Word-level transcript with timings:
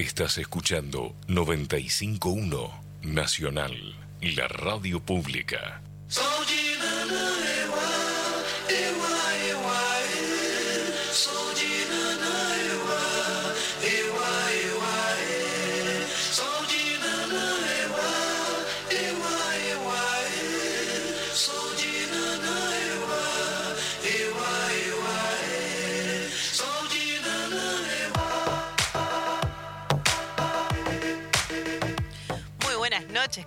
Estás 0.00 0.38
escuchando 0.38 1.14
951 1.28 2.70
Nacional, 3.02 3.74
la 4.22 4.48
radio 4.48 4.98
pública. 4.98 5.82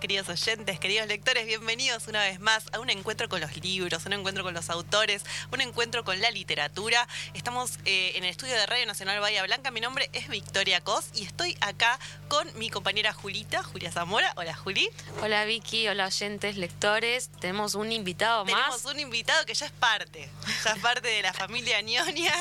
Queridos 0.03 0.27
oyentes, 0.27 0.81
queridos 0.81 1.07
lectores. 1.07 1.45
Bienvenidos 1.45 2.09
una 2.09 2.19
vez 2.19 2.41
más 2.41 2.65
a 2.73 2.81
un 2.81 2.89
encuentro 2.89 3.29
con 3.29 3.39
los 3.39 3.55
libros, 3.63 4.05
un 4.05 4.11
encuentro 4.11 4.43
con 4.43 4.53
los 4.53 4.69
autores, 4.69 5.23
un 5.49 5.61
encuentro 5.61 6.03
con 6.03 6.19
la 6.19 6.29
literatura. 6.29 7.07
Estamos 7.33 7.79
eh, 7.85 8.11
en 8.15 8.25
el 8.25 8.31
estudio 8.31 8.53
de 8.53 8.65
Radio 8.65 8.85
Nacional 8.85 9.21
Bahía 9.21 9.43
Blanca. 9.43 9.71
Mi 9.71 9.79
nombre 9.79 10.09
es 10.11 10.27
Victoria 10.27 10.81
Cos 10.81 11.05
y 11.13 11.23
estoy 11.23 11.55
acá 11.61 11.97
con 12.27 12.45
mi 12.59 12.69
compañera 12.69 13.13
Julita, 13.13 13.63
Julia 13.63 13.93
Zamora. 13.93 14.33
Hola, 14.35 14.53
Juli. 14.53 14.89
Hola 15.21 15.45
Vicky, 15.45 15.87
hola 15.87 16.07
oyentes, 16.07 16.57
lectores. 16.57 17.29
Tenemos 17.39 17.73
un 17.73 17.93
invitado 17.93 18.43
Tenemos 18.43 18.83
más. 18.83 18.93
un 18.93 18.99
invitado 18.99 19.45
que 19.45 19.53
ya 19.53 19.67
es 19.67 19.71
parte, 19.71 20.29
ya 20.65 20.71
es 20.71 20.79
parte 20.79 21.07
de 21.07 21.21
la 21.21 21.31
familia 21.31 21.81
Ñoña. 21.81 22.33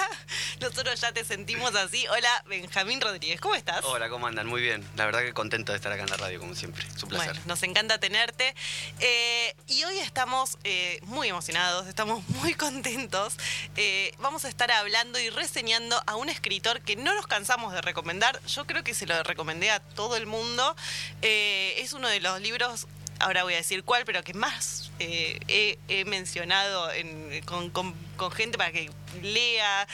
Nosotros 0.60 1.00
ya 1.00 1.12
te 1.12 1.24
sentimos 1.24 1.76
así. 1.76 2.08
Hola, 2.08 2.42
Benjamín 2.48 3.00
Rodríguez, 3.00 3.40
¿cómo 3.40 3.54
estás? 3.54 3.84
Hola, 3.84 4.08
¿cómo 4.08 4.26
andan? 4.26 4.48
Muy 4.48 4.62
bien. 4.62 4.84
La 4.96 5.04
verdad 5.06 5.20
que 5.20 5.32
contento 5.32 5.70
de 5.70 5.76
estar 5.76 5.92
acá 5.92 6.02
en 6.02 6.10
la 6.10 6.16
radio, 6.16 6.40
como 6.40 6.56
siempre. 6.56 6.84
Es 6.88 7.00
un 7.04 7.10
placer. 7.10 7.34
Bueno, 7.34 7.51
nos 7.52 7.62
encanta 7.64 7.98
tenerte. 7.98 8.54
Eh, 8.98 9.54
y 9.66 9.84
hoy 9.84 9.98
estamos 9.98 10.56
eh, 10.64 11.00
muy 11.02 11.28
emocionados, 11.28 11.86
estamos 11.86 12.26
muy 12.40 12.54
contentos. 12.54 13.34
Eh, 13.76 14.14
vamos 14.20 14.46
a 14.46 14.48
estar 14.48 14.72
hablando 14.72 15.18
y 15.18 15.28
reseñando 15.28 16.02
a 16.06 16.16
un 16.16 16.30
escritor 16.30 16.80
que 16.80 16.96
no 16.96 17.14
nos 17.14 17.26
cansamos 17.26 17.74
de 17.74 17.82
recomendar. 17.82 18.40
Yo 18.46 18.66
creo 18.66 18.82
que 18.82 18.94
se 18.94 19.04
lo 19.04 19.22
recomendé 19.22 19.70
a 19.70 19.80
todo 19.80 20.16
el 20.16 20.24
mundo. 20.24 20.74
Es 21.20 21.92
uno 21.92 22.08
de 22.08 22.20
los 22.20 22.40
libros, 22.40 22.86
ahora 23.20 23.42
voy 23.44 23.52
a 23.52 23.58
decir 23.58 23.84
cuál, 23.84 24.06
pero 24.06 24.24
que 24.24 24.32
más 24.32 24.90
he, 24.98 26.04
mencionado 26.06 26.90
en- 26.90 27.42
con, 27.44 28.32
gente 28.32 28.56
para 28.56 28.72
que 28.72 28.90
lea. 29.20 29.86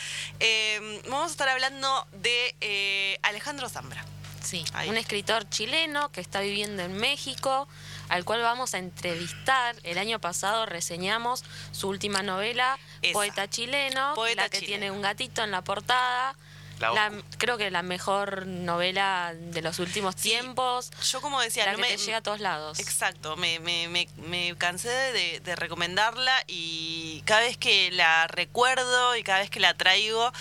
Vamos 1.08 1.28
a 1.28 1.32
estar 1.32 1.48
hablando 1.48 2.06
de 2.12 3.18
Alejandro 3.24 3.68
Zambra. 3.68 4.04
Sí, 4.48 4.64
Ahí. 4.72 4.88
un 4.88 4.96
escritor 4.96 5.46
chileno 5.50 6.10
que 6.10 6.22
está 6.22 6.40
viviendo 6.40 6.82
en 6.82 6.94
México, 6.96 7.68
al 8.08 8.24
cual 8.24 8.40
vamos 8.40 8.72
a 8.72 8.78
entrevistar. 8.78 9.76
El 9.82 9.98
año 9.98 10.20
pasado 10.20 10.64
reseñamos 10.64 11.44
su 11.70 11.88
última 11.88 12.22
novela, 12.22 12.78
Esa. 13.02 13.12
Poeta 13.12 13.50
chileno, 13.50 14.14
Poeta 14.14 14.44
la 14.44 14.48
que 14.48 14.60
chileno. 14.60 14.78
tiene 14.80 14.90
un 14.90 15.02
gatito 15.02 15.44
en 15.44 15.50
la 15.50 15.62
portada. 15.62 16.34
La 16.80 16.92
La- 16.92 17.08
Oscu. 17.08 17.22
creo 17.38 17.58
que 17.58 17.70
la 17.70 17.82
mejor 17.82 18.46
novela 18.46 19.32
de 19.36 19.62
los 19.62 19.78
últimos 19.78 20.14
Sí, 20.16 20.30
tiempos. 20.30 20.90
Yo 21.10 21.20
como 21.20 21.40
decía, 21.40 21.64
la 21.66 21.72
no 21.72 21.76
que 21.78 21.82
me, 21.82 21.88
te 21.88 21.96
llega 21.98 22.18
a 22.18 22.22
todos 22.22 22.40
lados. 22.40 22.78
Exacto, 22.78 23.36
me, 23.36 23.58
me- 23.60 23.88
me- 23.88 24.08
me 24.28 24.54
cansé 24.56 24.88
de, 24.88 25.40
de 25.40 25.56
recomendarla 25.56 26.32
y 26.46 27.22
cada 27.26 27.40
vez 27.40 27.56
que 27.56 27.90
la 27.90 28.26
recuerdo 28.28 29.16
y 29.16 29.22
cada 29.22 29.40
vez 29.40 29.50
que 29.50 29.60
la 29.60 29.74
traigo, 29.74 30.32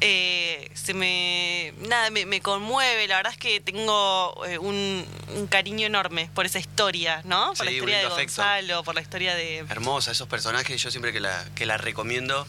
eh, 0.00 0.70
se 0.74 0.94
me, 0.94 1.72
nada, 1.88 2.10
me, 2.10 2.26
me 2.26 2.40
conmueve. 2.40 3.06
La 3.08 3.16
verdad 3.16 3.32
es 3.32 3.38
que 3.38 3.60
tengo 3.60 4.44
eh, 4.46 4.58
un, 4.58 5.06
un 5.34 5.46
cariño 5.46 5.86
enorme 5.86 6.30
por 6.34 6.46
esa 6.46 6.58
historia, 6.58 7.20
¿no? 7.24 7.54
Por 7.54 7.64
la 7.66 7.70
Sí, 7.70 7.76
historia 7.78 7.96
de 7.96 8.02
lindo 8.02 8.14
afecto. 8.16 8.42
Gonzalo, 8.42 8.84
por 8.84 8.94
la 8.94 9.00
historia 9.00 9.34
de... 9.34 9.58
Hermosa, 9.58 10.10
esos 10.12 10.28
personajes. 10.28 10.80
Yo 10.82 10.90
siempre 10.90 11.12
que 11.12 11.20
la, 11.20 11.44
que 11.54 11.64
la 11.66 11.76
recomiendo, 11.78 12.46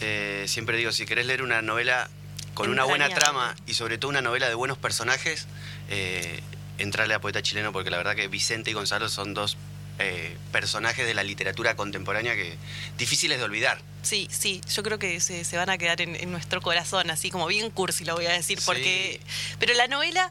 eh, 0.00 0.44
siempre 0.48 0.76
digo, 0.76 0.92
si 0.92 1.06
querés 1.06 1.26
leer 1.26 1.42
una 1.42 1.60
novela 1.62 2.08
con 2.54 2.70
una 2.70 2.84
buena 2.84 3.08
trama 3.08 3.54
y 3.66 3.74
sobre 3.74 3.98
todo 3.98 4.08
una 4.10 4.22
novela 4.22 4.48
de 4.48 4.54
buenos 4.54 4.78
personajes, 4.78 5.46
eh, 5.90 6.40
entrarle 6.78 7.14
a 7.14 7.20
Poeta 7.20 7.42
Chileno 7.42 7.72
porque 7.72 7.90
la 7.90 7.96
verdad 7.98 8.14
que 8.16 8.28
Vicente 8.28 8.70
y 8.70 8.72
Gonzalo 8.74 9.08
son 9.08 9.34
dos 9.34 9.56
eh, 9.98 10.36
personajes 10.52 11.06
de 11.06 11.14
la 11.14 11.22
literatura 11.22 11.76
contemporánea 11.76 12.34
que 12.34 12.56
difíciles 12.98 13.38
de 13.38 13.44
olvidar. 13.44 13.80
Sí, 14.02 14.28
sí, 14.30 14.60
yo 14.74 14.82
creo 14.82 14.98
que 14.98 15.20
se, 15.20 15.44
se 15.44 15.56
van 15.56 15.70
a 15.70 15.78
quedar 15.78 16.00
en, 16.00 16.14
en 16.16 16.30
nuestro 16.30 16.60
corazón, 16.60 17.10
así 17.10 17.30
como 17.30 17.46
bien 17.46 17.70
cursi 17.70 18.04
lo 18.04 18.14
voy 18.16 18.26
a 18.26 18.32
decir, 18.32 18.58
Sí. 18.58 18.64
porque... 18.66 19.20
Pero 19.58 19.72
la 19.74 19.86
novela, 19.88 20.30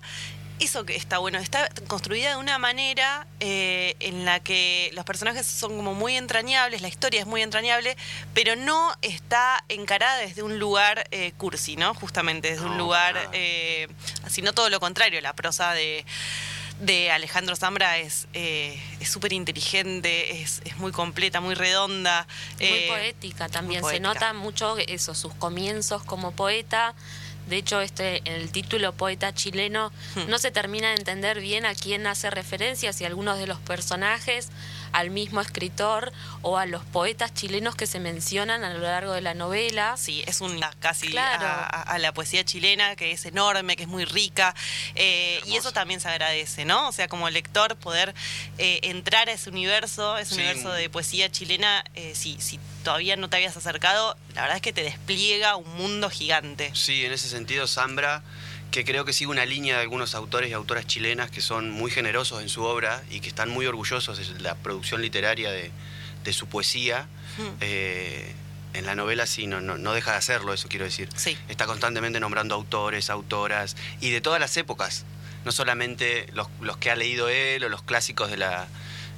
eso 0.64 0.86
que 0.86 0.96
está 0.96 1.18
bueno, 1.18 1.40
está 1.40 1.70
construida 1.88 2.32
de 2.32 2.36
una 2.38 2.58
manera 2.58 3.28
eh, 3.40 3.96
en 4.00 4.26
la 4.26 4.40
que 4.40 4.90
los 4.94 5.06
personajes 5.06 5.46
son 5.46 5.76
como 5.78 5.94
muy 5.94 6.16
entrañables, 6.18 6.82
la 6.82 6.88
historia 6.88 7.20
es 7.22 7.26
muy 7.28 7.42
entrañable, 7.42 7.96
pero 8.34 8.56
no 8.56 8.94
está 9.02 9.64
encarada 9.70 10.18
desde 10.18 10.42
un 10.44 10.60
lugar 10.60 11.08
eh, 11.12 11.34
cursi, 11.38 11.76
¿no? 11.76 11.94
Justamente 11.94 12.52
desde 12.52 12.66
un 12.66 12.72
No, 12.78 12.78
lugar, 12.78 13.14
para 13.14 13.26
nada. 13.26 13.38
eh, 13.38 13.88
sino 14.30 14.54
todo 14.54 14.70
lo 14.70 14.80
contrario, 14.80 15.20
la 15.22 15.34
prosa 15.34 15.74
de 15.74 16.06
de 16.80 17.12
Alejandro 17.12 17.56
Zambra 17.56 18.00
es 18.00 18.28
eh, 18.34 18.82
es 19.00 19.08
súper 19.10 19.32
inteligente, 19.32 20.42
es, 20.42 20.62
es 20.66 20.76
muy 20.78 20.92
completa, 20.92 21.40
muy 21.40 21.54
redonda. 21.54 22.26
Muy 22.60 22.68
eh, 22.68 22.86
poética 22.90 23.48
también. 23.48 23.82
muy 23.82 23.94
Se 23.94 24.00
nota 24.00 24.34
mucho 24.34 24.76
eso, 24.80 25.14
sus 25.14 25.34
comienzos 25.36 26.04
como 26.04 26.32
poeta. 26.32 26.96
De 27.48 27.58
hecho, 27.58 27.82
este, 27.82 28.22
el 28.26 28.52
título 28.52 28.94
Poeta 28.94 29.34
chileno 29.34 29.92
Hmm. 30.16 30.30
no 30.30 30.38
se 30.40 30.52
termina 30.52 30.90
de 30.90 30.96
entender 30.96 31.40
bien 31.42 31.66
a 31.66 31.76
quién 31.76 32.08
hace 32.08 32.30
referencia, 32.30 32.94
si 32.94 33.06
algunos 33.06 33.38
de 33.38 33.48
los 33.48 33.60
personajes, 33.60 34.50
al 34.94 35.10
mismo 35.10 35.42
escritor 35.42 36.14
o 36.42 36.58
a 36.58 36.66
los 36.66 36.84
poetas 36.86 37.34
chilenos 37.34 37.76
que 37.76 37.86
se 37.88 38.00
mencionan 38.00 38.64
a 38.64 38.74
lo 38.74 38.80
largo 38.80 39.12
de 39.14 39.22
la 39.22 39.34
novela. 39.34 39.96
Sí, 39.98 40.24
es 40.26 40.40
un 40.42 40.60
casi 40.80 41.08
Claro. 41.10 41.46
a, 41.48 41.98
la 42.00 42.14
poesía 42.14 42.44
chilena, 42.46 42.96
que 42.96 43.12
es 43.12 43.26
enorme, 43.26 43.76
que 43.76 43.84
es 43.84 43.90
muy 43.90 44.06
rica, 44.06 44.56
eh, 44.96 45.42
y 45.46 45.56
eso 45.58 45.72
también 45.74 46.00
se 46.00 46.08
agradece, 46.10 46.64
¿no? 46.66 46.88
O 46.88 46.92
sea, 46.92 47.08
como 47.08 47.30
lector, 47.30 47.76
poder 47.76 48.14
eh, 48.58 48.80
entrar 48.84 49.30
a 49.30 49.34
ese 49.34 49.50
universo, 49.50 50.18
ese 50.18 50.36
Sí. 50.36 50.42
universo 50.42 50.72
de 50.72 50.90
poesía 50.90 51.30
chilena, 51.32 51.84
eh, 51.96 52.14
si, 52.16 52.40
si 52.40 52.60
todavía 52.84 53.16
no 53.16 53.30
te 53.30 53.38
habías 53.38 53.58
acercado, 53.58 54.16
la 54.36 54.42
verdad 54.42 54.58
es 54.58 54.62
que 54.62 54.74
te 54.74 54.84
despliega 54.84 55.56
un 55.56 55.74
mundo 55.76 56.10
gigante. 56.10 56.72
Sí, 56.76 57.06
en 57.06 57.14
ese 57.14 57.30
sentido, 57.30 57.68
Zambra, 57.68 58.22
que 58.74 58.84
creo 58.84 59.06
que 59.06 59.14
sigue 59.14 59.30
una 59.30 59.46
línea 59.46 59.76
de 59.76 59.84
algunos 59.84 60.16
autores 60.16 60.50
y 60.50 60.54
autoras 60.54 60.88
chilenas 60.88 61.30
que 61.30 61.42
son 61.42 61.70
muy 61.70 61.92
generosos 61.92 62.42
en 62.42 62.50
su 62.50 62.64
obra 62.64 63.04
y 63.12 63.20
que 63.20 63.28
están 63.28 63.52
muy 63.52 63.68
orgullosos 63.68 64.18
de 64.18 64.40
la 64.40 64.56
producción 64.56 65.04
literaria 65.04 65.52
de, 65.52 65.70
de 66.24 66.34
su 66.34 66.48
poesía. 66.48 67.08
Mm. 67.38 67.42
Eh, 67.62 68.34
en 68.74 68.88
la 68.88 68.96
novela 68.96 69.28
sí, 69.28 69.46
no, 69.46 69.62
no, 69.62 69.78
no 69.78 69.94
deja 69.94 70.14
de 70.14 70.18
hacerlo, 70.18 70.56
eso 70.56 70.70
quiero 70.70 70.86
decir. 70.86 71.08
Sí. 71.16 71.38
Está 71.50 71.68
constantemente 71.68 72.20
nombrando 72.20 72.56
autores, 72.56 73.12
autoras 73.12 73.76
y 74.02 74.10
de 74.10 74.22
todas 74.22 74.40
las 74.40 74.58
épocas, 74.58 75.06
no 75.46 75.52
solamente 75.52 76.26
los, 76.34 76.48
los 76.60 76.78
que 76.78 76.90
ha 76.90 76.96
leído 76.96 77.30
él 77.30 77.64
o 77.64 77.70
los 77.70 77.84
clásicos 77.84 78.32
de 78.32 78.38
la, 78.38 78.68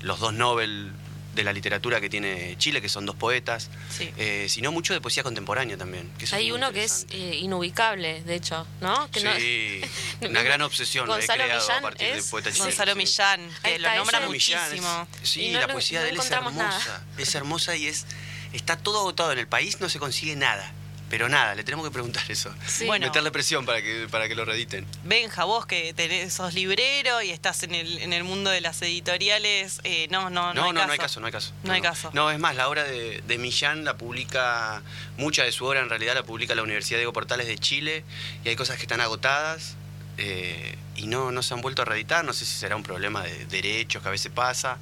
los 0.01 0.19
dos 0.19 0.33
Nobel 0.33 0.91
de 1.35 1.43
la 1.43 1.53
literatura 1.53 1.99
que 2.01 2.09
tiene 2.09 2.55
Chile, 2.57 2.81
que 2.81 2.89
son 2.89 3.05
dos 3.05 3.15
poetas, 3.15 3.69
Sí. 3.95 4.09
eh, 4.17 4.47
sino 4.49 4.71
mucho 4.71 4.93
de 4.93 5.01
poesía 5.01 5.21
contemporánea 5.23 5.77
también. 5.77 6.11
que 6.17 6.25
Hay 6.33 6.51
uno 6.51 6.71
que 6.71 6.83
es 6.85 7.05
eh, 7.11 7.35
inubicable, 7.41 8.23
de 8.23 8.35
hecho, 8.35 8.65
¿no? 8.81 9.09
Que 9.11 9.21
no- 9.21 9.35
Sí, 9.35 9.81
una 10.29 10.41
gran 10.43 10.61
obsesión 10.61 11.07
la 11.07 11.15
he 11.15 11.17
Gonzalo 11.19 11.43
creado 11.43 11.61
Millán 11.61 11.77
a 11.77 11.81
partir 11.81 12.07
de 12.07 12.17
es 12.17 12.27
Poeta 12.29 12.49
Chileno. 12.51 12.65
Gonzalo 12.65 12.91
sí. 12.93 12.97
Millán, 12.97 13.49
que 13.61 13.67
Ahí 13.67 13.77
lo 13.79 13.87
está, 13.87 13.95
nombra 13.97 14.19
es- 14.19 14.25
muchísimo. 14.27 15.07
sí, 15.23 15.49
no 15.51 15.59
la 15.59 15.67
lo- 15.67 15.73
poesía 15.73 15.99
no 15.99 16.05
de 16.05 16.11
él 16.11 16.17
es 16.19 16.29
nada. 16.31 16.47
hermosa. 16.47 17.03
Es 17.17 17.35
hermosa 17.35 17.75
y 17.75 17.87
es 17.87 18.05
está 18.53 18.77
todo 18.77 18.99
agotado 18.99 19.33
en 19.33 19.39
el 19.39 19.47
país, 19.47 19.81
no 19.81 19.89
se 19.89 19.99
consigue 19.99 20.35
nada. 20.37 20.71
Pero 21.09 21.29
nada, 21.29 21.53
le 21.53 21.63
tenemos 21.63 21.85
que 21.85 21.91
preguntar 21.91 22.23
eso. 22.29 22.53
Sí. 22.65 22.85
Bueno. 22.85 23.05
Meterle 23.05 23.31
presión 23.31 23.65
para 23.65 23.81
que, 23.81 24.07
para 24.09 24.27
que 24.27 24.35
lo 24.35 24.43
rediten. 24.43 24.85
Benja, 25.03 25.43
vos 25.43 25.65
que 25.65 25.93
tenés, 25.93 26.33
sos 26.33 26.53
librero 26.55 27.21
y 27.21 27.29
estás 27.29 27.61
en 27.63 27.75
el, 27.75 27.99
en 27.99 28.11
el 28.11 28.23
mundo 28.23 28.49
de 28.49 28.59
las 28.61 28.81
editoriales, 28.81 29.81
eh, 29.83 30.07
no, 30.09 30.29
no, 30.29 30.53
no, 30.53 30.53
No, 30.53 30.65
hay 30.65 30.73
no, 30.73 30.79
caso. 30.79 30.87
no 30.87 30.91
hay 30.93 30.97
caso, 30.99 31.19
no 31.19 31.25
hay 31.27 31.31
caso. 31.31 31.53
No 31.63 31.73
hay 31.73 31.81
caso. 31.81 32.09
No, 32.13 32.31
es 32.31 32.39
más, 32.39 32.55
la 32.55 32.67
obra 32.67 32.83
de, 32.83 33.21
de 33.27 33.37
Millán 33.37 33.85
la 33.85 33.97
publica, 33.97 34.81
mucha 35.17 35.43
de 35.43 35.51
su 35.51 35.65
obra 35.65 35.81
en 35.81 35.89
realidad 35.89 36.15
la 36.15 36.23
publica 36.23 36.55
la 36.55 36.63
Universidad 36.63 36.97
Diego 36.97 37.13
Portales 37.13 37.45
de 37.47 37.57
Chile 37.57 38.03
y 38.43 38.49
hay 38.49 38.55
cosas 38.55 38.77
que 38.77 38.81
están 38.83 38.99
agotadas 39.01 39.75
eh, 40.17 40.75
y 40.95 41.07
no, 41.07 41.31
no 41.31 41.43
se 41.43 41.53
han 41.53 41.61
vuelto 41.61 41.83
a 41.83 41.85
reeditar. 41.85 42.25
No 42.25 42.33
sé 42.33 42.45
si 42.45 42.57
será 42.57 42.75
un 42.75 42.83
problema 42.83 43.21
de 43.23 43.45
derechos 43.45 44.01
que 44.01 44.07
a 44.07 44.11
veces 44.11 44.31
pasa. 44.33 44.77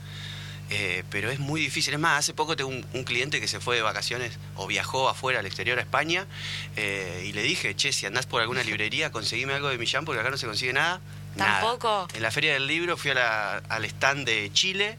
Eh, 0.70 1.04
pero 1.10 1.30
es 1.30 1.40
muy 1.40 1.62
difícil. 1.62 1.94
Es 1.94 2.00
más, 2.00 2.20
hace 2.20 2.34
poco 2.34 2.56
tengo 2.56 2.70
un, 2.70 2.86
un 2.94 3.04
cliente 3.04 3.40
que 3.40 3.48
se 3.48 3.60
fue 3.60 3.76
de 3.76 3.82
vacaciones 3.82 4.38
o 4.56 4.66
viajó 4.68 5.10
afuera 5.10 5.40
al 5.40 5.46
exterior 5.46 5.78
a 5.78 5.82
España 5.82 6.26
eh, 6.76 7.24
y 7.28 7.34
le 7.34 7.44
dije, 7.44 7.76
che, 7.76 7.92
si 7.94 8.06
andás 8.06 8.26
por 8.26 8.42
alguna 8.42 8.64
librería, 8.64 9.12
conseguime 9.12 9.54
algo 9.54 9.70
de 9.70 9.78
Millán 9.78 10.06
porque 10.06 10.22
acá 10.22 10.30
no 10.30 10.38
se 10.38 10.46
consigue 10.48 10.74
nada. 10.74 11.00
Nada. 11.36 11.62
Tampoco. 11.62 12.08
En 12.14 12.22
la 12.22 12.32
Feria 12.32 12.54
del 12.54 12.68
Libro 12.68 12.96
fui 12.98 13.12
a 13.12 13.16
la- 13.16 13.58
al 13.70 13.86
stand 13.86 14.26
de 14.26 14.52
Chile 14.54 14.98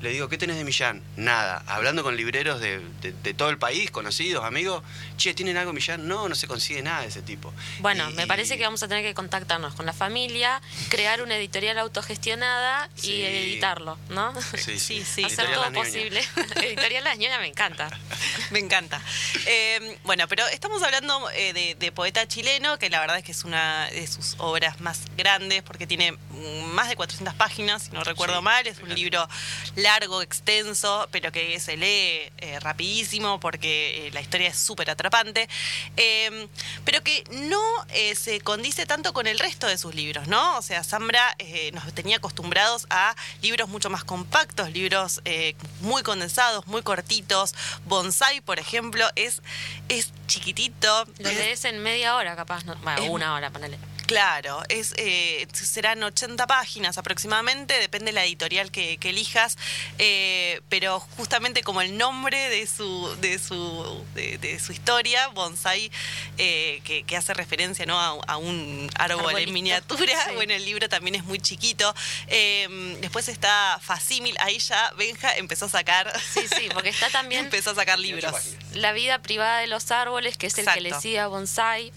Le 0.00 0.10
digo, 0.10 0.28
¿qué 0.28 0.38
tenés 0.38 0.56
de 0.56 0.64
Millán? 0.64 1.02
Nada. 1.16 1.62
Hablando 1.66 2.04
con 2.04 2.16
libreros 2.16 2.60
de, 2.60 2.78
de- 3.00 3.12
de 3.12 3.34
todo 3.34 3.50
el 3.50 3.58
país, 3.58 3.90
conocidos, 3.90 4.44
amigos, 4.44 4.82
che, 5.16 5.34
¿tienen 5.34 5.56
algo 5.56 5.72
de 5.72 5.74
Millán? 5.74 6.06
No, 6.06 6.28
no 6.28 6.34
se 6.36 6.46
consigue 6.46 6.82
nada 6.82 7.00
de 7.02 7.08
ese 7.08 7.20
tipo. 7.20 7.52
Bueno, 7.80 8.08
Y- 8.08 8.12
me 8.14 8.26
parece 8.28 8.56
que 8.56 8.62
vamos 8.64 8.80
a 8.84 8.88
tener 8.88 9.02
que 9.02 9.12
contactarnos 9.14 9.74
con 9.74 9.86
la 9.86 9.92
familia, 9.92 10.62
crear 10.88 11.20
una 11.20 11.36
editorial 11.36 11.78
autogestionada 11.78 12.88
Sí. 12.94 13.12
y 13.14 13.22
editarlo, 13.24 13.98
¿no? 14.10 14.32
Sí, 14.56 14.78
Sí, 14.78 15.04
sí. 15.04 15.24
Hacer 15.24 15.46
Editorial 15.46 15.72
todo 15.72 15.82
posible. 15.82 16.22
editorial 16.62 17.04
Las 17.04 17.18
Ñoñas 17.18 17.40
me 17.40 17.48
encanta. 17.48 17.90
Me 18.50 18.60
encanta. 18.60 19.02
Eh, 19.46 19.98
bueno, 20.04 20.26
pero 20.26 20.46
estamos 20.48 20.82
hablando 20.82 21.28
eh, 21.32 21.52
de, 21.52 21.74
de 21.74 21.92
poeta 21.92 22.26
chileno, 22.26 22.78
que 22.78 22.88
la 22.88 22.98
verdad 23.00 23.18
es 23.18 23.24
que 23.24 23.32
es 23.32 23.44
una 23.44 23.86
de 23.90 24.06
sus 24.06 24.36
obras 24.38 24.80
más 24.80 25.02
grandes, 25.18 25.62
porque 25.62 25.86
tiene 25.86 26.12
mm, 26.12 26.62
más 26.72 26.88
de 26.88 26.96
400 26.96 27.34
páginas, 27.34 27.82
si 27.84 27.90
no 27.90 28.02
recuerdo 28.04 28.38
Sí, 28.38 28.42
mal. 28.42 28.66
Es 28.66 28.78
un 28.78 28.94
libro 28.94 29.28
largo, 29.88 30.20
extenso, 30.20 31.08
pero 31.10 31.32
que 31.32 31.58
se 31.60 31.76
lee 31.78 32.30
eh, 32.38 32.60
rapidísimo 32.60 33.40
porque 33.40 34.08
eh, 34.08 34.10
la 34.12 34.20
historia 34.20 34.48
es 34.48 34.58
súper 34.58 34.90
atrapante. 34.90 35.48
Eh, 35.96 36.46
pero 36.84 37.02
que 37.02 37.24
no 37.30 37.62
eh, 37.90 38.14
se 38.14 38.40
condice 38.40 38.84
tanto 38.84 39.12
con 39.14 39.26
el 39.26 39.38
resto 39.38 39.66
de 39.66 39.78
sus 39.78 39.94
libros, 39.94 40.28
¿no? 40.28 40.58
O 40.58 40.62
sea, 40.62 40.84
Zambra 40.84 41.34
nos 41.72 41.92
tenía 41.94 42.16
acostumbrados 42.18 42.86
a 42.90 43.14
libros 43.40 43.68
mucho 43.68 43.88
más 43.88 44.04
compactos, 44.04 44.70
libros 44.72 45.22
muy 45.80 46.02
condensados, 46.02 46.66
muy 46.66 46.82
cortitos. 46.82 47.54
Bonsai, 47.86 48.40
por 48.42 48.58
ejemplo, 48.58 49.06
es, 49.16 49.40
es 49.88 50.10
chiquitito. 50.26 51.06
Lo 51.18 51.28
es- 51.30 51.38
lees 51.38 51.64
en 51.64 51.78
media 51.82 52.16
hora, 52.16 52.36
capaz. 52.36 52.64
No, 52.64 52.76
bueno, 52.76 53.04
una 53.12 53.34
hora, 53.34 53.50
ponele. 53.50 53.78
Claro, 54.08 54.62
es, 54.70 54.94
eh, 54.96 55.46
serán 55.52 56.02
80 56.02 56.46
páginas 56.46 56.96
aproximadamente, 56.96 57.78
depende 57.78 58.06
de 58.06 58.12
la 58.14 58.24
editorial 58.24 58.70
que, 58.70 58.96
que 58.96 59.10
elijas, 59.10 59.58
eh, 59.98 60.62
pero 60.70 60.98
justamente 60.98 61.62
como 61.62 61.82
el 61.82 61.98
nombre 61.98 62.48
de 62.48 62.66
su, 62.66 63.14
de 63.20 63.38
su, 63.38 64.02
de, 64.14 64.38
de 64.38 64.58
su 64.60 64.72
historia, 64.72 65.28
Bonsai, 65.28 65.92
eh, 66.38 66.80
que, 66.84 67.02
que 67.02 67.16
hace 67.18 67.34
referencia 67.34 67.84
¿no? 67.84 68.00
a, 68.00 68.18
a 68.26 68.36
un 68.38 68.88
árbol 68.98 69.18
Arbolito. 69.26 69.40
en 69.48 69.52
miniatura, 69.52 70.24
Sí. 70.26 70.34
bueno, 70.36 70.54
el 70.54 70.64
libro 70.64 70.88
también 70.88 71.14
es 71.14 71.24
muy 71.24 71.38
chiquito. 71.38 71.94
Eh, 72.28 72.96
después 73.02 73.28
está 73.28 73.78
Facímil, 73.82 74.34
ahí 74.40 74.58
ya 74.58 74.90
Benja 74.96 75.36
empezó 75.36 75.66
a 75.66 75.68
sacar, 75.68 76.10
Sí, 76.32 76.40
sí, 76.48 76.70
porque 76.72 76.88
está 76.88 77.10
también 77.10 77.44
empezó 77.44 77.72
a 77.72 77.74
sacar 77.74 77.98
18 77.98 78.26
libros. 78.26 78.56
La 78.72 78.92
vida 78.92 79.18
privada 79.20 79.58
de 79.60 79.66
los 79.66 79.90
árboles, 79.90 80.38
que 80.38 80.46
es 80.46 80.56
el 80.56 80.64
que 80.66 80.80
le 80.80 80.98
sigue 80.98 81.18
a 81.20 81.26
Bonsai. 81.26 81.92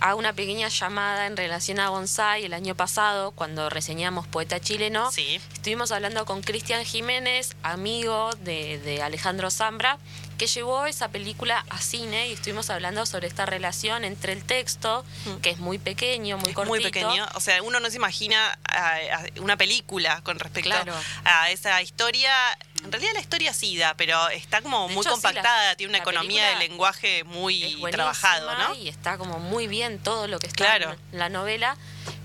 Hago 0.00 0.18
una 0.18 0.32
pequeña 0.32 0.68
llamada 0.68 1.26
en 1.26 1.36
relación 1.36 1.78
a 1.78 1.90
Bonsai. 1.90 2.44
El 2.46 2.54
año 2.54 2.74
pasado, 2.74 3.32
cuando 3.32 3.68
reseñamos 3.68 4.26
Poeta 4.26 4.58
Chileno, 4.58 5.12
Sí. 5.12 5.38
estuvimos 5.52 5.92
hablando 5.92 6.24
con 6.24 6.40
Cristian 6.40 6.84
Jiménez, 6.86 7.54
amigo 7.62 8.30
de, 8.40 8.78
de 8.78 9.02
Alejandro 9.02 9.50
Zambra, 9.50 9.98
que 10.40 10.46
llevó 10.46 10.86
esa 10.86 11.08
película 11.08 11.66
a 11.68 11.76
cine 11.82 12.28
y 12.28 12.32
estuvimos 12.32 12.70
hablando 12.70 13.04
sobre 13.04 13.28
esta 13.28 13.44
relación 13.44 14.04
entre 14.06 14.32
el 14.32 14.42
texto, 14.42 15.04
que 15.42 15.50
es 15.50 15.58
muy 15.58 15.78
pequeño, 15.78 16.38
muy 16.38 16.48
Es 16.48 16.54
cortito. 16.56 16.74
muy 16.74 16.82
pequeño. 16.82 17.26
O 17.34 17.40
sea, 17.40 17.62
uno 17.62 17.78
no 17.78 17.90
se 17.90 17.96
imagina 17.96 18.58
ah, 18.66 18.96
una 19.40 19.58
película 19.58 20.22
con 20.22 20.38
respecto 20.38 20.70
Claro. 20.70 20.94
a 21.26 21.50
esa 21.50 21.82
historia. 21.82 22.32
En 22.82 22.90
realidad 22.90 23.12
la 23.12 23.20
historia 23.20 23.52
sí 23.52 23.76
da, 23.76 23.92
pero 23.98 24.30
está 24.30 24.62
como 24.62 24.88
De 24.88 24.94
muy 24.94 25.02
hecho, 25.04 25.14
sí, 25.14 25.20
compactada, 25.20 25.68
la- 25.68 25.76
tiene 25.76 25.90
una 25.90 25.98
economía 25.98 26.48
de 26.48 26.56
lenguaje 26.56 27.22
muy 27.24 27.76
trabajado, 27.90 28.50
¿no? 28.56 28.74
Y 28.76 28.88
está 28.88 29.18
como 29.18 29.38
muy 29.40 29.66
bien 29.66 29.98
todo 29.98 30.26
lo 30.26 30.38
que 30.38 30.46
está 30.46 30.64
Claro. 30.64 30.96
en 31.12 31.18
la 31.18 31.28
novela. 31.28 31.76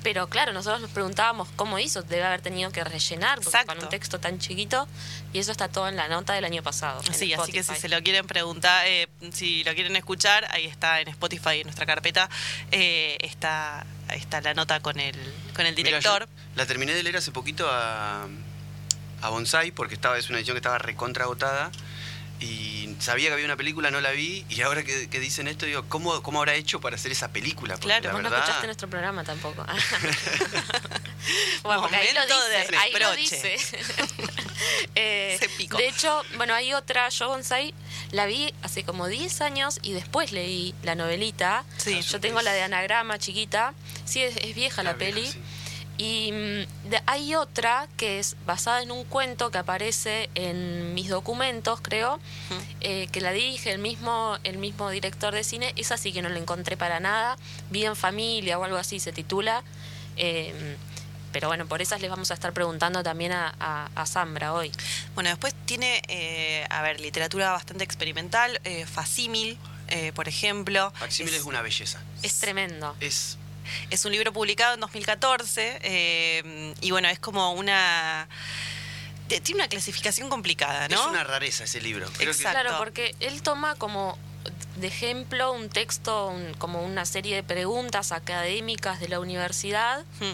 Pero 0.06 0.28
claro, 0.28 0.54
nosotros 0.54 0.82
nos 0.82 0.92
preguntábamos 0.92 1.48
cómo 1.56 1.80
hizo, 1.80 2.04
debe 2.04 2.26
haber 2.26 2.40
tenido 2.40 2.72
que 2.72 2.84
rellenar, 2.84 3.40
con 3.66 3.80
un 3.80 3.90
texto 3.90 4.20
tan 4.20 4.38
chiquito, 4.38 4.88
y 5.34 5.40
eso 5.40 5.52
está 5.52 5.68
todo 5.68 5.88
en 5.88 5.96
la 5.96 6.08
nota 6.08 6.34
del 6.34 6.46
año 6.46 6.62
pasado. 6.62 7.02
Sí, 7.12 7.34
así 7.34 7.52
que 7.52 7.64
si 7.64 7.74
se 7.74 7.90
lo 7.90 8.00
quieren 8.04 8.28
preguntar, 8.28 8.86
eh, 8.86 9.08
si 9.32 9.64
lo 9.64 9.74
quieren 9.74 9.96
escuchar, 9.96 10.46
ahí 10.52 10.68
está 10.68 11.02
en 11.02 11.08
Spotify, 11.08 11.62
en 11.62 11.64
nuestra 11.64 11.88
carpeta, 11.88 12.30
eh, 12.72 13.18
está, 13.22 13.80
ahí 14.08 14.20
está 14.20 14.42
la 14.42 14.54
nota 14.54 14.80
con 14.80 15.00
el, 15.00 15.16
con 15.56 15.66
el 15.66 15.74
director. 15.74 16.30
la 16.56 16.68
terminé 16.68 16.94
de 16.94 17.02
leer 17.02 17.18
hace 17.18 17.32
poquito 17.32 17.68
a, 17.68 18.28
a 19.24 19.30
Bonsai, 19.30 19.72
porque 19.72 19.96
estaba, 19.96 20.20
es 20.20 20.30
una 20.30 20.38
edición 20.38 20.54
que 20.54 20.60
estaba 20.60 20.78
recontra 20.78 21.24
agotada. 21.24 21.72
Y 22.40 22.96
sabía 23.00 23.28
que 23.30 23.34
había 23.34 23.46
una 23.46 23.56
película, 23.56 23.92
no 23.92 24.02
la 24.02 24.12
vi. 24.12 24.46
Y 24.50 24.62
ahora 24.62 24.84
que, 24.84 25.10
que 25.10 25.20
dicen 25.20 25.48
esto, 25.48 25.66
digo, 25.66 25.86
¿cómo, 25.88 26.22
¿cómo 26.22 26.40
habrá 26.40 26.54
hecho 26.56 26.82
para 26.82 26.96
hacer 26.96 27.12
esa 27.12 27.30
película? 27.32 27.76
Porque 27.76 27.88
Claro, 27.88 28.08
la 28.08 28.14
Vos 28.14 28.24
no 28.24 28.30
verdad, 28.30 28.40
escuchaste 28.46 28.68
nuestro 28.68 28.90
programa 28.90 29.24
tampoco. 29.24 29.66
bueno, 31.64 31.82
porque 31.82 31.96
ahí 31.96 32.08
lo 32.14 32.20
Momento 32.22 32.48
de 32.50 32.60
dice. 32.62 32.78
ahí 32.78 32.94
lo 32.94 33.16
dice. 33.16 33.58
Eh, 34.96 35.36
Se 35.40 35.50
picó. 35.50 35.78
De 35.78 35.88
hecho, 35.88 36.24
bueno, 36.38 36.54
hay 36.54 36.74
otra, 36.74 37.10
yo 37.10 37.28
Bonsai, 37.28 37.74
la 38.12 38.26
vi 38.26 38.54
hace 38.64 38.84
como 38.86 39.08
10 39.08 39.42
años 39.42 39.80
y 39.82 39.92
después 39.92 40.32
leí 40.32 40.74
la 40.84 40.96
novelita. 40.96 41.66
Sí. 41.78 42.02
Yo 42.02 42.20
tengo 42.22 42.42
la 42.42 42.54
de 42.54 42.62
Anagrama 42.64 43.20
chiquita. 43.20 43.74
Sí, 44.06 44.22
es, 44.24 44.38
es 44.38 44.56
vieja 44.56 44.82
la 44.84 44.94
vieja, 44.94 45.14
peli. 45.16 45.28
sí. 45.30 45.40
Y 45.98 46.32
mm, 46.32 46.90
de- 46.90 47.02
hay 47.06 47.36
otra 47.36 47.88
que 47.98 48.20
es 48.20 48.36
basada 48.46 48.82
en 48.82 48.92
un 48.92 49.06
cuento 49.06 49.50
que 49.52 49.58
aparece 49.58 50.30
en 50.36 50.94
mis 50.94 51.08
documentos, 51.10 51.80
creo, 51.82 52.20
eh, 52.82 53.08
que 53.12 53.22
la 53.22 53.32
dirige 53.32 53.72
el 53.72 53.80
mismo, 53.80 54.38
el 54.44 54.58
mismo 54.58 54.90
director 54.90 55.34
de 55.34 55.44
cine. 55.44 55.74
Esa 55.78 55.98
sí 55.98 56.12
que 56.12 56.22
no 56.22 56.30
la 56.30 56.38
encontré 56.40 56.76
para 56.78 57.00
nada. 57.00 57.38
Vida 57.70 57.88
en 57.88 57.96
familia 57.96 58.60
o 58.60 58.64
algo 58.64 58.78
así 58.78 59.00
se 59.00 59.12
titula. 59.14 59.64
Eh, 60.18 60.76
pero 61.32 61.50
bueno, 61.50 61.66
por 61.66 61.82
esas 61.82 62.00
les 62.00 62.10
vamos 62.10 62.32
a 62.32 62.34
estar 62.34 62.54
preguntando 62.54 63.04
también 63.04 63.34
a, 63.34 63.54
a, 63.60 63.90
a 63.94 64.06
Zambra 64.06 64.54
hoy. 64.54 64.72
Bueno, 65.16 65.30
después 65.30 65.54
tiene, 65.66 66.02
eh, 66.08 66.66
a 66.70 66.82
ver, 66.82 67.02
literatura 67.02 67.52
bastante 67.52 67.84
experimental, 67.84 68.60
eh, 68.64 68.86
Facímil, 68.86 69.58
eh, 69.90 70.14
por 70.16 70.30
ejemplo. 70.30 70.92
Facsímil 70.96 71.34
es 71.34 71.44
una 71.44 71.62
belleza. 71.62 72.02
Es 72.24 72.40
tremendo. 72.40 72.96
Es 73.02 73.38
Es 73.90 74.06
un 74.06 74.12
libro 74.12 74.32
publicado 74.34 74.74
en 74.76 74.80
2014 74.80 75.80
eh, 75.82 76.74
y 76.82 76.92
bueno, 76.92 77.08
es 77.10 77.20
como 77.20 77.54
una... 77.54 78.28
Tiene 79.28 79.56
una 79.62 79.68
clasificación 79.68 80.30
complicada, 80.30 80.88
¿no? 80.88 81.00
Es 81.02 81.08
una 81.08 81.24
rareza 81.24 81.64
ese 81.64 81.82
libro. 81.82 82.08
Creo 82.18 82.32
que-. 82.32 82.42
Claro, 82.44 82.76
porque 82.78 83.16
él 83.20 83.42
toma 83.42 83.74
como 83.76 84.18
de 84.78 84.86
ejemplo 84.88 85.52
un 85.52 85.70
texto, 85.70 86.28
un- 86.28 86.54
como 86.60 86.84
una 86.86 87.06
serie 87.06 87.36
de 87.36 87.42
preguntas 87.44 88.12
académicas 88.12 89.00
de 89.00 89.08
la 89.10 89.20
universidad 89.20 90.04
Mm. 90.20 90.34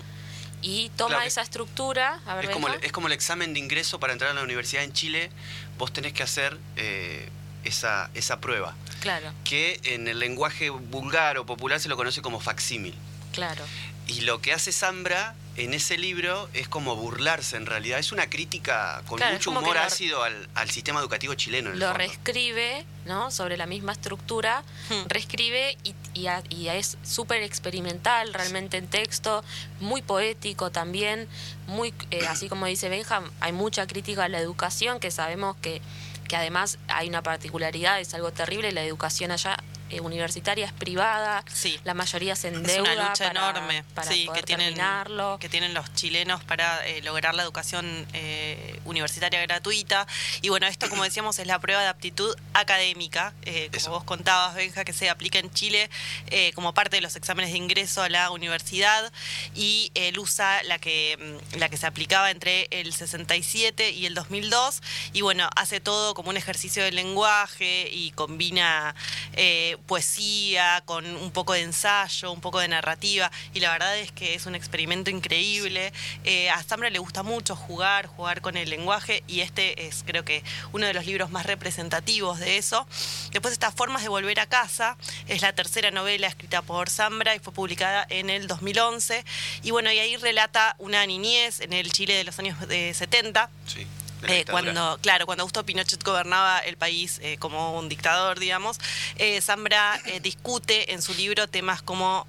y 0.62 0.89
toma 0.98 1.10
Claro 1.16 1.24
esa 1.25 1.42
estructura. 1.42 2.19
A 2.25 2.36
ver, 2.36 2.45
es, 2.45 2.51
como, 2.51 2.68
el- 2.68 2.74
Benja. 2.74 2.86
es 2.88 2.92
como 2.92 3.07
el 3.07 3.13
examen 3.13 3.54
de 3.54 3.62
ingreso 3.62 3.98
para 4.01 4.12
entrar 4.12 4.31
a 4.31 4.33
la 4.33 4.44
universidad 4.44 4.83
en 4.83 4.92
Chile. 4.92 5.30
Vos 5.78 5.94
tenés 5.94 6.12
que 6.12 6.24
hacer 6.24 6.57
eh, 6.75 7.30
esa, 7.63 8.10
esa 8.13 8.42
prueba. 8.42 8.75
Claro, 9.00 9.31
Que 9.45 9.80
en 9.86 10.10
el 10.10 10.19
lenguaje 10.19 10.69
vulgar 10.69 11.38
o 11.38 11.45
popular 11.45 11.80
se 11.80 11.88
lo 11.88 11.95
conoce 11.95 12.22
como 12.22 12.42
facsímil. 12.42 12.94
Claro. 13.31 13.63
Y 14.07 14.22
lo 14.22 14.42
que 14.42 14.51
hace 14.51 14.72
Zambra 14.74 15.36
en 15.57 15.74
ese 15.74 15.98
libro 15.98 16.50
es 16.54 16.68
como 16.68 16.95
burlarse 16.95 17.56
en 17.56 17.66
realidad. 17.66 18.00
Es 18.00 18.11
una 18.11 18.30
crítica 18.30 19.02
con 19.07 19.18
Claro, 19.18 19.33
mucho 19.33 19.52
humor 19.52 19.76
lo- 19.76 19.81
ácido 19.81 20.23
al, 20.23 20.50
al 20.56 20.69
sistema 20.69 21.00
educativo 21.00 21.33
chileno. 21.35 21.69
En 21.69 21.76
el 21.76 21.80
Lo 21.80 21.85
fondo. 21.88 21.97
reescribe, 22.00 22.85
¿no? 23.06 23.31
Sobre 23.31 23.57
la 23.57 23.68
misma 23.68 23.92
estructura, 23.94 24.64
Hmm. 24.90 25.04
reescribe 25.07 25.78
y, 25.83 25.94
y 26.14 26.28
a- 26.28 26.44
y 26.50 26.68
es 26.69 26.97
súper 27.04 27.44
experimental 27.44 28.33
realmente 28.33 28.78
en 28.78 28.88
texto, 28.88 29.44
muy 29.80 30.02
poético 30.02 30.71
también, 30.71 31.28
muy 31.68 31.94
eh, 32.09 32.26
así 32.28 32.50
como 32.50 32.66
dice 32.66 32.90
Benjam, 32.90 33.30
hay 33.40 33.54
mucha 33.54 33.88
crítica 33.88 34.26
a 34.26 34.30
la 34.30 34.40
educación, 34.40 35.00
que 35.00 35.11
sabemos 35.11 35.56
que, 35.61 35.81
que 36.28 36.35
además 36.35 36.80
hay 36.90 37.07
una 37.07 37.21
particularidad, 37.23 38.00
es 38.02 38.14
algo 38.14 38.31
terrible, 38.31 38.71
la 38.73 38.83
educación 38.83 39.31
allá 39.31 39.57
eh, 39.92 40.00
universitaria 40.02 40.66
es 40.66 40.74
privada, 40.74 41.44
Sí. 41.54 41.80
la 41.83 41.94
mayoría 41.94 42.36
se 42.36 42.48
Es 42.50 42.54
endeuda 42.56 42.81
una 42.94 43.10
lucha 43.10 43.28
para, 43.28 43.50
enorme 43.50 43.83
para 43.94 44.12
sí, 44.12 44.26
poder 44.26 44.40
que, 44.42 44.45
tienen, 44.48 44.68
terminarlo. 44.76 45.38
que 45.40 45.50
tienen 45.50 45.74
los 45.74 45.94
chilenos 45.94 46.44
para 46.44 46.86
eh, 46.88 47.02
lograr 47.02 47.36
la 47.36 47.44
educación 47.44 48.07
eh, 48.14 48.80
universitaria 48.86 49.42
gratuita. 49.42 50.07
Y 50.42 50.50
bueno, 50.50 50.68
esto, 50.68 50.90
como 50.90 51.04
decíamos, 51.04 51.38
es 51.40 51.48
la 51.48 51.60
prueba 51.60 51.81
de 51.81 51.88
aptitud 51.90 52.36
académica, 52.54 53.33
eh, 53.44 53.68
como 53.68 53.78
Eso. 53.78 53.90
vos 53.92 54.04
contabas, 54.04 54.56
Benja, 54.56 54.83
que 54.86 54.94
se 54.94 55.10
aplica 55.10 55.40
en 55.40 55.52
Chile 55.52 55.90
eh, 56.28 56.52
como 56.54 56.74
parte 56.74 56.95
de 56.98 57.02
los 57.02 57.16
exámenes 57.16 57.52
de 57.52 57.57
ingreso 57.57 58.02
a 58.02 58.10
la 58.10 58.31
universidad. 58.31 59.12
Y 59.56 59.92
él 59.95 60.18
usa 60.19 60.62
la 60.64 60.80
que, 60.80 61.18
mm, 61.54 61.57
la 61.60 61.69
que 61.69 61.78
se 61.78 61.86
aplicaba 61.88 62.31
entre 62.31 62.68
el 62.71 62.94
67 62.94 63.92
y 63.92 64.06
el 64.06 64.14
2002. 64.14 64.81
Y 65.14 65.21
bueno, 65.21 65.50
hace 65.56 65.80
todo 65.81 66.14
como 66.14 66.30
un 66.30 66.38
ejercicio 66.38 66.83
de 66.83 66.92
lenguaje 66.92 67.90
y 67.92 68.12
combina 68.12 68.95
eh, 69.33 69.78
poesía 69.81 70.81
con 70.85 71.06
un 71.06 71.31
poco 71.31 71.54
de 71.54 71.61
ensayo, 71.61 72.31
un 72.31 72.42
poco 72.42 72.59
de 72.59 72.68
narrativa. 72.68 73.31
Y 73.54 73.59
la 73.59 73.71
verdad 73.71 73.97
es 73.97 74.11
que 74.11 74.35
es 74.35 74.45
un 74.45 74.56
experimento 74.56 75.09
increíble. 75.09 75.94
Eh, 76.23 76.50
a 76.50 76.61
Zambra 76.64 76.90
le 76.90 77.00
gusta 77.00 77.23
mucho 77.23 77.56
jugar, 77.56 78.07
jugar 78.07 78.42
con 78.42 78.57
el 78.57 78.69
lenguaje. 78.69 79.23
Y 79.28 79.42
este 79.42 79.88
es, 79.88 80.04
creo 80.06 80.26
que, 80.26 80.44
uno 80.73 80.85
de 80.85 80.94
los 80.94 81.06
libros 81.06 81.31
más 81.31 81.45
representativos 81.45 82.40
de 82.40 82.57
eso. 82.57 82.88
Después 83.31 83.54
está 83.54 83.71
Formas 83.71 84.04
de 84.04 84.09
Volver 84.09 84.40
a 84.40 84.45
Casa. 84.45 84.97
Es 85.28 85.42
la 85.42 85.54
tercera 85.54 85.92
novela 85.92 86.28
escrita 86.28 86.61
por 86.61 86.90
Zambra 86.90 87.35
y 87.35 87.40
fue 87.40 87.54
publicada 87.54 88.06
en 88.09 88.30
el 88.30 88.47
2011. 88.47 89.26
Y 89.64 89.71
bueno, 89.71 89.92
y 89.92 90.00
ahí 90.00 90.18
relata 90.18 90.76
una 90.80 91.06
niñez 91.06 91.59
en 91.61 91.73
el 91.73 91.92
Chile 91.92 92.14
de 92.16 92.23
los 92.23 92.40
años 92.40 92.59
de 92.68 92.94
70 92.94 93.50
Sí. 93.66 93.88
Eh, 94.28 94.45
cuando, 94.49 94.99
claro, 95.01 95.25
cuando 95.25 95.42
Augusto 95.44 95.66
Pinochet 95.66 96.04
gobernaba 96.04 96.59
el 96.59 96.78
país 96.78 97.19
eh, 97.23 97.37
como 97.40 97.78
un 97.78 97.90
dictador, 97.90 98.40
digamos, 98.40 98.78
eh, 99.18 99.42
Zambra 99.42 99.99
eh, 100.06 100.19
discute 100.19 100.94
en 100.94 101.01
su 101.01 101.13
libro 101.13 101.47
temas 101.47 101.81
como 101.81 102.28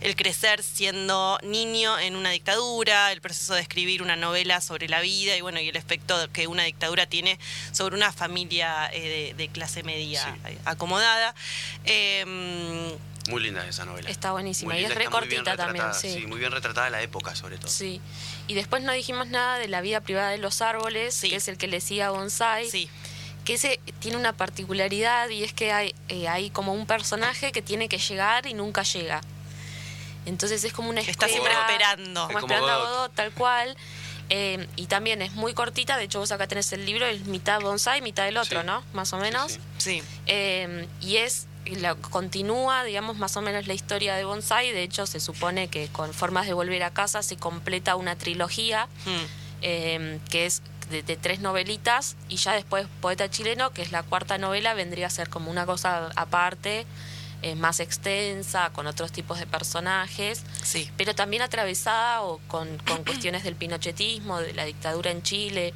el 0.00 0.16
crecer 0.16 0.62
siendo 0.62 1.38
niño 1.42 1.98
en 1.98 2.16
una 2.16 2.30
dictadura, 2.30 3.10
el 3.12 3.20
proceso 3.22 3.54
de 3.54 3.60
escribir 3.62 4.02
una 4.02 4.16
novela 4.16 4.60
sobre 4.60 4.88
la 4.88 5.00
vida 5.00 5.36
y 5.36 5.40
bueno, 5.40 5.60
y 5.60 5.68
el 5.68 5.76
efecto 5.76 6.14
que 6.32 6.46
una 6.46 6.64
dictadura 6.64 7.06
tiene 7.06 7.38
sobre 7.72 7.96
una 7.96 8.12
familia 8.12 8.90
eh, 8.92 9.34
de, 9.34 9.34
de 9.34 9.48
clase 9.48 9.82
media 9.82 10.22
Sí. 10.46 10.58
acomodada. 10.64 11.34
Muy 13.28 13.42
linda 13.42 13.66
esa 13.66 13.84
novela. 13.84 14.10
Está 14.10 14.32
buenísima. 14.32 14.74
Y 14.74 14.84
es 14.84 14.88
linda, 14.90 14.94
re 14.96 15.04
está 15.04 15.18
muy 15.18 15.28
bien 15.28 15.42
cortita 15.44 15.56
también, 15.56 15.84
retratada, 15.86 16.14
sí. 16.14 16.26
muy 16.26 16.38
bien 16.38 16.52
retratada 16.52 16.90
la 16.90 17.00
época, 17.02 17.34
sobre 17.34 17.56
todo. 17.58 17.68
Sí. 17.68 18.00
Y 18.48 18.54
después 18.54 18.82
no 18.82 18.92
dijimos 18.92 19.28
nada 19.28 19.58
de 19.58 19.68
la 19.68 19.80
vida 19.80 20.00
privada 20.00 20.30
de 20.30 20.38
los 20.38 20.60
árboles, 20.60 21.14
Sí. 21.14 21.30
que 21.30 21.36
es 21.36 21.48
el 21.48 21.56
que 21.56 21.66
le 21.66 21.80
sigue 21.80 22.02
a 22.02 22.10
Bonsai. 22.10 22.70
sí, 22.70 22.88
Que 23.44 23.54
ese 23.54 23.78
tiene 24.00 24.16
una 24.16 24.32
particularidad 24.34 25.28
y 25.28 25.44
es 25.44 25.52
que 25.52 25.70
hay, 25.72 25.94
eh, 26.08 26.28
hay 26.28 26.48
como 26.50 26.72
un 26.72 26.86
personaje 26.86 27.52
que 27.52 27.60
tiene 27.62 27.88
que 27.88 27.98
llegar 27.98 28.46
y 28.46 28.54
nunca 28.54 28.82
llega. 28.82 29.20
Entonces 30.26 30.64
es 30.64 30.72
como 30.72 30.88
una 30.88 31.00
está 31.00 31.26
espera, 31.26 31.28
siempre 31.28 31.52
esperando. 31.52 32.26
Como 32.26 32.38
Es 32.38 32.42
como 32.42 32.54
esperando 32.54 32.72
a 32.72 32.88
Godot. 32.90 33.14
Tal 33.14 33.32
cual. 33.32 33.76
Eh, 34.30 34.66
y 34.76 34.86
también 34.86 35.20
es 35.20 35.32
muy 35.32 35.52
cortita, 35.52 35.98
de 35.98 36.04
hecho 36.04 36.18
vos 36.18 36.32
acá 36.32 36.46
tenés 36.46 36.72
el 36.72 36.86
libro, 36.86 37.04
es 37.04 37.26
mitad 37.26 37.60
bonsai, 37.60 38.00
mitad 38.00 38.26
el 38.26 38.38
otro, 38.38 38.60
Sí. 38.62 38.66
¿no? 38.66 38.82
Más 38.94 39.12
o 39.12 39.18
menos. 39.18 39.52
sí. 39.52 39.60
Sí. 39.76 40.02
Eh, 40.26 40.88
y 41.02 41.18
es 41.18 41.46
la, 41.66 41.94
continúa, 41.94 42.84
digamos, 42.84 43.16
más 43.16 43.36
o 43.36 43.42
menos 43.42 43.66
la 43.66 43.74
historia 43.74 44.14
de 44.16 44.24
Bonsai. 44.24 44.70
De 44.72 44.82
hecho, 44.82 45.06
se 45.06 45.20
supone 45.20 45.68
que 45.68 45.88
con 45.88 46.12
Formas 46.12 46.46
de 46.46 46.52
Volver 46.52 46.82
a 46.82 46.90
Casa 46.92 47.22
se 47.22 47.36
completa 47.36 47.96
una 47.96 48.16
trilogía 48.16 48.86
Mm. 49.06 49.10
eh, 49.62 50.18
que 50.30 50.46
es 50.46 50.62
de, 50.90 51.02
de 51.02 51.16
tres 51.16 51.40
novelitas. 51.40 52.16
Y 52.28 52.36
ya 52.36 52.52
después 52.52 52.86
Poeta 53.00 53.30
Chileno, 53.30 53.70
que 53.70 53.80
es 53.82 53.92
la 53.92 54.02
cuarta 54.02 54.36
novela, 54.38 54.74
vendría 54.74 55.06
a 55.06 55.10
ser 55.10 55.28
como 55.30 55.50
una 55.50 55.64
cosa 55.64 56.10
aparte, 56.16 56.84
eh, 57.42 57.54
más 57.56 57.80
extensa, 57.80 58.70
con 58.74 58.86
otros 58.86 59.12
tipos 59.12 59.38
de 59.38 59.46
personajes 59.46 60.42
Sí. 60.62 60.90
pero 60.96 61.14
también 61.14 61.42
atravesada 61.42 62.22
o 62.22 62.38
con, 62.48 62.78
con 62.86 63.04
cuestiones 63.04 63.42
del 63.44 63.54
pinochetismo, 63.54 64.40
de 64.40 64.52
la 64.54 64.64
dictadura 64.64 65.10
en 65.10 65.22
Chile. 65.22 65.72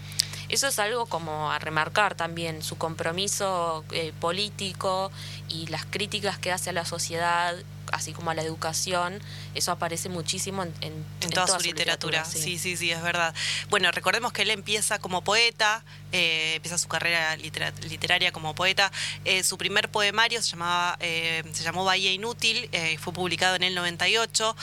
Eso 0.51 0.67
es 0.67 0.79
algo 0.79 1.05
como 1.05 1.51
a 1.53 1.59
remarcar 1.59 2.15
también, 2.15 2.63
su 2.63 2.79
compromiso 2.79 3.85
eh, 3.93 4.15
político 4.19 5.11
y 5.49 5.67
las 5.69 5.85
críticas 5.85 6.39
que 6.39 6.53
hace 6.53 6.71
a 6.71 6.73
la 6.73 6.85
sociedad, 6.85 7.55
así 7.93 8.13
como 8.13 8.31
a 8.31 8.35
la 8.35 8.43
educación, 8.43 9.19
eso 9.55 9.73
aparece 9.73 10.11
muchísimo 10.11 10.63
en, 10.63 10.69
en- 10.83 10.93
En 10.93 11.05
en 11.23 11.31
toda, 11.31 11.47
su 11.47 11.65
literatura, 11.65 12.25
sí. 12.27 12.59
sí, 12.59 12.77
sí, 12.77 12.91
es 12.91 13.01
verdad. 13.03 13.35
Bueno, 13.71 13.91
recordemos 13.91 14.33
que 14.33 14.43
él 14.43 14.51
empieza 14.51 14.99
como 14.99 15.25
poeta, 15.25 15.83
eh, 16.13 16.55
empieza 16.57 16.77
su 16.77 16.87
carrera 16.89 17.35
litera- 17.37 17.73
literaria 17.89 18.31
como 18.31 18.55
poeta. 18.55 18.93
Eh, 19.25 19.43
su 19.43 19.57
primer 19.57 19.89
poemario 19.91 20.43
se 20.43 20.51
llamaba, 20.51 20.97
eh, 21.01 21.43
se 21.53 21.63
llamó 21.65 21.85
Bahía 21.85 22.13
Inútil, 22.13 22.69
fue 23.01 23.13
publicado 23.15 23.57
en 23.57 23.63
el 23.63 23.75
98. 23.75 24.55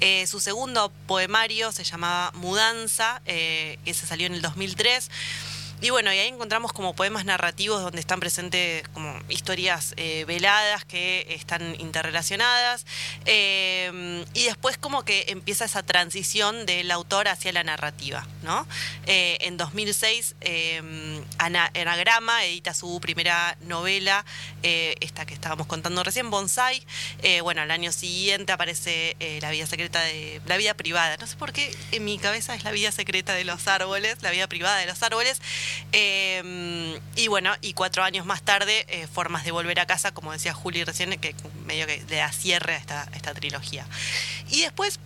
Eh, 0.00 0.26
su 0.26 0.40
segundo 0.40 0.90
poemario 1.06 1.70
se 1.70 1.84
llamaba 1.84 2.32
Mudanza, 2.34 3.22
eh, 3.26 3.78
ese 3.84 4.06
salió 4.06 4.26
en 4.26 4.34
el 4.34 4.42
2003. 4.42 5.08
Y 5.82 5.90
bueno, 5.90 6.12
y 6.14 6.18
ahí 6.18 6.28
encontramos 6.28 6.72
como 6.72 6.94
poemas 6.94 7.24
narrativos 7.24 7.82
donde 7.82 7.98
están 7.98 8.20
presentes 8.20 8.86
como 8.94 9.18
historias 9.28 9.94
eh, 9.96 10.24
veladas 10.28 10.84
que 10.84 11.26
están 11.30 11.74
interrelacionadas. 11.80 12.86
eh, 13.24 14.24
y 14.32 14.44
después 14.44 14.78
como 14.78 15.04
que 15.04 15.24
empieza 15.28 15.64
esa 15.64 15.82
transición 15.82 16.66
del 16.66 16.90
autor 16.92 17.26
hacia 17.26 17.50
la 17.52 17.64
narrativa, 17.64 18.24
¿no? 18.42 18.64
Eh, 19.06 19.38
en 19.40 19.56
2006, 19.56 20.36
eh, 20.40 21.20
Ana- 21.38 21.72
Anagrama 21.74 22.44
edita 22.44 22.74
su 22.74 23.00
primera 23.00 23.56
novela, 23.62 24.24
esta 24.62 25.26
que 25.26 25.34
estábamos 25.34 25.66
contando 25.66 26.04
recién, 26.04 26.30
Bonsai. 26.30 26.84
Bueno, 27.42 27.62
al 27.62 27.70
año 27.72 27.90
siguiente 27.90 28.52
aparece 28.52 29.16
La 29.40 29.50
vida 29.50 29.66
secreta 29.66 30.00
de... 30.02 30.40
La 30.46 30.56
vida 30.56 30.74
privada. 30.74 31.16
No 31.16 31.26
sé 31.26 31.36
por 31.36 31.52
qué 31.52 31.74
en 31.90 32.04
mi 32.04 32.18
cabeza 32.18 32.54
es 32.54 32.62
la 32.62 32.70
vida 32.70 32.92
secreta 32.92 33.34
de 33.34 33.44
los 33.44 33.66
árboles, 33.66 34.22
la 34.22 34.30
vida 34.30 34.46
privada 34.46 34.78
de 34.78 34.86
los 34.86 35.02
árboles. 35.02 35.40
Eh, 35.92 36.98
y 37.16 37.28
bueno, 37.28 37.52
y 37.60 37.74
cuatro 37.74 38.02
años 38.02 38.26
más 38.26 38.42
tarde, 38.42 38.84
eh, 38.88 39.06
Formas 39.06 39.44
de 39.44 39.50
Volver 39.50 39.78
a 39.80 39.86
Casa, 39.86 40.12
como 40.12 40.32
decía 40.32 40.54
Juli 40.54 40.84
recién, 40.84 41.18
que 41.20 41.34
medio 41.66 41.86
que 41.86 42.02
le 42.08 42.16
da 42.16 42.32
cierre 42.32 42.74
a 42.74 42.78
esta, 42.78 43.08
esta 43.14 43.34
trilogía. 43.34 43.86
Y 44.50 44.62
después 44.62 44.98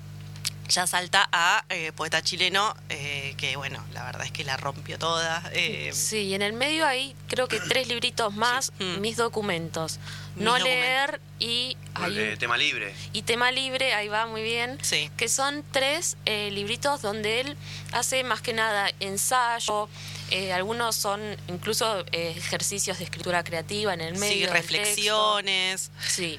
ya 0.69 0.85
salta 0.89 1.29
a 1.31 1.65
eh, 1.69 1.93
poeta 1.95 2.23
chileno, 2.23 2.75
eh, 2.89 3.35
que 3.37 3.55
bueno, 3.55 3.85
la 3.93 4.03
verdad 4.05 4.25
es 4.27 4.33
que 4.33 4.43
la 4.43 4.57
rompió 4.57 4.99
toda. 4.99 5.41
eh, 5.53 5.93
Sí, 5.95 6.23
y 6.23 6.35
en 6.35 6.43
el 6.43 6.55
medio 6.55 6.85
hay 6.85 7.15
creo 7.29 7.47
que 7.47 7.61
tres 7.61 7.87
libritos 7.87 8.35
más, 8.35 8.73
Sí. 8.77 8.85
Mm. 8.85 9.01
mis 9.01 9.17
documentos. 9.17 10.01
Mis 10.35 10.45
no 10.45 10.59
documentos. 10.59 10.65
leer 10.81 11.21
y, 11.39 11.77
hay 11.95 12.19
Eh, 12.19 12.37
tema 12.37 12.57
libre. 12.59 12.93
y 13.13 13.23
tema 13.23 13.53
libre, 13.53 13.95
ahí 13.95 14.09
va 14.09 14.27
muy 14.27 14.43
bien. 14.43 14.77
Sí. 14.83 15.09
que 15.17 15.29
son 15.29 15.63
tres 15.71 16.17
eh, 16.27 16.51
libritos 16.51 17.01
donde 17.01 17.41
él 17.43 17.57
hace 17.93 18.25
más 18.25 18.41
que 18.43 18.53
nada 18.53 18.91
ensayo, 18.99 19.89
eh, 20.31 20.53
algunos 20.53 20.97
son 20.97 21.21
incluso 21.49 22.01
eh, 22.13 22.35
ejercicios 22.37 22.99
de 22.99 23.05
escritura 23.05 23.45
creativa 23.45 23.95
en 23.95 24.01
el 24.01 24.15
medio. 24.19 24.47
sí, 24.47 24.53
reflexiones. 24.53 25.91
texto. 25.91 26.13
Sí, 26.15 26.39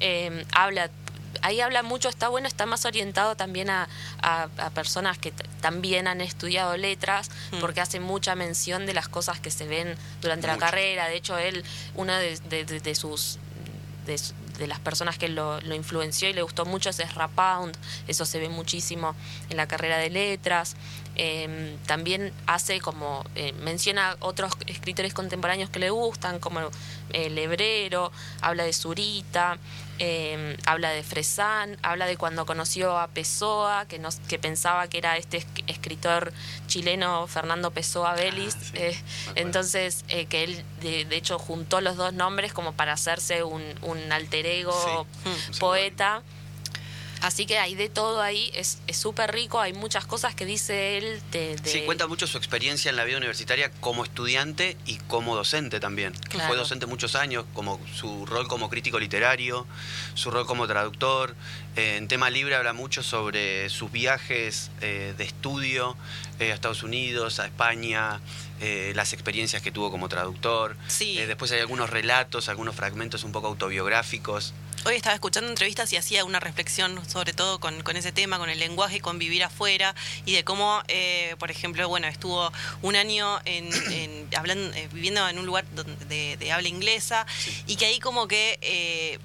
Eh, 0.00 0.44
habla, 0.52 0.90
ahí 1.42 1.60
habla 1.60 1.82
mucho, 1.84 2.08
está 2.08 2.28
bueno, 2.28 2.48
está 2.48 2.66
más 2.66 2.84
orientado 2.84 3.36
también 3.36 3.70
a, 3.70 3.88
a- 4.20 4.48
a 4.58 4.70
personas 4.70 5.18
que 5.18 5.32
también 5.60 6.08
han 6.08 6.20
estudiado 6.20 6.76
letras, 6.76 7.30
Mm. 7.52 7.60
porque 7.60 7.80
hace 7.80 8.00
mucha 8.00 8.34
mención 8.34 8.86
de 8.86 8.92
las 8.94 9.08
cosas 9.08 9.38
que 9.40 9.50
se 9.52 9.66
ven 9.66 9.96
durante 10.20 10.46
la 10.48 10.58
carrera. 10.58 11.06
De 11.08 11.16
hecho, 11.16 11.38
él, 11.38 11.64
una 11.94 12.18
de, 12.18 12.36
de- 12.40 12.64
de- 12.64 12.80
de 12.80 12.94
sus 12.94 13.38
de, 14.06 14.18
su- 14.18 14.34
de 14.58 14.66
las 14.66 14.80
personas 14.80 15.16
que 15.16 15.28
lo, 15.28 15.60
lo 15.62 15.74
influenció 15.74 16.28
y 16.28 16.34
le 16.34 16.42
gustó 16.42 16.66
mucho 16.66 16.90
es 16.90 17.14
Rapound, 17.14 17.74
eso 18.06 18.26
se 18.26 18.38
ve 18.38 18.50
muchísimo 18.50 19.14
en 19.48 19.56
la 19.56 19.66
carrera 19.66 19.96
de 19.96 20.10
letras. 20.10 20.76
Eh, 21.16 21.76
también 21.86 22.32
hace 22.46 22.80
como, 22.80 23.24
eh, 23.36 23.52
menciona 23.52 24.16
otros 24.20 24.52
escritores 24.66 25.14
contemporáneos 25.14 25.70
que 25.70 25.78
le 25.78 25.90
gustan, 25.90 26.40
como 26.40 26.60
eh, 27.10 27.30
Lebrero, 27.30 28.10
habla 28.40 28.64
de 28.64 28.72
Zurita, 28.72 29.58
eh, 30.00 30.56
habla 30.66 30.90
de 30.90 31.04
Fresán, 31.04 31.78
habla 31.82 32.06
de 32.06 32.16
cuando 32.16 32.46
conoció 32.46 32.98
a 32.98 33.06
Pessoa, 33.06 33.86
que, 33.86 34.00
nos, 34.00 34.16
que 34.16 34.40
pensaba 34.40 34.88
que 34.88 34.98
era 34.98 35.16
este 35.16 35.38
esc- 35.42 35.62
escritor 35.68 36.32
chileno 36.66 37.28
Fernando 37.28 37.70
Pessoa 37.70 38.14
Vélez. 38.14 38.56
Ah, 38.56 38.60
sí, 38.64 38.70
eh, 38.74 39.02
entonces, 39.36 40.04
eh, 40.08 40.26
que 40.26 40.42
él 40.42 40.64
de, 40.80 41.04
de 41.04 41.16
hecho 41.16 41.38
juntó 41.38 41.80
los 41.80 41.96
dos 41.96 42.12
nombres 42.12 42.52
como 42.52 42.72
para 42.72 42.92
hacerse 42.94 43.44
un, 43.44 43.62
un 43.82 44.10
alter 44.10 44.46
ego 44.46 45.06
Sí, 45.52 45.60
poeta. 45.60 46.22
Así 47.24 47.46
que 47.46 47.58
hay 47.58 47.74
de 47.74 47.88
todo 47.88 48.20
ahí, 48.20 48.50
es 48.54 48.78
súper 48.92 49.32
rico, 49.32 49.58
hay 49.58 49.72
muchas 49.72 50.04
cosas 50.04 50.34
que 50.34 50.44
dice 50.44 50.98
él 50.98 51.22
de... 51.32 51.56
de- 51.56 51.70
Sí, 51.70 51.80
cuenta 51.86 52.06
mucho 52.06 52.26
su 52.26 52.36
experiencia 52.36 52.90
en 52.90 52.96
la 52.96 53.04
vida 53.04 53.16
universitaria 53.16 53.70
como 53.80 54.04
estudiante 54.04 54.76
y 54.84 54.96
como 55.08 55.34
docente 55.34 55.80
también. 55.80 56.12
Claro. 56.28 56.48
Fue 56.48 56.56
docente 56.58 56.84
muchos 56.84 57.14
años, 57.14 57.46
como 57.54 57.80
su 57.94 58.26
rol 58.26 58.46
como 58.46 58.68
crítico 58.68 58.98
literario, 58.98 59.66
su 60.12 60.30
rol 60.30 60.44
como 60.46 60.66
traductor. 60.66 61.34
Eh, 61.76 61.96
en 61.96 62.08
tema 62.08 62.28
libre 62.28 62.56
habla 62.56 62.74
mucho 62.74 63.02
sobre 63.02 63.70
sus 63.70 63.90
viajes 63.90 64.70
eh, 64.82 65.14
de 65.16 65.24
estudio 65.24 65.96
eh, 66.40 66.52
a 66.52 66.54
Estados 66.54 66.82
Unidos, 66.82 67.40
a 67.40 67.46
España, 67.46 68.20
eh, 68.60 68.92
las 68.94 69.14
experiencias 69.14 69.62
que 69.62 69.70
tuvo 69.70 69.90
como 69.90 70.10
traductor. 70.10 70.76
Sí. 70.88 71.18
Eh, 71.18 71.26
después 71.26 71.50
hay 71.52 71.60
algunos 71.60 71.88
relatos, 71.88 72.50
algunos 72.50 72.74
fragmentos 72.76 73.24
un 73.24 73.32
poco 73.32 73.46
autobiográficos. 73.48 74.52
Hoy 74.86 74.96
estaba 74.96 75.14
escuchando 75.14 75.48
entrevistas 75.48 75.90
y 75.94 75.96
hacía 75.96 76.26
una 76.26 76.40
reflexión 76.40 77.00
sobre 77.08 77.32
todo 77.32 77.58
con, 77.58 77.82
con 77.82 77.96
ese 77.96 78.12
tema, 78.12 78.36
con 78.38 78.50
el 78.50 78.58
lenguaje 78.58 79.00
con 79.00 79.18
vivir 79.18 79.42
afuera 79.42 79.94
y 80.26 80.34
de 80.34 80.44
cómo, 80.44 80.82
eh, 80.88 81.36
por 81.38 81.50
ejemplo, 81.50 81.88
bueno, 81.88 82.06
estuvo 82.06 82.52
un 82.82 82.94
año 82.94 83.40
en, 83.46 83.70
en- 83.92 84.28
hablando, 84.36 84.76
eh, 84.76 84.88
viviendo 84.92 85.26
en 85.26 85.38
un 85.38 85.46
lugar 85.46 85.64
donde- 85.74 86.04
de, 86.04 86.36
de 86.36 86.52
habla 86.52 86.68
inglesa 86.68 87.24
y 87.66 87.76
que 87.76 87.86
ahí 87.86 87.98
como 87.98 88.28
que 88.28 88.58
eh, 88.60 89.18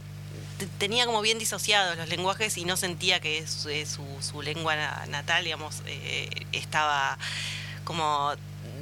te- 0.59 0.67
tenía 0.77 1.05
como 1.05 1.21
bien 1.21 1.39
disociados 1.39 1.97
los 1.97 2.07
lenguajes 2.07 2.57
y 2.57 2.63
no 2.63 2.77
sentía 2.77 3.19
que 3.19 3.45
su, 3.45 3.67
eh, 3.67 3.85
su, 3.85 4.05
su 4.21 4.41
lengua 4.41 4.77
na- 4.77 5.05
natal, 5.09 5.43
digamos, 5.43 5.81
eh, 5.87 6.29
estaba 6.53 7.17
como 7.83 8.31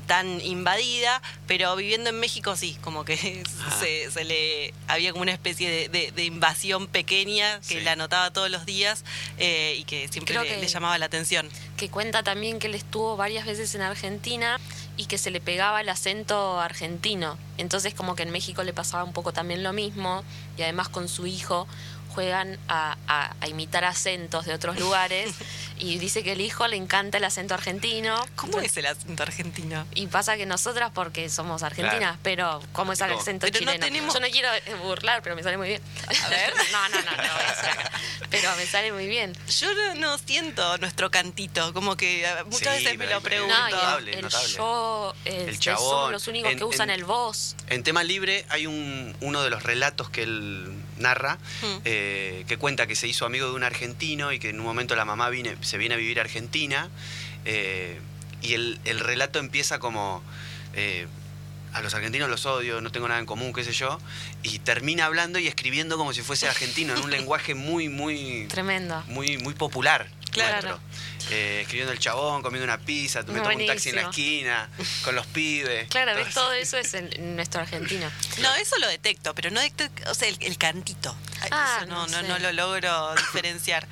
tan 0.07 0.41
invadida, 0.41 1.21
pero 1.47 1.75
viviendo 1.75 2.09
en 2.09 2.19
México 2.19 2.55
sí, 2.55 2.77
como 2.81 3.05
que 3.05 3.43
Ah. 3.61 3.77
se, 3.79 4.09
se 4.09 4.23
le 4.23 4.73
había 4.87 5.11
como 5.11 5.21
una 5.21 5.33
especie 5.33 5.69
de, 5.69 5.89
de- 5.89 6.11
de 6.11 6.25
invasión 6.25 6.87
pequeña 6.87 7.59
que 7.59 7.79
Sí. 7.79 7.81
la 7.81 7.95
notaba 7.95 8.31
todos 8.31 8.49
los 8.49 8.65
días 8.65 9.03
eh, 9.37 9.75
y 9.77 9.83
que 9.83 10.07
siempre 10.07 10.33
Creo 10.33 10.43
le, 10.43 10.49
que- 10.55 10.61
le 10.61 10.67
llamaba 10.67 10.97
la 10.97 11.05
atención. 11.05 11.49
que 11.77 11.89
cuenta 11.89 12.23
también 12.23 12.57
que 12.59 12.67
él 12.67 12.75
estuvo 12.75 13.17
varias 13.17 13.45
veces 13.45 13.75
en 13.75 13.81
Argentina 13.81 14.59
y 14.95 15.05
que 15.05 15.17
se 15.19 15.29
le 15.29 15.39
pegaba 15.41 15.81
el 15.81 15.89
acento 15.89 16.59
argentino. 16.59 17.37
Entonces 17.57 17.93
como 17.93 18.15
que 18.15 18.23
en 18.23 18.31
México 18.31 18.63
le 18.63 18.73
pasaba 18.73 19.03
un 19.03 19.13
poco 19.13 19.31
también 19.33 19.61
lo 19.61 19.73
mismo 19.73 20.23
y 20.57 20.63
además 20.63 20.89
con 20.89 21.07
su 21.09 21.27
hijo 21.27 21.67
juegan 22.15 22.57
a, 22.67 22.97
a- 23.07 23.35
a 23.41 23.47
imitar 23.47 23.83
acentos 23.85 24.45
de 24.45 24.53
otros 24.55 24.79
lugares 24.79 25.29
Y 25.79 26.00
dice 26.00 26.24
que 26.24 26.31
el 26.34 26.41
hijo 26.41 26.67
le 26.67 26.75
encanta 26.75 27.17
el 27.17 27.24
acento 27.24 27.53
argentino. 27.53 28.15
¿Cómo 28.36 28.60
es 28.60 28.75
el 28.77 28.86
acento 28.88 29.24
argentino? 29.24 29.86
Y 29.93 30.07
pasa 30.07 30.36
que 30.38 30.46
nosotras, 30.46 30.91
porque 30.93 31.29
somos 31.29 31.62
argentinas, 31.63 31.98
Claro. 32.00 32.19
pero 32.24 32.62
¿cómo 32.74 32.93
es 32.93 33.01
el 33.01 33.12
acento 33.13 33.46
Pero 33.46 33.53
no 33.53 33.72
chileno? 33.72 33.86
tenemos- 33.86 34.13
Yo 34.13 34.19
no 34.19 34.27
quiero 34.27 34.50
eh, 34.53 34.62
burlar, 34.84 35.22
pero 35.22 35.36
me 35.36 35.43
sale 35.43 35.57
muy 35.57 35.67
bien. 35.69 35.81
A 36.25 36.29
ver. 36.29 36.53
no, 36.72 36.89
no, 36.89 37.01
no, 37.03 37.12
no. 37.12 37.34
Pero 38.29 38.55
me 38.57 38.65
sale 38.65 38.91
muy 38.91 39.07
bien. 39.07 39.34
Yo 39.60 39.74
no, 39.74 39.96
no 39.96 40.17
siento 40.17 40.77
nuestro 40.79 41.12
cantito, 41.12 41.74
como 41.74 41.96
que 41.96 42.25
eh, 42.25 42.43
muchas 42.46 42.77
Sí, 42.77 42.84
veces 42.84 42.98
me 42.98 43.07
lo 43.07 43.22
pregunto. 43.22 43.55
No, 43.57 43.69
y 43.69 43.72
notable, 43.72 44.12
el, 44.12 44.17
el 44.17 44.24
notable. 44.24 44.53
yo, 44.55 45.13
el, 45.25 45.50
El 45.50 45.60
chabón. 45.60 45.89
somos 45.89 46.12
los 46.12 46.27
únicos 46.27 46.51
En- 46.51 46.57
que 46.57 46.63
usan 46.63 46.89
en- 46.89 46.96
el 47.00 47.05
vos. 47.05 47.55
En 47.67 47.84
tema 47.84 48.03
libre 48.03 48.46
hay 48.50 48.65
un, 48.67 49.15
uno 49.22 49.43
de 49.43 49.50
los 49.50 49.63
relatos 49.63 50.10
que 50.10 50.24
él 50.24 50.72
narra 50.98 51.38
Mm. 51.62 51.77
eh, 51.86 52.46
que 52.48 52.57
cuenta 52.57 52.88
que 52.88 52.96
se 52.96 53.07
hizo 53.07 53.25
amigo 53.25 53.48
de 53.48 53.53
un 53.53 53.63
argentino 53.63 54.31
y 54.31 54.39
que 54.39 54.50
en 54.50 54.60
un 54.60 54.65
momento 54.65 54.96
la 54.96 55.05
mamá 55.05 55.29
viene, 55.29 55.55
se 55.67 55.77
viene 55.77 55.95
a 55.95 55.97
vivir 55.97 56.19
a 56.19 56.24
Argentina 56.24 56.89
eh, 57.45 58.00
y 58.41 58.53
el, 58.53 58.79
el 58.86 59.00
relato 59.00 59.39
empieza 59.39 59.79
como 59.79 60.24
eh, 60.74 61.07
a 61.74 61.81
los 61.81 61.93
argentinos 61.93 62.29
los 62.29 62.45
odio, 62.45 62.81
no 62.81 62.91
tengo 62.91 63.07
nada 63.07 63.19
en 63.19 63.25
común, 63.25 63.53
qué 63.53 63.63
sé 63.63 63.71
yo, 63.74 64.00
y 64.43 64.59
termina 64.59 65.05
hablando 65.05 65.38
y 65.39 65.47
escribiendo 65.47 65.97
como 65.97 66.13
si 66.13 66.21
fuese 66.21 66.47
argentino 66.47 66.95
en 66.95 67.03
un 67.03 67.12
lenguaje 67.17 67.53
muy, 67.55 67.89
muy, 67.89 68.47
Tremendo. 68.47 69.03
muy, 69.07 69.38
muy 69.38 69.53
popular. 69.53 70.07
Claro. 70.31 70.69
nuestro. 70.69 70.79
Eh, 71.31 71.62
escribiendo 71.62 71.91
el 71.91 72.00
chabón, 72.00 72.41
comiendo 72.41 72.63
una 72.63 72.77
pizza, 72.77 73.21
me 73.24 73.39
tomo 73.39 73.55
un 73.55 73.65
taxi 73.65 73.89
en 73.89 73.95
la 73.95 74.01
esquina, 74.03 74.69
con 75.03 75.15
los 75.15 75.25
pibes. 75.25 75.89
Claro, 75.89 76.13
todo 76.13 76.24
ves, 76.24 76.33
todo 76.33 76.53
eso 76.53 76.77
es 76.77 76.93
en 76.93 77.36
nuestro 77.36 77.62
argentino. 77.62 78.09
No, 78.41 78.55
eso 78.55 78.77
lo 78.79 78.88
detecto, 78.88 79.33
pero 79.36 79.50
no 79.50 79.59
detecto, 79.59 80.09
o 80.09 80.13
sea, 80.13 80.27
el, 80.29 80.38
el 80.41 80.57
cantito. 80.57 81.15
Ah, 81.51 81.79
eso 81.81 81.88
no, 81.88 82.07
no 82.07 82.21
no 82.24 82.39
lo 82.39 82.51
logro 82.53 83.15
diferenciar. 83.15 83.88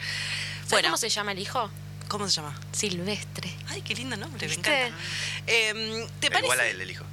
¿Sabes 0.65 0.71
Bueno, 0.71 0.87
cómo 0.89 0.97
se 0.97 1.09
llama 1.09 1.31
el 1.31 1.39
hijo? 1.39 1.69
¿cómo 2.07 2.27
se 2.29 2.35
llama? 2.35 2.55
Silvestre. 2.71 3.51
Ay, 3.67 3.81
qué 3.81 3.95
lindo 3.95 4.15
nombre, 4.15 4.47
me 4.47 4.55
¿Viste? 4.55 4.85
encanta. 4.85 5.03
Em, 5.47 6.07
¿Te 6.19 6.27
parece? 6.29 6.45
Igual 6.45 6.59
a 6.59 6.67
él, 6.67 6.81
el 6.81 6.91
hijo. 6.91 7.03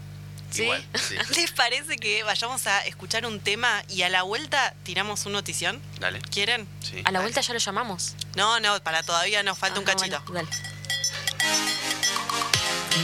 ¿Sí? 0.50 0.62
Igual, 0.64 0.84
sí. 1.08 1.16
¿Les 1.34 1.50
parece 1.52 1.96
que 1.96 2.22
vayamos 2.24 2.66
a 2.66 2.84
escuchar 2.86 3.24
un 3.26 3.40
tema 3.40 3.82
y 3.88 4.02
a 4.02 4.10
la 4.10 4.22
vuelta 4.22 4.74
tiramos 4.84 5.24
un 5.26 5.32
notición? 5.32 5.80
Dale. 5.98 6.20
¿Quieren? 6.20 6.68
Sí. 6.80 7.00
A 7.04 7.10
la 7.10 7.20
vuelta 7.20 7.40
ya 7.40 7.54
lo 7.54 7.58
llamamos. 7.58 8.14
No, 8.36 8.60
no, 8.60 8.78
para 8.82 9.02
todavía 9.02 9.42
nos 9.42 9.56
falta 9.58 9.80
un 9.80 9.88
Ah, 9.88 9.92
cachito. 9.94 10.22
bueno, 10.28 10.48
dale. 10.50 10.72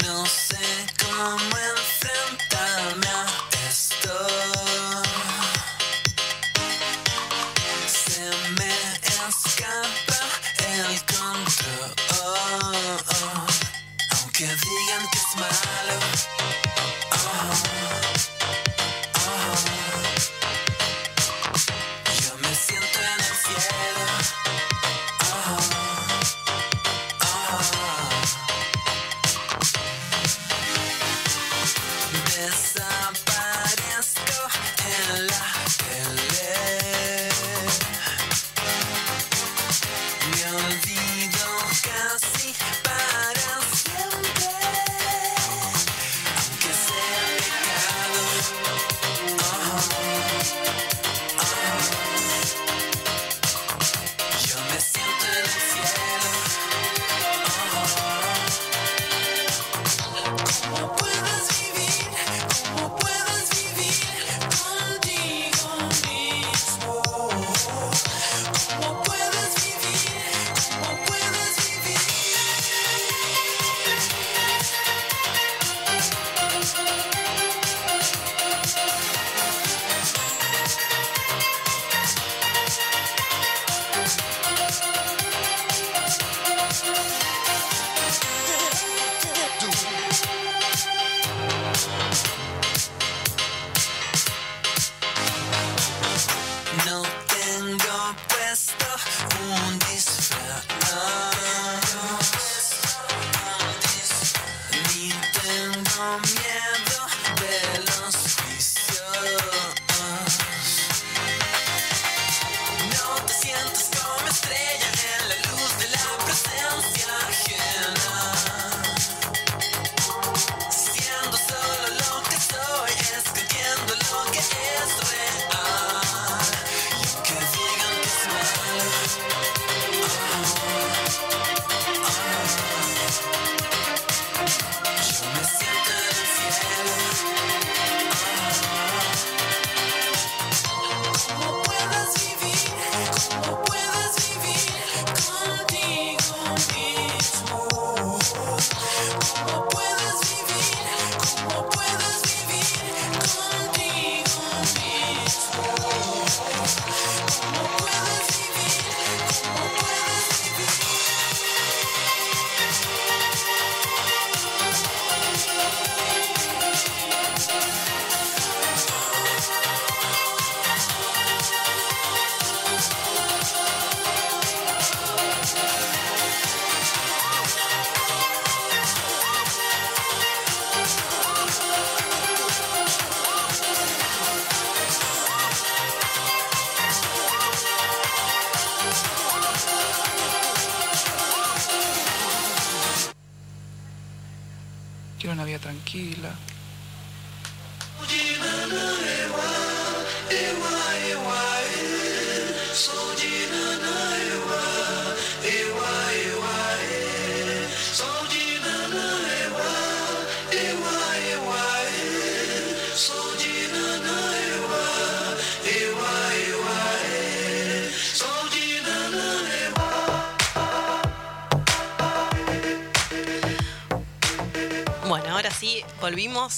No 0.04 0.26
sé 0.26 0.58
cómo 1.02 1.38
enfrentarme 1.38 3.06
a 3.08 3.26
esto. 3.70 4.28
Se 7.86 8.20
me 8.52 8.72
escapa 9.28 10.07
el 10.86 11.00
control. 11.04 11.94
Aunque 14.12 14.44
digan 14.44 15.08
que 15.10 15.18
es 15.18 15.36
malo. 15.36 15.94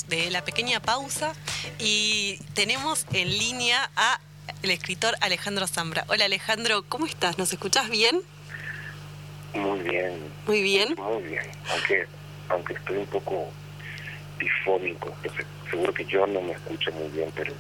De 0.08 0.30
la 0.30 0.44
pequeña 0.44 0.78
pausa 0.78 1.32
y 1.80 2.38
tenemos 2.54 3.06
en 3.12 3.28
línea 3.28 3.90
a 3.96 4.20
el 4.62 4.70
escritor 4.70 5.16
Alejandro 5.20 5.66
Zambra. 5.66 6.04
Hola 6.08 6.26
Alejandro, 6.26 6.84
¿cómo 6.88 7.06
estás? 7.06 7.38
¿Nos 7.38 7.52
escuchás 7.52 7.90
bien? 7.90 8.20
Muy 9.52 9.80
bien, 9.80 10.20
Muy 10.46 10.62
bien. 10.62 10.94
muy 10.96 11.22
bien. 11.24 11.42
Aunque, 11.72 12.06
aunque 12.50 12.74
estoy 12.74 12.98
un 12.98 13.06
poco 13.06 13.48
difónico, 14.38 15.12
seguro 15.68 15.92
que 15.92 16.04
yo 16.04 16.24
no 16.28 16.40
me 16.40 16.52
escucho 16.52 16.92
muy 16.92 17.08
bien, 17.08 17.32
pero 17.34 17.52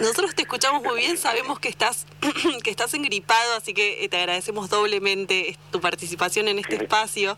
Nosotros 0.00 0.34
te 0.34 0.42
escuchamos 0.42 0.82
muy 0.82 0.96
bien, 0.98 1.18
sabemos 1.18 1.60
que 1.60 1.68
estás 1.68 2.06
que 2.64 2.70
estás 2.70 2.94
engripado, 2.94 3.56
así 3.56 3.74
que 3.74 4.02
eh, 4.04 4.08
te 4.08 4.16
agradecemos 4.16 4.70
doblemente 4.70 5.58
tu 5.70 5.82
participación 5.82 6.48
en 6.48 6.58
este 6.58 6.76
espacio 6.76 7.36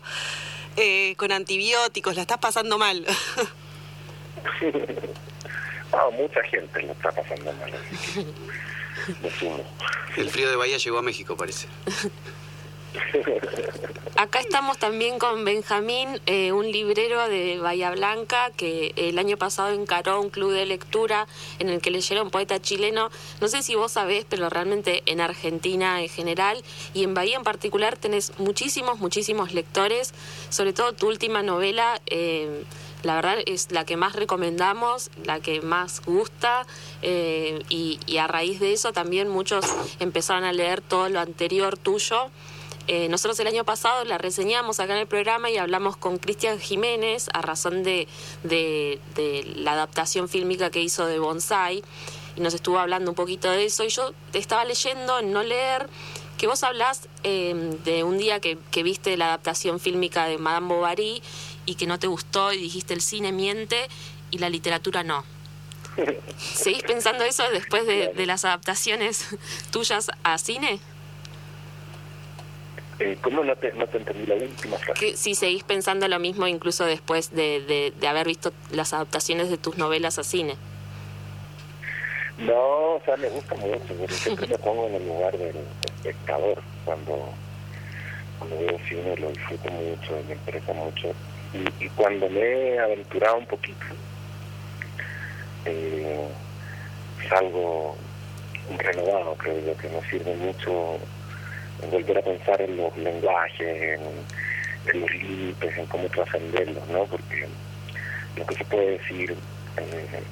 eh, 0.77 1.15
con 1.17 1.33
antibióticos. 1.33 2.15
La 2.15 2.21
estás 2.21 2.37
pasando 2.37 2.77
mal. 2.77 3.05
ah, 5.93 6.09
mucha 6.17 6.43
gente 6.43 6.83
lo 6.83 6.91
está 6.91 7.11
pasando 7.11 7.53
mal, 7.53 7.73
así 7.73 8.13
que 8.13 8.25
me 9.21 9.29
sumo. 9.31 9.63
El 10.15 10.29
frío 10.29 10.49
de 10.49 10.55
Bahía 10.55 10.77
llegó 10.77 10.97
a 10.97 11.01
México, 11.01 11.35
parece. 11.37 11.67
Acá 14.15 14.39
estamos 14.39 14.79
también 14.79 15.19
con 15.19 15.45
Benjamín, 15.45 16.19
eh, 16.25 16.51
un 16.51 16.71
librero 16.71 17.29
de 17.29 17.59
Bahía 17.59 17.91
Blanca 17.91 18.49
que 18.57 18.91
el 18.95 19.19
año 19.19 19.37
pasado 19.37 19.69
encaró 19.69 20.19
un 20.19 20.31
club 20.31 20.51
de 20.51 20.65
lectura 20.65 21.27
en 21.59 21.69
el 21.69 21.81
que 21.81 21.91
leyeron 21.91 22.31
poeta 22.31 22.59
chileno. 22.59 23.11
No 23.41 23.47
sé 23.47 23.61
si 23.61 23.75
vos 23.75 23.91
sabés, 23.91 24.25
pero 24.27 24.49
realmente 24.49 25.03
en 25.05 25.21
Argentina 25.21 26.01
en 26.01 26.09
general 26.09 26.63
y 26.95 27.03
en 27.03 27.13
Bahía 27.13 27.37
en 27.37 27.43
particular 27.43 27.95
tenés 27.95 28.39
muchísimos, 28.39 28.97
muchísimos 28.97 29.53
lectores. 29.53 30.15
Sobre 30.49 30.73
todo 30.73 30.93
tu 30.93 31.07
última 31.07 31.43
novela, 31.43 32.01
eh, 32.07 32.63
la 33.07 33.15
verdad 33.15 33.37
es 33.45 33.71
la 33.71 33.85
que 33.85 33.95
más 33.97 34.13
recomendamos, 34.15 35.09
la 35.23 35.39
que 35.39 35.61
más 35.61 36.01
gusta 36.01 36.67
eh, 37.01 37.63
y, 37.69 38.17
a 38.17 38.27
raíz 38.27 38.59
de 38.59 38.73
eso 38.73 38.91
también 38.91 39.29
muchos 39.29 39.65
empezaron 39.99 40.43
a 40.43 40.51
leer 40.51 40.81
todo 40.81 41.07
lo 41.09 41.19
anterior 41.19 41.77
tuyo. 41.77 42.29
Eh, 42.89 43.07
nosotros 43.09 43.39
el 43.39 43.47
año 43.47 43.63
pasado 43.63 44.03
la 44.05 44.17
reseñamos 44.17 44.79
acá 44.79 44.93
en 44.93 44.99
el 44.99 45.07
programa 45.07 45.49
y 45.49 45.57
hablamos 45.57 45.97
con 45.97 46.17
Cristian 46.19 46.59
Jiménez 46.59 47.29
a 47.33 47.41
razón 47.41 47.83
de, 47.83 48.07
de- 48.43 48.99
de 49.15 49.43
la 49.55 49.71
adaptación 49.73 50.27
fílmica 50.29 50.69
que 50.69 50.81
hizo 50.81 51.05
de 51.05 51.19
Bonsai 51.19 51.83
y 52.35 52.41
nos 52.41 52.53
estuvo 52.53 52.77
hablando 52.79 53.11
un 53.11 53.15
poquito 53.15 53.49
de 53.49 53.65
eso 53.65 53.83
y 53.83 53.89
yo 53.89 54.13
te 54.31 54.39
estaba 54.39 54.63
leyendo 54.65 55.19
en 55.19 55.31
no 55.33 55.43
leer 55.43 55.89
que 56.37 56.47
vos 56.47 56.63
hablás 56.63 57.09
eh, 57.23 57.55
de 57.83 58.03
un 58.03 58.17
día 58.19 58.39
que, 58.39 58.57
que 58.71 58.83
viste 58.83 59.17
la 59.17 59.25
adaptación 59.27 59.79
fílmica 59.79 60.25
de 60.27 60.37
Madame 60.37 60.67
Bovary 60.67 61.21
y 61.67 61.75
que 61.75 61.85
no 61.85 61.99
te 61.99 62.07
gustó 62.07 62.51
y 62.51 62.57
dijiste 62.57 62.95
el 62.95 63.01
cine 63.01 63.31
miente 63.31 63.87
y 64.31 64.39
la 64.39 64.49
literatura 64.49 65.03
no. 65.03 65.23
¿Seguís 66.37 66.81
pensando 66.83 67.23
eso 67.23 67.43
después 67.51 67.85
de, 67.85 68.07
de 68.15 68.25
las 68.25 68.43
adaptaciones 68.45 69.27
tuyas 69.71 70.09
a 70.23 70.37
cine? 70.39 70.79
Eh, 72.99 73.15
¿Cómo 73.21 73.43
no 73.43 73.55
te, 73.55 73.71
no 73.73 73.85
te 73.85 73.97
entendí 73.99 74.25
la 74.25 74.33
última 74.35 74.77
frase? 74.77 74.99
que 74.99 75.17
si 75.17 75.35
seguís 75.35 75.63
pensando 75.63 76.07
lo 76.07 76.17
mismo 76.17 76.47
incluso 76.47 76.83
después 76.85 77.29
de, 77.31 77.61
de- 77.61 77.93
de 77.95 78.07
haber 78.07 78.25
visto 78.25 78.51
las 78.71 78.91
adaptaciones 78.93 79.51
de 79.51 79.57
tus 79.57 79.77
novelas 79.77 80.17
a 80.17 80.23
cine. 80.23 80.55
No, 82.39 82.55
o 82.95 83.01
sea, 83.05 83.17
me 83.17 83.29
gusta 83.29 83.55
mucho, 83.55 83.79
porque 83.97 84.13
siempre 84.13 84.47
me 84.47 84.57
pongo 84.59 84.87
en 84.87 84.95
el 84.95 85.07
lugar 85.07 85.37
del 85.37 85.55
espectador 85.85 86.61
cuando, 86.85 87.29
cuando 88.37 88.57
veo 88.59 88.79
cine, 88.87 89.15
lo 89.17 89.29
disfruto 89.29 89.69
mucho, 89.71 90.11
me 90.27 90.33
interesa 90.35 90.73
mucho. 90.73 91.13
Y, 91.53 91.85
y 91.85 91.89
cuando 91.89 92.29
me 92.29 92.39
he 92.39 92.79
aventurado 92.79 93.37
un 93.37 93.45
poquito, 93.45 93.85
eh, 95.65 96.27
salgo 97.29 97.95
renovado, 98.77 99.35
creo 99.35 99.59
yo, 99.65 99.77
que 99.77 99.89
me 99.89 100.01
sirve 100.09 100.35
mucho 100.35 100.99
volver 101.91 102.17
a 102.17 102.21
pensar 102.21 102.61
en 102.61 102.77
los 102.77 102.95
lenguajes, 102.97 103.99
en, 103.99 105.01
los 105.01 105.11
límites, 105.11 105.77
en 105.77 105.85
cómo 105.87 106.07
trascenderlos, 106.07 106.87
¿no? 106.87 107.05
Porque 107.05 107.47
lo 108.37 108.45
que 108.45 108.55
se 108.55 108.65
puede 108.65 108.91
decir 108.91 109.35
eh, 109.77 110.23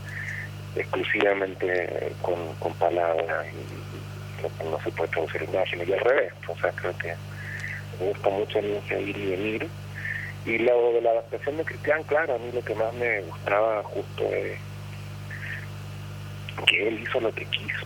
exclusivamente 0.76 2.14
con, 2.22 2.74
palabras 2.76 3.46
y 3.48 4.42
que 4.42 4.70
no 4.70 4.80
se 4.82 4.92
puede 4.92 5.10
traducir 5.10 5.44
en 5.44 5.50
imágenes 5.50 5.88
y 5.88 5.94
al 5.94 6.00
revés. 6.00 6.34
O 6.48 6.58
sea, 6.60 6.72
creo 6.72 6.98
que 6.98 7.14
me 8.00 8.10
gusta 8.10 8.30
mucho 8.30 8.60
el 8.60 9.10
ir 9.10 9.18
y 9.18 9.30
venir. 9.32 9.70
Y 10.46 10.60
lo 10.60 10.94
de 10.94 11.02
la 11.02 11.10
adaptación 11.12 11.58
de 11.58 11.66
Cristian, 11.66 12.04
claro, 12.04 12.36
a 12.36 12.38
mí 12.38 12.52
lo 12.54 12.64
que 12.64 12.76
más 12.76 12.94
me 12.94 13.22
gustaba 13.22 13.82
justo 13.84 14.24
es 14.26 14.60
que 16.68 16.88
él 16.88 17.00
hizo 17.02 17.20
lo 17.20 17.34
que 17.34 17.46
quiso. 17.46 17.86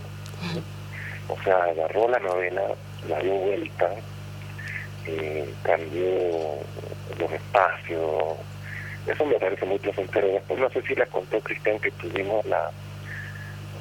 O 1.30 1.42
sea, 1.44 1.56
agarró 1.64 2.10
la 2.10 2.20
novela, 2.20 2.62
la 3.08 3.20
dio 3.20 3.34
vuelta, 3.34 3.90
eh, 5.06 5.54
cambió 5.64 6.10
los 7.18 7.32
espacios. 7.32 8.36
Eso 9.08 9.26
me 9.26 9.36
parece 9.40 9.66
muy 9.66 9.80
placentero. 9.80 10.28
Después 10.28 10.60
no 10.60 10.70
sé 10.70 10.82
si 10.82 10.96
les 10.96 11.08
contó 11.10 11.40
Cristian 11.40 11.80
que 11.80 11.92
tuvimos 11.92 12.46
la 12.46 12.70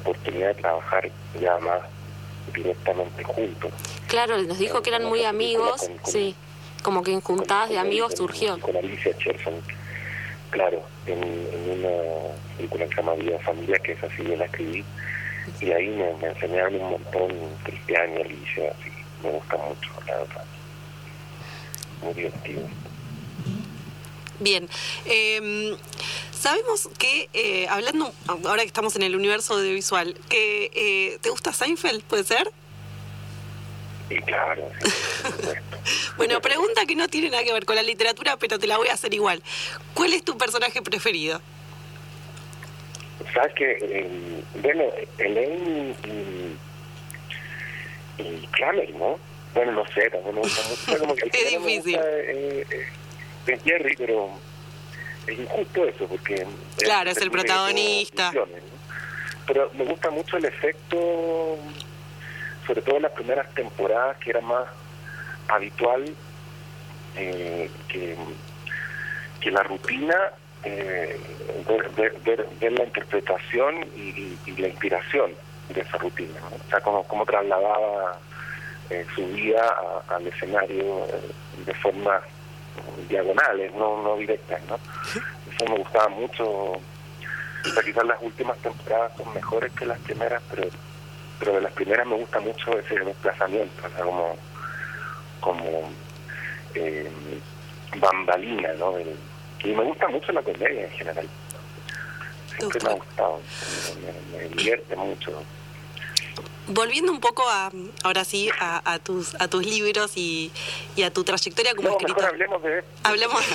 oportunidad 0.01 0.55
de 0.55 0.61
trabajar 0.61 1.09
ya 1.39 1.57
más 1.59 1.81
directamente 2.53 3.23
juntos. 3.23 3.71
Claro, 4.07 4.37
nos 4.41 4.57
dijo 4.57 4.81
que 4.81 4.89
eran 4.89 5.03
muy 5.05 5.23
amigos, 5.25 5.81
Con- 5.81 5.97
con- 5.97 6.11
sí, 6.11 6.35
como 6.83 7.03
que 7.03 7.13
en 7.13 7.21
juntadas 7.21 7.69
de 7.69 7.77
amigos 7.77 8.13
surgió. 8.15 8.59
Con 8.59 8.75
Alicia 8.75 9.17
Cherson, 9.17 9.55
claro, 10.49 10.81
en, 11.05 11.23
en 11.23 11.79
una 11.79 12.33
película 12.57 12.85
que 12.85 12.95
se 12.95 13.01
llama 13.01 13.13
Vida 13.15 13.39
Familia, 13.39 13.79
que 13.79 13.93
es 13.93 14.03
así, 14.03 14.23
yo 14.23 14.35
la 14.35 14.45
escribí, 14.45 14.83
y 15.61 15.71
ahí 15.71 15.87
me, 15.89 16.13
me 16.15 16.27
enseñaron 16.27 16.75
un 16.75 16.91
montón 16.91 17.31
Cristian 17.63 18.17
y 18.17 18.21
Alicia, 18.21 18.73
así, 18.79 18.89
me 19.23 19.31
gusta 19.31 19.57
mucho, 19.57 19.89
la 20.07 20.17
verdad. 20.17 20.45
Muy 22.01 22.13
divertido. 22.13 22.61
Bien. 24.39 24.69
Eh, 25.05 25.75
sabemos 26.31 26.89
que, 26.97 27.27
eh, 27.33 27.67
hablando, 27.67 28.13
ahora 28.27 28.61
que 28.61 28.67
estamos 28.67 28.95
en 28.95 29.03
el 29.03 29.15
universo 29.15 29.55
audiovisual, 29.55 30.15
que 30.29 30.71
eh, 30.73 31.19
te 31.21 31.29
gusta 31.29 31.51
Seinfeld, 31.51 32.01
¿puede 32.03 32.23
ser? 32.23 32.49
Y 34.09 34.17
claro, 34.21 34.69
sí, 34.81 34.91
por 35.21 35.31
supuesto. 35.31 35.77
Bueno, 36.17 36.41
pregunta 36.41 36.85
que 36.85 36.95
no 36.95 37.07
tiene 37.07 37.29
nada 37.29 37.43
que 37.43 37.53
ver 37.53 37.65
con 37.65 37.75
la 37.75 37.83
literatura, 37.83 38.35
pero 38.37 38.59
te 38.59 38.67
la 38.67 38.77
voy 38.77 38.89
a 38.89 38.93
hacer 38.93 39.13
igual. 39.13 39.41
¿Cuál 39.93 40.13
es 40.13 40.23
tu 40.25 40.37
personaje 40.37 40.81
preferido? 40.81 41.41
Sabes 43.33 43.53
que, 43.55 43.77
eh, 43.81 44.41
bueno, 44.61 44.83
Elaine 45.17 45.95
y, 46.05 46.57
y 48.21 48.47
Kramer, 48.51 48.89
¿no? 48.95 49.17
Bueno, 49.53 49.71
no 49.71 49.85
sé, 49.93 50.09
tampoco 50.09 50.33
me 50.33 50.41
gusta 50.41 50.61
mucho. 50.69 50.99
como 50.99 51.15
que 51.15 51.25
Es 51.25 51.31
primero 51.31 51.59
me 51.61 51.67
difícil. 51.67 51.95
gusta, 51.95 52.09
eh, 52.11 52.65
eh, 52.69 52.87
es 53.47 53.63
Jerry, 53.63 53.95
pero 53.97 54.29
es 55.27 55.39
injusto 55.39 55.85
eso, 55.85 56.07
porque... 56.07 56.45
Claro, 56.77 57.09
es 57.11 57.17
el 57.17 57.31
protagonista. 57.31 58.31
Pero 59.47 59.71
me 59.73 59.85
gusta 59.85 60.11
mucho 60.11 60.37
el 60.37 60.45
efecto, 60.45 61.57
sobre 62.69 62.83
todo 62.83 62.97
en 62.97 63.01
las 63.01 63.11
primeras 63.13 63.49
temporadas, 63.55 64.15
que 64.17 64.29
era 64.29 64.41
más 64.41 64.67
habitual 65.47 66.05
eh, 67.15 67.71
que, 67.87 68.15
la 69.49 69.63
rutina, 69.63 70.15
eh, 70.63 71.19
ver, 71.67 71.89
ver, 72.23 72.45
ver- 72.59 72.71
la 72.73 72.83
interpretación 72.83 73.73
y, 73.95 74.37
la 74.61 74.67
inspiración 74.67 75.31
de 75.69 75.81
esa 75.81 75.97
rutina. 75.97 76.39
O 76.51 76.69
sea, 76.69 76.79
cómo, 76.81 77.03
cómo 77.05 77.25
trasladaba 77.25 78.19
eh, 78.91 79.03
su 79.15 79.25
vida 79.29 79.75
al 80.07 80.27
escenario 80.27 81.07
eh, 81.07 81.31
de 81.65 81.73
formas 81.73 82.21
diagonales, 83.09 83.73
no, 83.73 84.03
no 84.03 84.15
directas. 84.17 84.61
¿no? 84.69 84.75
Eso 85.51 85.65
me 85.71 85.77
gustaba 85.79 86.09
mucho. 86.09 86.43
O 86.47 86.81
sea, 87.73 87.81
quizás 87.81 88.05
las 88.05 88.21
últimas 88.21 88.57
temporadas 88.59 89.11
son 89.17 89.33
mejores 89.33 89.71
que 89.73 89.87
las 89.87 89.97
primeras, 90.01 90.43
pero 90.51 90.69
pero 91.39 91.53
de 91.53 91.61
las 91.61 91.71
primeras 91.73 92.05
me 92.05 92.15
gusta 92.15 92.39
mucho 92.39 92.77
ese 92.77 92.99
desplazamiento, 92.99 93.87
o 93.87 93.89
sea, 93.89 94.03
como, 94.03 94.35
como 95.39 95.91
eh, 96.75 97.09
bambalina, 97.97 98.73
¿no? 98.73 98.99
Y 98.99 99.69
me 99.69 99.83
gusta 99.83 100.07
mucho 100.09 100.31
la 100.31 100.41
comedia 100.41 100.85
en 100.85 100.91
general. 100.91 101.29
Siempre 102.57 102.79
me 102.83 102.89
ha 102.89 102.93
gustado, 102.93 103.41
me, 104.01 104.37
me 104.37 104.49
divierte 104.49 104.95
mucho. 104.95 105.43
Volviendo 106.69 107.11
un 107.11 107.19
poco 107.19 107.47
a, 107.49 107.71
ahora 108.03 108.23
sí, 108.25 108.49
a, 108.59 108.81
a 108.93 108.99
tus, 108.99 109.33
a 109.41 109.47
tus 109.47 109.65
libros 109.65 110.11
y, 110.15 110.51
y 110.95 111.01
a 111.03 111.11
tu 111.11 111.23
trayectoria 111.23 111.73
como 111.75 111.89
No, 111.89 111.97
escritor. 111.97 112.25
hablemos 112.25 112.61
de 112.63 112.83
Hablemos. 113.03 113.43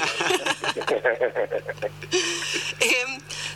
Eh, 2.81 3.05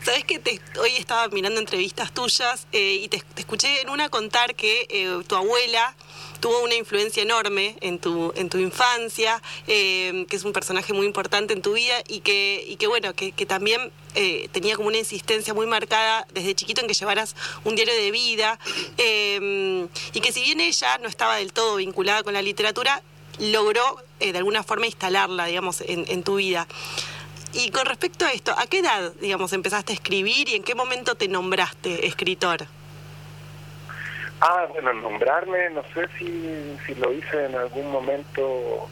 Sabes 0.04 0.24
que 0.24 0.38
te- 0.38 0.60
hoy 0.80 0.96
estaba 0.96 1.28
mirando 1.28 1.60
entrevistas 1.60 2.12
tuyas 2.12 2.66
eh, 2.72 2.94
y 3.02 3.08
te, 3.08 3.22
te 3.34 3.42
escuché 3.42 3.80
en 3.82 3.90
una 3.90 4.08
contar 4.08 4.54
que 4.54 4.86
eh, 4.88 5.22
tu 5.26 5.36
abuela 5.36 5.94
tuvo 6.40 6.62
una 6.62 6.74
influencia 6.74 7.22
enorme 7.22 7.76
en 7.80 7.98
tu, 7.98 8.32
en 8.36 8.48
tu 8.48 8.58
infancia, 8.58 9.42
eh, 9.66 10.26
que 10.28 10.36
es 10.36 10.44
un 10.44 10.52
personaje 10.52 10.92
muy 10.92 11.06
importante 11.06 11.52
en 11.52 11.62
tu 11.62 11.72
vida 11.72 11.94
y 12.08 12.20
que, 12.20 12.64
y 12.66 12.76
que 12.76 12.86
bueno, 12.86 13.14
que, 13.14 13.32
también 13.46 13.90
eh, 14.14 14.48
tenía 14.52 14.76
como 14.76 14.88
una 14.88 14.98
insistencia 14.98 15.54
muy 15.54 15.66
marcada 15.66 16.26
desde 16.34 16.54
chiquito 16.54 16.80
en 16.80 16.86
que 16.86 16.94
llevaras 16.94 17.34
un 17.64 17.76
diario 17.76 17.94
de 17.94 18.10
vida 18.10 18.58
eh, 18.98 19.88
y 20.12 20.20
que 20.20 20.32
si 20.32 20.42
bien 20.42 20.60
ella 20.60 20.98
no 20.98 21.08
estaba 21.08 21.36
del 21.36 21.52
todo 21.52 21.76
vinculada 21.76 22.22
con 22.22 22.34
la 22.34 22.42
literatura, 22.42 23.02
logró 23.38 23.82
de 24.18 24.36
alguna 24.36 24.62
forma 24.64 24.86
instalarla, 24.86 25.46
digamos, 25.46 25.80
en, 25.80 26.04
en 26.08 26.24
tu 26.24 26.36
vida. 26.36 26.66
Y 27.54 27.70
con 27.70 27.86
respecto 27.86 28.26
a 28.26 28.32
esto, 28.32 28.54
¿a 28.58 28.66
qué 28.66 28.80
edad, 28.80 29.12
digamos, 29.20 29.52
empezaste 29.52 29.92
a 29.92 29.94
escribir 29.94 30.48
y 30.48 30.54
en 30.54 30.62
qué 30.62 30.74
momento 30.74 31.14
te 31.14 31.28
nombraste 31.28 32.06
escritor? 32.06 32.66
Ah, 34.40 34.66
bueno, 34.72 34.92
nombrarme, 34.92 35.70
no 35.70 35.82
sé 35.94 36.06
si, 36.18 36.76
si 36.86 36.94
lo 36.94 37.12
hice 37.12 37.46
en 37.46 37.56
algún 37.56 37.90
momento 37.90 38.88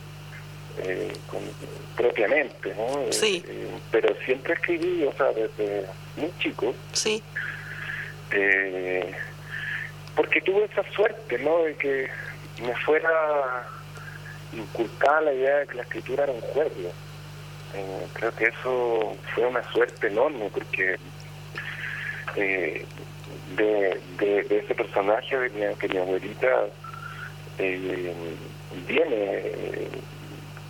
eh, 0.79 1.13
con- 1.29 1.49
propiamente, 1.97 2.75
¿no? 2.75 3.01
Eh, 3.03 3.13
Sí. 3.13 3.45
eh, 3.47 3.71
pero 3.93 4.15
siempre 4.25 4.55
escribí, 4.55 5.05
o 5.05 5.13
sea, 5.13 5.27
desde 5.33 5.87
muy 6.17 6.33
chico, 6.39 6.75
Sí, 6.93 7.23
eh, 8.33 9.15
porque 10.17 10.41
tuve 10.41 10.65
esa 10.65 10.83
suerte, 10.95 11.39
¿no? 11.39 11.63
De 11.63 11.77
que 11.77 12.09
me 12.63 12.75
fuera 12.85 13.09
inculcada 14.53 15.21
la 15.23 15.33
idea 15.33 15.57
de 15.59 15.67
que 15.69 15.75
la 15.77 15.83
escritura 15.83 16.25
era 16.25 16.33
un 16.33 16.41
juego. 16.41 16.93
Creo 18.15 18.35
que 18.35 18.45
eso 18.47 19.17
fue 19.35 19.45
una 19.47 19.63
suerte 19.71 20.07
enorme 20.07 20.51
porque 20.51 20.97
de, 23.57 24.01
de, 24.19 24.43
de 24.45 24.59
ese 24.59 24.75
personaje 24.75 25.37
de 25.37 25.51
mi, 25.51 25.75
que 25.77 25.89
mi 25.89 25.99
abuelita 25.99 26.49
eh, 27.59 28.13
viene 28.87 29.07
eh, 29.45 29.89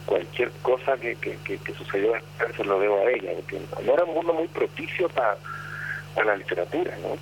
cualquier 0.07 0.51
cosa 0.63 0.97
que, 0.99 1.17
que, 1.17 1.37
que, 1.45 1.59
que 1.59 1.73
sucedió 1.75 2.13
se 2.57 2.65
lo 2.65 2.79
debo 2.79 2.99
a 2.99 3.11
ella, 3.11 3.33
porque 3.37 3.61
no 3.85 3.95
era 3.95 4.05
un 4.05 4.15
mundo 4.15 4.33
muy 4.35 4.49
propicio 4.49 5.09
para 5.11 5.37
la 6.25 6.37
literatura, 6.37 6.97
¿no? 7.03 7.17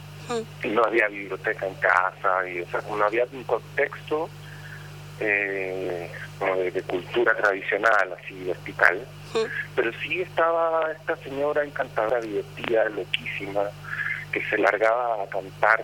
No 0.71 0.85
había 0.85 1.09
biblioteca 1.09 1.67
en 1.67 1.75
casa, 1.75 2.49
y 2.49 2.61
o 2.61 2.67
sea, 2.69 2.81
no 2.89 3.05
había 3.05 3.27
un 3.33 3.45
contexto 3.45 4.31
eh, 5.21 6.11
como 6.39 6.57
de, 6.57 6.71
de 6.71 6.83
cultura 6.83 7.35
tradicional, 7.37 8.17
así 8.23 8.45
vertical, 8.45 9.07
Mm. 9.35 9.47
pero 9.75 9.91
sí 10.01 10.21
estaba 10.21 10.93
esta 10.93 11.17
señora 11.17 11.65
encantadora, 11.65 12.21
divertida, 12.21 12.89
loquísima, 12.91 13.63
que 14.35 14.45
se 14.51 14.59
largaba 14.59 15.23
a 15.23 15.27
cantar 15.29 15.81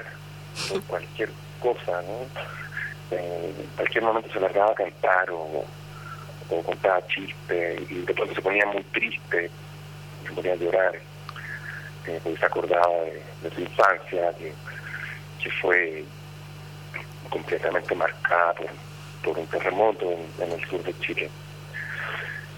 por 0.68 0.82
cualquier 0.82 1.30
cosa, 1.60 2.02
¿no? 2.02 3.16
En 3.16 3.54
cualquier 3.76 4.02
momento 4.02 4.28
se 4.32 4.40
largaba 4.40 4.72
a 4.72 4.74
cantar 4.74 5.30
o, 5.30 5.64
contaba 6.66 7.06
chistes 7.06 7.88
y 7.88 8.00
de 8.00 8.12
pronto 8.12 8.34
se 8.34 8.42
ponía 8.42 8.66
muy 8.66 8.82
triste, 8.84 9.48
se 10.26 10.32
ponía 10.32 10.52
a 10.52 10.56
llorar, 10.56 10.96
eh, 10.96 12.20
porque 12.24 12.38
se 12.40 12.44
acordaba 12.44 12.92
de, 13.40 13.50
su 13.54 13.60
infancia, 13.60 14.32
que, 14.36 14.52
fue 15.60 16.04
completamente 17.28 17.94
marcada 17.94 18.54
por, 19.22 19.38
un 19.38 19.46
terremoto 19.46 20.10
en, 20.40 20.52
el 20.52 20.68
sur 20.68 20.82
de 20.82 20.98
Chile. 21.00 21.30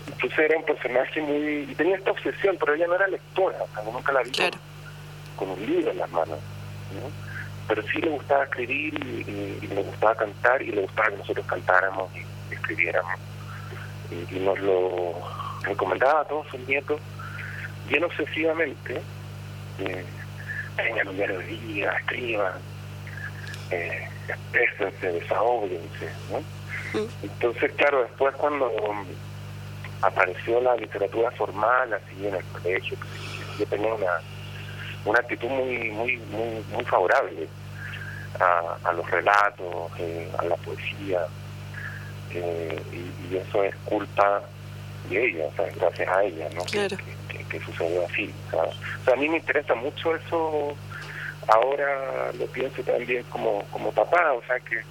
Entonces 0.07 0.39
era 0.39 0.57
un 0.57 0.65
personaje 0.65 1.21
muy... 1.21 1.67
y 1.71 1.75
tenía 1.75 1.97
esta 1.97 2.13
obsesión, 2.13 2.57
pero 2.59 2.75
ella 2.75 2.87
no 2.87 2.95
era 2.95 3.09
lectora, 3.09 3.59
nunca 3.85 4.13
la 4.13 4.23
vi 4.23 4.31
Claro. 4.31 4.59
Con 5.43 5.51
un 5.59 5.67
libro 5.67 5.91
en 5.91 5.99
las 5.99 6.11
manos, 6.13 6.39
¿no? 6.95 7.11
Pero 7.67 7.83
sí 7.83 8.01
le 8.01 8.11
gustaba 8.11 8.45
escribir 8.45 8.95
y, 8.95 9.67
le 9.67 9.83
gustaba 9.83 10.15
cantar 10.15 10.63
y 10.63 10.71
le 10.71 10.83
gustaba 10.83 11.11
que 11.11 11.17
nosotros 11.17 11.47
cantáramos 11.47 12.11
y 12.15 12.55
escribiéramos. 12.55 13.19
Y, 14.11 14.37
y 14.37 14.39
nos 14.39 14.59
lo 14.61 15.15
recomendaba 15.63 16.21
a 16.21 16.25
todos 16.25 16.47
sus 16.49 16.61
nietos 16.69 17.01
bien 17.89 18.05
obsesivamente. 18.05 19.01
Eh, 19.81 20.05
tengan 20.77 21.09
un 21.09 21.17
diario 21.17 21.39
de 21.39 21.45
vida, 21.47 21.97
escriban, 21.99 22.53
eh, 23.71 24.09
exprésense, 24.29 25.13
desahóguense, 25.13 26.11
¿no? 26.31 27.01
Mm. 27.01 27.09
Entonces, 27.23 27.73
claro, 27.73 28.03
después 28.03 28.35
cuando 28.37 28.71
um, 28.71 29.05
apareció 30.03 30.61
la 30.61 30.77
literatura 30.77 31.31
formal, 31.33 31.93
así 31.93 32.27
en 32.27 32.35
el 32.35 32.45
colegio, 32.45 32.97
yo 33.59 33.67
tenía 33.67 33.93
una, 33.95 34.21
una 35.05 35.19
actitud 35.21 35.49
muy 35.49 35.91
muy 35.91 36.17
muy, 36.31 36.65
muy 36.73 36.85
favorable 36.85 37.49
a, 38.41 38.89
a 38.89 38.93
los 38.93 39.09
relatos, 39.11 39.67
eh, 39.99 40.31
a 40.39 40.45
la 40.45 40.57
poesía, 40.57 41.21
eh, 42.31 42.83
y, 42.93 43.35
y 43.35 43.37
eso 43.37 43.63
es 43.65 43.75
culpa 43.85 44.43
de 45.09 45.25
ella, 45.27 45.45
o 45.47 45.53
sea, 45.57 45.67
gracias 45.77 46.09
a 46.09 46.23
ella, 46.25 46.49
¿no? 46.55 46.65
Que- 46.65 46.71
Claro. 46.71 46.97
Que, 47.29 47.37
que- 47.39 47.45
que 47.45 47.61
sucedió 47.61 48.07
así. 48.07 48.33
O 48.53 49.05
sea, 49.05 49.15
a 49.15 49.17
mí 49.17 49.29
me 49.29 49.37
interesa 49.39 49.75
mucho 49.75 50.15
eso, 50.17 50.75
ahora 51.49 52.33
lo 52.39 52.47
pienso 52.47 52.83
también 52.83 53.23
como, 53.25 53.63
como 53.71 53.93
papá, 53.93 54.33
o 54.33 54.43
sea, 54.47 54.59
que, 54.61 54.83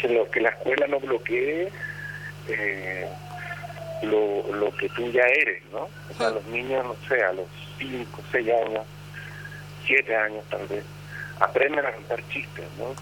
que, 0.00 0.08
lo, 0.08 0.28
que 0.30 0.40
la 0.40 0.50
escuela 0.50 0.86
no 0.88 1.00
bloquee 1.00 1.72
eh, 2.48 3.08
lo, 4.02 4.52
lo 4.54 4.70
que 4.76 4.88
tú 4.90 5.10
ya 5.10 5.22
eres, 5.22 5.62
¿no? 5.72 5.88
O 6.10 6.14
sea, 6.18 6.30
los 6.30 6.44
niños, 6.46 6.84
no 6.84 6.96
sé, 7.08 7.22
a 7.22 7.32
los 7.32 7.46
5, 7.78 8.20
6 8.30 8.48
años, 8.66 8.84
7 9.86 10.14
años 10.16 10.44
tal 10.50 10.66
vez, 10.66 10.84
aprenden 11.40 11.84
a 11.84 11.92
contar 11.92 12.22
chistes, 12.28 12.66
¿no? 12.78 12.94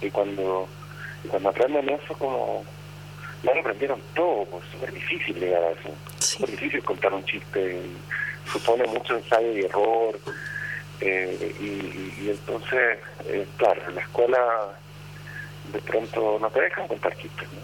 Y 0.00 0.10
cuando, 0.10 0.68
y 1.24 1.28
cuando 1.28 1.48
aprenden 1.48 1.88
eso, 1.88 2.14
como 2.18 2.64
no 3.42 3.54
lo 3.54 3.60
aprendieron 3.60 4.00
todo, 4.14 4.44
pues 4.46 4.64
es 4.64 4.70
súper 4.72 4.92
difícil 4.92 5.38
llegar 5.40 5.62
a 5.62 5.70
eso. 5.70 5.88
Es 6.18 6.24
Sí. 6.26 6.36
súper 6.38 6.50
difícil 6.52 6.82
contar 6.84 7.12
un 7.14 7.24
chiste, 7.24 7.60
y 7.60 7.96
supone 8.50 8.84
mucho 8.86 9.16
ensayo 9.16 9.52
y 9.52 9.64
error. 9.64 10.18
eh, 11.00 11.54
y, 11.60 11.64
y- 11.64 12.14
y 12.22 12.30
entonces, 12.30 12.98
eh, 13.26 13.46
claro, 13.58 13.82
en 13.88 13.96
la 13.96 14.00
escuela 14.00 14.38
de 15.72 15.78
pronto 15.80 16.38
no 16.40 16.48
te 16.50 16.60
dejan 16.62 16.86
contar 16.88 17.14
chistes, 17.16 17.48
¿no? 17.52 17.60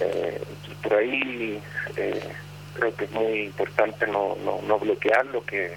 Eh, 0.00 0.40
por 0.82 0.94
ahí 0.94 1.62
eh, 1.96 2.32
creo 2.74 2.96
que 2.96 3.04
es 3.04 3.10
muy 3.12 3.40
importante 3.42 4.06
no, 4.06 4.34
no, 4.42 4.60
no 4.66 4.78
bloquear 4.78 5.26
lo 5.26 5.44
que 5.44 5.76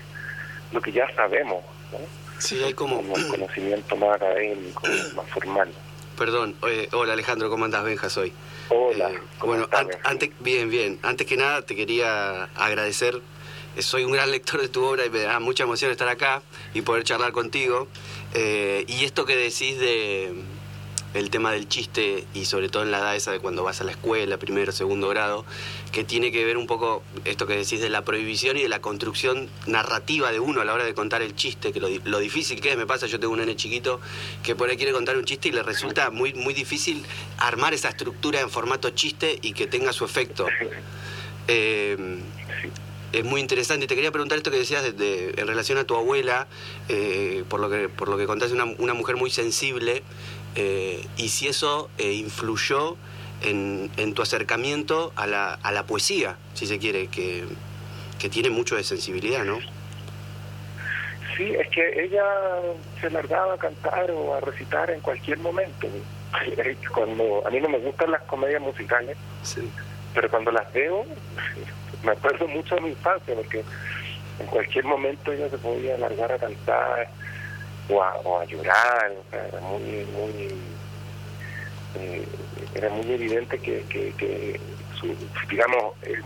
lo 0.76 0.82
que 0.82 0.92
ya 0.92 1.08
sabemos, 1.16 1.64
¿no? 1.92 1.98
Sí, 2.40 2.62
hay 2.62 2.74
como... 2.74 2.98
como 2.98 3.16
el 3.16 3.28
conocimiento 3.28 3.96
más 3.96 4.16
académico, 4.18 4.82
más 5.16 5.28
formal. 5.30 5.74
Perdón, 6.18 6.56
eh, 6.68 6.88
hola 6.92 7.14
Alejandro, 7.14 7.50
¿cómo 7.50 7.66
andás? 7.66 7.84
Benja 7.84 8.10
soy. 8.10 8.32
Hola, 8.70 9.10
Eh, 9.12 9.20
¿cómo 9.40 9.52
bueno, 9.52 9.64
estás, 9.66 9.80
an- 9.82 9.88
Benja? 9.88 10.10
antes, 10.10 10.30
bien, 10.40 10.70
bien. 10.70 11.00
Antes 11.02 11.26
que 11.28 11.38
nada 11.38 11.62
te 11.64 11.76
quería 11.76 12.44
agradecer. 12.56 13.22
Soy 13.80 14.06
un 14.06 14.12
gran 14.14 14.32
lector 14.32 14.62
de 14.62 14.70
tu 14.70 14.84
obra 14.86 15.06
y 15.06 15.10
me 15.10 15.20
da 15.20 15.40
mucha 15.40 15.64
emoción 15.64 15.92
estar 15.92 16.08
acá 16.08 16.42
y 16.74 16.82
poder 16.82 17.04
charlar 17.04 17.32
contigo. 17.34 17.88
Eh, 18.34 18.86
y 18.88 19.04
esto 19.06 19.26
que 19.26 19.36
decís 19.36 19.78
de 19.80 20.34
el 21.16 21.30
tema 21.30 21.52
del 21.52 21.68
chiste 21.68 22.26
y 22.34 22.46
sobre 22.46 22.70
todo 22.70 22.84
en 22.84 22.92
la 22.92 23.00
edad 23.00 23.16
esa 23.16 23.32
de 23.32 23.40
cuando 23.40 23.64
vas 23.64 23.80
a 23.82 23.86
la 23.86 23.92
escuela, 23.92 24.38
primero, 24.38 24.72
segundo 24.72 25.08
grado, 25.10 25.46
que 25.94 26.04
tiene 26.04 26.32
que 26.32 26.44
ver 26.44 26.58
un 26.58 26.68
poco 26.68 27.04
esto 27.24 27.48
que 27.48 27.56
decís 27.56 27.80
de 27.82 27.90
la 27.90 28.04
prohibición 28.04 28.58
y 28.58 28.62
de 28.62 28.70
la 28.70 28.82
construcción 28.82 29.50
narrativa 29.66 30.32
de 30.32 30.40
uno 30.42 30.60
a 30.62 30.66
la 30.66 30.74
hora 30.74 30.84
de 30.84 30.94
contar 30.94 31.22
el 31.22 31.34
chiste, 31.36 31.72
que 31.72 31.80
lo, 31.80 31.88
di- 31.88 32.02
lo 32.04 32.20
difícil 32.20 32.60
que 32.60 32.72
es, 32.72 32.78
me 32.78 32.86
pasa, 32.86 33.08
yo 33.08 33.20
tengo 33.20 33.32
un 33.34 33.40
nene 33.40 33.56
chiquito 33.56 34.00
que 34.44 34.56
por 34.56 34.70
ahí 34.70 34.76
quiere 34.78 34.92
contar 34.92 35.16
un 35.18 35.24
chiste 35.26 35.48
y 35.48 35.52
le 35.54 35.64
resulta 35.64 36.10
muy, 36.12 36.34
muy 36.34 36.54
difícil 36.54 37.02
armar 37.38 37.74
esa 37.74 37.90
estructura 37.90 38.42
en 38.42 38.50
formato 38.50 38.90
chiste 38.90 39.40
y 39.42 39.54
que 39.54 39.68
tenga 39.68 39.94
su 39.94 40.04
efecto. 40.06 40.46
Eh, 41.48 42.20
es 43.14 43.24
muy 43.24 43.40
interesante. 43.40 43.88
Te 43.88 43.96
quería 43.96 44.12
preguntar 44.12 44.38
esto 44.38 44.52
que 44.52 44.58
decías 44.58 44.84
de- 44.84 44.92
de- 44.92 45.34
en 45.38 45.48
relación 45.48 45.78
a 45.78 45.86
tu 45.86 45.96
abuela, 45.96 46.48
eh, 46.90 47.46
por 47.48 47.62
lo 47.62 47.70
que 47.70 47.88
por 47.88 48.10
lo 48.10 48.18
que 48.18 48.26
contaste, 48.26 48.54
una 48.78 48.94
mujer 48.94 49.16
muy 49.16 49.30
sensible, 49.30 50.04
eh, 50.56 51.06
y 51.18 51.30
si 51.30 51.48
eso 51.48 51.90
eh, 51.98 52.14
influyó 52.14 52.96
en, 53.42 53.92
en 53.98 54.14
tu 54.14 54.22
acercamiento 54.22 55.12
a 55.16 55.28
la, 55.28 55.54
a 55.54 55.72
la 55.72 55.84
poesía, 55.86 56.38
si 56.54 56.66
se 56.66 56.80
quiere, 56.80 57.08
que, 57.08 57.44
que 58.20 58.30
tiene 58.30 58.50
mucho 58.50 58.76
de 58.76 58.84
sensibilidad, 58.84 59.44
¿no? 59.44 59.60
Sí, 61.36 61.54
es 61.54 61.68
que 61.70 62.04
ella 62.06 62.24
se 63.02 63.10
largaba 63.10 63.56
a 63.56 63.58
cantar 63.58 64.10
o 64.12 64.36
a 64.36 64.40
recitar 64.40 64.90
en 64.90 65.02
cualquier 65.02 65.38
momento. 65.40 65.88
Cuando 66.94 67.46
a 67.46 67.50
mí 67.50 67.60
no 67.60 67.70
me 67.70 67.80
gustan 67.80 68.12
las 68.12 68.22
comedias 68.24 68.62
musicales, 68.62 69.18
Sí. 69.44 69.70
pero 70.14 70.30
cuando 70.30 70.52
las 70.52 70.72
veo 70.74 71.06
me 72.04 72.12
acuerdo 72.14 72.48
mucho 72.48 72.76
de 72.76 72.82
mi 72.82 72.90
infancia 72.90 73.36
porque 73.36 73.64
en 74.40 74.46
cualquier 74.48 74.86
momento 74.86 75.32
ella 75.34 75.50
se 75.50 75.58
podía 75.58 75.98
largar 75.98 76.32
a 76.32 76.38
cantar 76.38 77.10
o 77.90 78.02
a, 78.04 78.16
o 78.24 78.40
a 78.42 78.46
llorar, 78.46 79.12
o 79.12 79.30
sea, 79.32 79.48
era 79.48 79.60
muy, 79.62 79.82
muy, 80.06 80.54
eh, 82.00 82.26
era 82.74 82.90
muy 82.90 83.12
evidente 83.14 83.60
que, 83.60 83.84
que, 83.90 84.12
que 84.18 84.60
su, 85.00 85.16
digamos, 85.50 85.94
eh, 86.04 86.20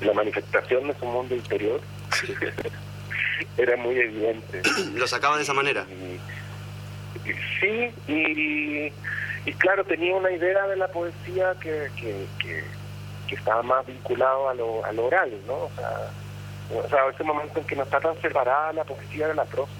la 0.00 0.12
manifestación 0.12 0.88
de 0.88 0.94
su 0.98 1.06
mundo 1.06 1.34
interior 1.34 1.80
era 3.56 3.76
muy 3.76 3.98
evidente. 3.98 4.62
Lo 4.94 5.06
sacaba 5.06 5.36
de 5.36 5.42
esa 5.42 5.54
manera. 5.54 5.86
Y- 5.88 6.20
y 7.28 7.32
sí, 7.60 7.94
y, 8.06 8.92
y 9.48 9.52
claro, 9.54 9.84
tenía 9.84 10.14
una 10.14 10.30
idea 10.30 10.66
de 10.68 10.76
la 10.76 10.86
poesía 10.88 11.54
que, 11.60 11.88
que, 11.96 12.26
que, 12.38 12.62
que 13.26 13.34
estaba 13.34 13.62
más 13.62 13.84
vinculado 13.86 14.48
a 14.48 14.54
lo, 14.54 14.84
a 14.84 14.92
lo 14.92 15.06
oral, 15.06 15.32
¿no? 15.46 15.54
O 15.54 15.70
sea, 15.74 16.10
o 16.84 16.88
sea, 16.88 16.98
ese 17.12 17.24
momento 17.24 17.58
en 17.58 17.64
que 17.66 17.74
no 17.74 17.82
está 17.84 17.98
tan 18.00 18.20
separada 18.20 18.72
la 18.74 18.84
poesía 18.84 19.28
de 19.28 19.34
la 19.34 19.44
prosa, 19.44 19.72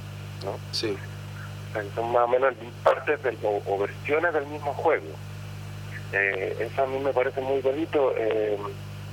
¿no? 0.46 0.58
Sí. 0.72 0.96
Son 1.94 2.10
más 2.12 2.22
o 2.24 2.28
menos 2.28 2.54
partes 2.82 3.22
del, 3.22 3.36
o, 3.42 3.60
o 3.66 3.78
versiones 3.78 4.32
del 4.32 4.46
mismo 4.46 4.72
juego. 4.72 5.04
Eh, 6.12 6.56
eso 6.70 6.82
a 6.82 6.86
mí 6.86 6.98
me 7.00 7.12
parece 7.12 7.40
muy 7.42 7.60
bonito 7.60 8.14
eh, 8.16 8.56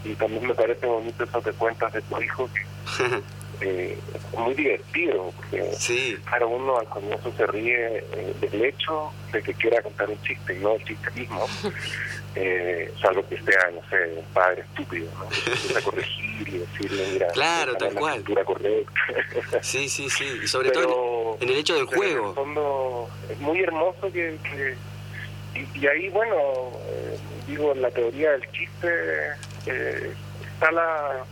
y 0.06 0.14
también 0.16 0.48
me 0.48 0.54
parece 0.54 0.86
bonito 0.86 1.24
eso 1.26 1.42
que 1.42 1.52
cuentas 1.52 1.92
de 1.92 2.02
tu 2.04 2.22
hijo, 2.22 2.50
eh, 3.62 3.98
es 4.14 4.40
muy 4.40 4.54
divertido, 4.54 5.32
porque 5.36 5.72
sí. 5.78 6.18
claro, 6.26 6.50
uno 6.50 6.78
al 6.80 6.86
comienzo 6.88 7.34
se 7.36 7.46
ríe 7.48 7.98
eh, 8.14 8.34
del 8.40 8.64
hecho 8.66 9.12
de 9.34 9.42
que 9.42 9.54
quiera 9.56 9.82
contar 9.82 10.10
un 10.10 10.22
chiste 10.22 10.54
y 10.56 10.60
no 10.60 10.74
el 10.76 10.84
chiste 10.86 11.10
mismo, 11.16 11.46
salvo 13.02 13.28
que 13.28 13.38
sea, 13.42 13.70
no 13.74 13.82
sé, 13.90 14.14
un 14.18 14.26
padre 14.34 14.62
estúpido, 14.62 15.08
¿no? 15.20 15.30
Que 15.30 15.82
corregir 15.82 16.48
y 16.50 16.58
decirle, 16.60 17.08
mira, 17.14 17.28
Claro, 17.28 17.76
tal 17.76 17.94
la 17.94 18.00
cual. 18.00 18.24
correcta. 18.46 19.62
Sí, 19.62 19.88
sí, 19.90 20.10
sí. 20.10 20.40
Y 20.44 20.48
sobre 20.48 20.70
Pero- 20.72 20.88
todo 20.88 21.13
en 21.42 21.50
el 21.50 21.58
hecho 21.58 21.76
del 21.76 21.88
pero 21.88 22.02
En 22.04 22.10
el 22.10 22.14
juego. 22.20 22.34
fondo 22.34 23.10
es 23.30 23.40
muy 23.40 23.60
hermoso 23.62 24.12
que... 24.12 24.38
que- 24.44 24.76
y, 25.56 25.80
y 25.80 25.88
ahí, 25.88 26.10
bueno, 26.10 26.36
eh, 26.88 27.18
digo, 27.46 27.74
en 27.74 27.82
la 27.84 27.92
teoría 27.92 28.32
del 28.32 28.42
chiste 28.52 28.88
eh, 29.68 30.14
está 30.52 30.72
la 30.72 31.24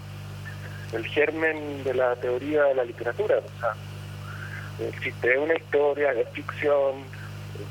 el 0.93 1.05
germen 1.07 1.83
de 1.83 1.93
la 1.95 2.15
teoría 2.17 2.63
de 2.65 2.75
la 2.75 2.83
literatura. 2.83 3.37
O 3.39 3.59
sea, 3.59 3.73
el 4.85 4.99
chiste 5.01 5.31
es 5.33 5.37
una 5.39 5.55
historia, 5.55 6.11
es 6.11 6.27
ficción, 6.33 7.03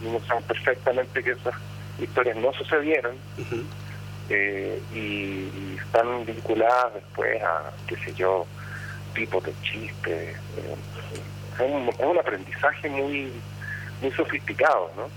uno 0.04 0.20
sabe 0.26 0.40
perfectamente 0.48 1.22
que 1.22 1.30
esas 1.32 1.54
historias 2.00 2.36
no 2.38 2.52
sucedieron 2.54 3.14
eh, 4.30 4.80
y, 4.92 4.98
y 4.98 5.78
están 5.84 6.24
vinculadas 6.24 6.94
después 6.94 7.40
a, 7.42 7.70
qué 7.86 7.96
sé 7.96 8.12
yo, 8.14 8.44
tipos 9.14 9.44
de 9.44 9.52
chistes. 9.62 10.36
Eh, 11.60 12.04
un, 12.04 12.18
aprendizaje 12.18 12.88
muy 12.88 13.32
muy 14.02 14.10
sofisticado, 14.12 14.90
¿no? 14.96 15.08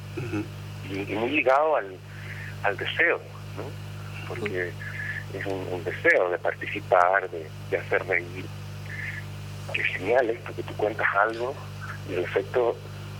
Y, 0.89 1.11
y 1.11 1.15
muy 1.15 1.29
ligado 1.29 1.77
al, 1.77 1.95
al 2.63 2.75
deseo, 2.77 3.19
¿no? 3.57 3.63
Porque 4.27 4.71
es 5.33 5.45
un, 5.45 5.67
un 5.71 5.83
deseo 5.83 6.29
de 6.29 6.37
participar, 6.37 7.29
de, 7.29 7.47
de 7.71 7.77
hacer 7.77 8.05
reír. 8.07 8.45
Qué 9.73 9.83
genial 9.83 10.29
esto 10.29 10.53
que 10.55 10.63
tú 10.63 10.73
cuentas 10.75 11.07
algo 11.21 11.55
y 12.09 12.13
el 12.15 12.23
efecto 12.25 12.75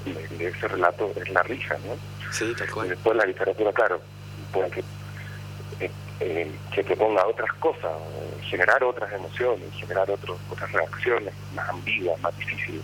de, 0.06 0.14
de 0.38 0.48
ese 0.50 0.68
relato 0.68 1.12
es 1.16 1.30
la 1.30 1.44
risa, 1.44 1.78
¿no? 1.86 1.96
Sí, 2.32 2.54
tal 2.58 2.68
Y 2.68 2.72
cual. 2.72 2.90
después 2.90 3.16
la 3.16 3.26
literatura, 3.26 3.72
claro, 3.72 4.02
puede 4.52 4.70
que, 4.70 4.80
eh, 5.80 5.92
eh, 6.20 6.52
que 6.74 6.84
proponga 6.84 7.26
otras 7.26 7.52
cosas, 7.54 7.92
eh, 7.92 8.44
generar 8.44 8.84
otras 8.84 9.12
emociones, 9.14 9.70
generar 9.80 10.12
otros, 10.12 10.38
otras 10.52 10.70
reacciones 10.74 11.34
más 11.56 11.70
ambiguas, 11.70 12.20
más 12.20 12.38
difíciles, 12.38 12.82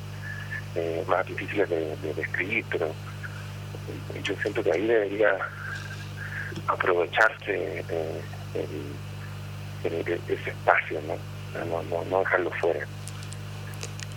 eh, 0.75 1.03
más 1.07 1.25
difíciles 1.25 1.69
de, 1.69 1.95
de 1.97 2.13
describir, 2.13 2.65
pero 2.69 2.87
eh, 2.87 4.21
yo 4.23 4.33
siento 4.41 4.63
que 4.63 4.71
ahí 4.71 4.85
debería 4.87 5.31
aprovecharse 6.67 7.83
eh, 7.89 8.21
el- 8.55 10.21
ese 10.27 10.49
espacio, 10.49 10.99
¿no? 11.07 11.15
No, 11.65 11.81
no, 11.83 12.03
no 12.05 12.19
dejarlo 12.19 12.51
fuera. 12.59 12.85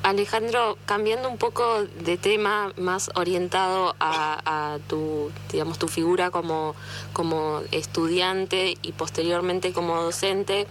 Alejandro, 0.02 0.76
cambiando 0.84 1.28
un 1.28 1.38
poco 1.38 1.84
de 1.84 2.16
tema, 2.18 2.72
más 2.76 3.08
orientado 3.14 3.94
a, 4.00 4.40
a 4.74 4.78
tu, 4.88 5.30
digamos, 5.52 5.78
tu 5.78 5.86
figura 5.86 6.30
como, 6.32 6.74
como 7.12 7.60
estudiante 7.70 8.76
y 8.82 8.92
posteriormente 8.92 9.72
como 9.72 10.02
docente, 10.02 10.66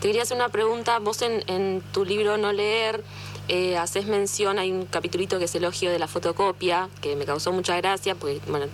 te 0.00 0.06
quería 0.06 0.22
hacer 0.22 0.36
una 0.36 0.50
pregunta. 0.50 1.00
Vos 1.00 1.20
en, 1.22 1.42
en 1.48 1.82
tu 1.92 2.04
libro 2.04 2.36
No 2.38 2.52
Leer 2.52 3.02
eh, 3.48 3.76
haces 3.76 4.06
mención, 4.06 4.58
hay 4.58 4.72
un 4.72 4.86
capitulito 4.86 5.38
que 5.38 5.44
es 5.44 5.54
elogio 5.54 5.90
de 5.90 5.98
la 5.98 6.08
fotocopia, 6.08 6.88
que 7.00 7.14
me 7.16 7.24
causó 7.24 7.52
mucha 7.52 7.76
gracia, 7.76 8.14
porque 8.14 8.40
bueno, 8.48 8.66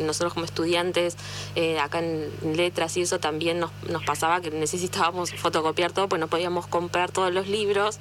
nosotros 0.00 0.34
como 0.34 0.44
estudiantes, 0.44 1.16
eh, 1.56 1.78
acá 1.78 2.00
en 2.00 2.30
letras 2.56 2.96
y 2.96 3.02
eso 3.02 3.18
también 3.20 3.58
nos, 3.58 3.70
nos 3.88 4.04
pasaba 4.04 4.40
que 4.40 4.50
necesitábamos 4.50 5.32
fotocopiar 5.32 5.92
todo, 5.92 6.08
pues 6.08 6.20
no 6.20 6.28
podíamos 6.28 6.66
comprar 6.66 7.10
todos 7.10 7.32
los 7.32 7.48
libros. 7.48 7.98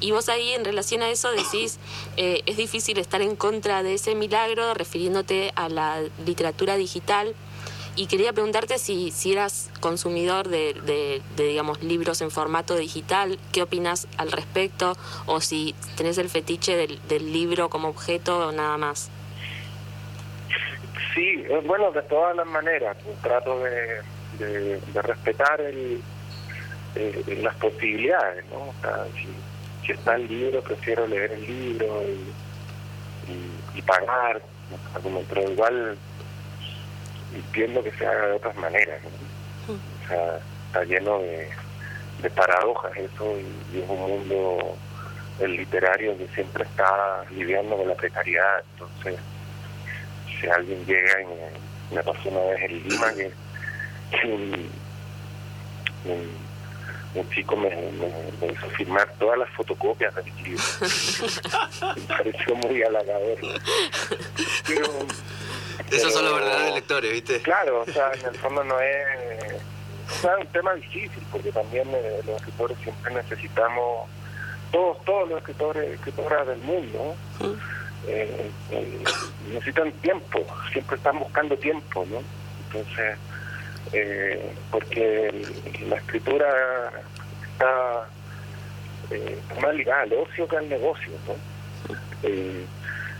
Y 0.00 0.12
vos 0.12 0.28
ahí 0.28 0.52
en 0.52 0.64
relación 0.64 1.02
a 1.02 1.08
eso 1.08 1.30
decís, 1.32 1.78
eh, 2.16 2.42
es 2.46 2.56
difícil 2.56 2.98
estar 2.98 3.22
en 3.22 3.36
contra 3.36 3.82
de 3.82 3.94
ese 3.94 4.14
milagro 4.14 4.74
refiriéndote 4.74 5.52
a 5.56 5.68
la 5.68 6.02
literatura 6.24 6.76
digital. 6.76 7.34
Y 7.96 8.06
quería 8.08 8.32
preguntarte 8.32 8.78
si, 8.78 9.12
si 9.12 9.32
eras 9.32 9.70
consumidor 9.80 10.48
de, 10.48 10.74
de- 10.84 11.22
digamos, 11.36 11.80
libros 11.82 12.20
en 12.22 12.30
formato 12.32 12.74
digital, 12.76 13.38
¿qué 13.52 13.62
opinas 13.62 14.08
al 14.16 14.32
respecto? 14.32 14.96
O 15.26 15.40
si 15.40 15.74
tenés 15.96 16.18
el 16.18 16.28
fetiche 16.28 16.76
del, 16.76 17.00
del 17.08 17.32
libro 17.32 17.68
como 17.68 17.88
objeto 17.88 18.48
o 18.48 18.52
nada 18.52 18.76
más. 18.78 19.10
Sí, 21.14 21.44
eh, 21.48 21.62
bueno, 21.64 21.92
de 21.92 22.02
todas 22.02 22.34
las 22.34 22.46
maneras, 22.46 22.96
trato 23.22 23.60
de, 23.60 24.00
de, 24.38 24.80
respetar 25.02 25.60
el, 25.60 26.00
eh, 26.96 27.38
las 27.42 27.54
posibilidades, 27.56 28.44
¿no? 28.50 28.56
O 28.70 28.74
sea, 28.80 29.04
si, 29.14 29.28
si 29.86 29.92
está 29.92 30.16
el 30.16 30.26
libro, 30.26 30.60
prefiero 30.62 31.06
leer 31.06 31.30
el 31.30 31.46
libro 31.46 32.02
y, 32.02 33.30
y, 33.30 33.78
y 33.78 33.82
pagar. 33.82 34.42
Como- 35.00 35.22
pero 35.28 35.48
igual 35.52 35.96
entiendo 37.34 37.82
que 37.82 37.90
se 37.92 38.06
haga 38.06 38.26
de 38.26 38.32
otras 38.32 38.56
maneras, 38.56 39.00
¿no? 39.02 39.74
O 39.74 40.08
sea, 40.08 40.38
está 40.66 40.84
lleno 40.84 41.18
de, 41.20 41.48
de 42.22 42.30
paradojas 42.30 42.92
eso 42.96 43.36
y, 43.38 43.76
y 43.76 43.82
es 43.82 43.88
un 43.88 43.98
mundo 44.00 44.76
el 45.40 45.56
literario 45.56 46.16
que 46.16 46.28
siempre 46.34 46.64
está 46.64 47.24
lidiando 47.30 47.76
con 47.76 47.88
la 47.88 47.94
precariedad, 47.94 48.62
entonces 48.72 49.18
si 50.40 50.46
alguien 50.48 50.84
llega 50.86 51.22
y 51.22 51.24
me, 51.26 51.96
me 51.96 52.02
pasó 52.02 52.28
una 52.28 52.40
vez 52.40 52.60
en 52.70 52.88
Lima 52.88 53.12
que, 53.14 53.32
que 54.20 54.26
un, 54.28 54.70
un, 56.04 56.30
un 57.14 57.30
chico 57.30 57.56
me, 57.56 57.70
me- 57.70 58.12
me 58.46 58.52
hizo 58.52 58.68
firmar 58.76 59.08
todas 59.18 59.38
las 59.38 59.48
fotocopias 59.50 60.14
de 60.14 60.22
mi 60.24 60.42
libro. 60.42 60.62
me 61.96 62.02
pareció 62.02 62.54
muy 62.56 62.82
halagador. 62.82 63.38
Pero, 64.66 64.86
Esos 65.90 66.12
son 66.12 66.24
los 66.24 66.34
verdaderos 66.34 66.74
lectores, 66.74 67.12
¿viste? 67.12 67.40
Claro, 67.40 67.82
o 67.86 67.92
sea, 67.92 68.12
en 68.12 68.26
el 68.26 68.34
fondo 68.36 68.64
no 68.64 68.80
es, 68.80 69.62
sea, 70.20 70.36
un 70.38 70.46
tema 70.48 70.74
difícil, 70.74 71.22
porque 71.30 71.52
también 71.52 71.88
eh, 71.92 72.20
los 72.26 72.36
escritores 72.36 72.76
siempre 72.82 73.14
necesitamos, 73.14 74.08
todos, 74.72 75.04
todos 75.04 75.28
los 75.28 75.38
escritores, 75.38 75.94
escritoras 75.94 76.46
del 76.46 76.58
mundo, 76.58 77.14
eh, 78.06 78.50
eh, 78.70 79.04
necesitan 79.48 79.92
tiempo, 79.92 80.44
siempre 80.72 80.96
están 80.96 81.18
buscando 81.18 81.56
tiempo, 81.56 82.06
¿no? 82.10 82.22
Entonces, 82.66 83.18
eh, 83.92 84.54
porque 84.70 85.46
la 85.88 85.96
escritura 85.96 86.46
está 87.52 88.08
eh, 89.10 89.38
más 89.60 89.74
ligada 89.74 90.02
al 90.02 90.12
ocio 90.14 90.48
que 90.48 90.56
al 90.56 90.68
negocio, 90.68 91.12
¿no? 91.26 91.34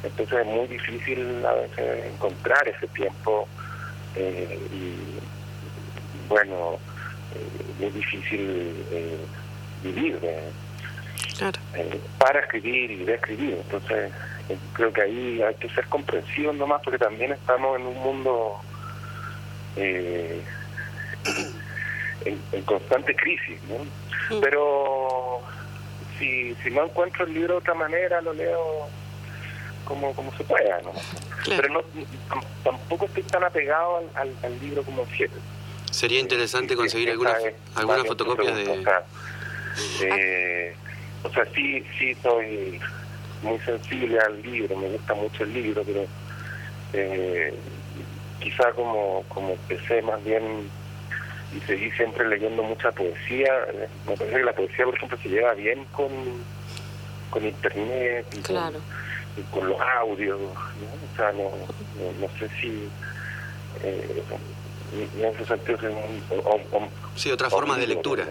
Eh, 0.05 0.09
entonces 0.09 0.39
es 0.41 0.47
muy 0.47 0.67
difícil 0.69 1.45
a 1.47 1.53
veces 1.55 2.07
encontrar 2.13 2.67
ese 2.69 2.87
tiempo 2.89 3.49
eh, 4.17 4.59
y 4.73 4.95
bueno, 6.29 6.79
eh, 7.35 7.65
muy 7.81 7.91
difícil 7.91 8.85
eh, 8.91 9.19
vivir 9.83 10.21
de, 10.21 10.39
Claro. 11.39 11.59
eh, 11.75 12.01
para 12.19 12.41
escribir 12.41 12.91
y 12.93 13.05
de 13.05 13.15
escribir. 13.15 13.55
Entonces, 13.65 14.13
eh, 14.49 14.57
creo 14.75 14.93
que 14.93 15.03
ahí 15.03 15.43
hay 15.43 15.55
que 15.57 15.69
ser 15.71 15.85
comprensivos 15.87 16.55
nomás 16.55 16.81
porque 16.83 16.99
también 16.99 17.33
estamos 17.33 17.79
en 17.81 17.87
un 17.87 17.99
mundo 17.99 18.61
eh, 19.77 20.41
en, 22.25 22.41
en 22.53 22.63
constante 22.63 23.15
crisis, 23.17 23.59
¿no? 23.69 24.37
Mm. 24.37 24.41
Pero 24.41 25.41
si, 26.19 26.55
si 26.63 26.71
no 26.71 26.85
encuentro 26.85 27.25
el 27.27 27.35
libro 27.35 27.55
de 27.55 27.59
otra 27.59 27.75
manera, 27.75 28.21
lo 28.21 28.33
leo 28.33 28.89
como, 29.85 30.13
como 30.15 30.35
se 30.37 30.45
pueda, 30.45 30.81
¿no? 30.83 30.93
Claro. 31.45 31.63
Pero 31.63 31.75
no, 31.75 31.81
tam- 32.29 32.45
tampoco 32.63 33.05
estoy 33.07 33.23
tan 33.25 33.45
apegado 33.45 33.99
al, 33.99 34.05
al, 34.15 34.35
al 34.43 34.61
libro 34.61 34.83
como 34.83 35.05
quiero. 35.05 35.33
Sería 35.91 36.21
interesante 36.21 36.75
conseguir 36.75 37.11
algunas 37.11 37.37
algunas 37.77 38.07
fotocopias 38.07 38.57
de... 38.57 38.69
O 38.69 38.83
sea, 38.83 39.03
eh, 40.03 40.75
o 41.23 41.31
sea, 41.31 41.45
sí, 41.55 41.85
sí 41.99 42.15
soy 42.23 42.81
muy 43.43 43.59
sensible 43.61 44.19
al 44.19 44.43
libro, 44.43 44.77
me 44.77 44.89
gusta 44.89 45.15
mucho 45.15 45.45
el 45.45 45.53
libro, 45.53 45.83
pero 45.85 46.05
eh, 46.95 47.55
quizá 48.41 48.73
como, 48.73 49.23
como 49.29 49.53
empecé 49.53 50.03
más 50.03 50.23
bien 50.25 50.69
y 51.55 51.61
seguí 51.67 51.91
siempre 51.93 52.27
leyendo 52.29 52.63
mucha 52.63 52.91
poesía, 52.91 53.53
eh, 53.73 53.89
me 54.09 54.17
parece 54.17 54.37
que 54.39 54.43
la 54.45 54.53
poesía, 54.53 54.85
por 54.87 54.95
ejemplo, 54.97 55.19
se 55.23 55.29
lleva 55.29 55.55
bien 55.55 55.85
con, 55.93 56.11
con 57.31 57.45
internet 57.47 58.27
y, 58.37 58.41
Claro. 58.41 58.81
Con 59.51 59.69
los 59.69 59.79
audios, 60.01 60.41
¿no? 60.41 60.47
O 60.49 61.17
sea, 61.17 61.33
no, 61.33 61.43
no, 61.43 62.13
no 62.21 62.39
sé 62.39 62.49
si 62.61 62.89
eh, 63.83 64.23
en 65.19 65.25
ese 65.25 65.45
sentido 65.45 65.77
es 65.79 65.85
un, 65.85 66.39
un- 66.39 66.83
un- 66.83 66.89
Sí, 67.17 67.31
otras 67.31 67.51
formas 67.51 67.79
de 67.79 67.87
lectura. 67.87 68.27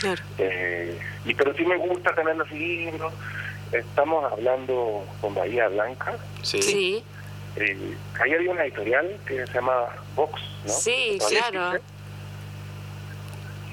Claro. 0.00 0.22
Eh, 0.38 0.98
y 1.24 1.34
pero 1.34 1.54
sí 1.54 1.64
me 1.64 1.76
gusta 1.76 2.14
tener 2.14 2.36
los 2.36 2.50
libros. 2.52 3.12
Estamos 3.72 4.30
hablando 4.32 5.04
con 5.20 5.34
Bahía 5.34 5.68
Blanca. 5.68 6.14
Sí. 6.42 6.60
Sí, 6.62 7.04
Eh, 7.56 7.96
ahí 8.22 8.32
había 8.32 8.50
una 8.50 8.64
editorial 8.64 9.18
que 9.26 9.46
se 9.46 9.52
llama 9.54 9.72
Vox, 10.16 10.40
¿no? 10.64 10.72
Sí, 10.72 11.16
¿Todavía 11.18 11.50
claro. 11.50 11.80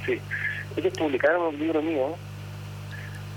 Sí. 0.05 0.19
Ellos 0.75 0.93
publicaron 0.97 1.41
un 1.53 1.59
libro 1.59 1.81
mío 1.81 2.15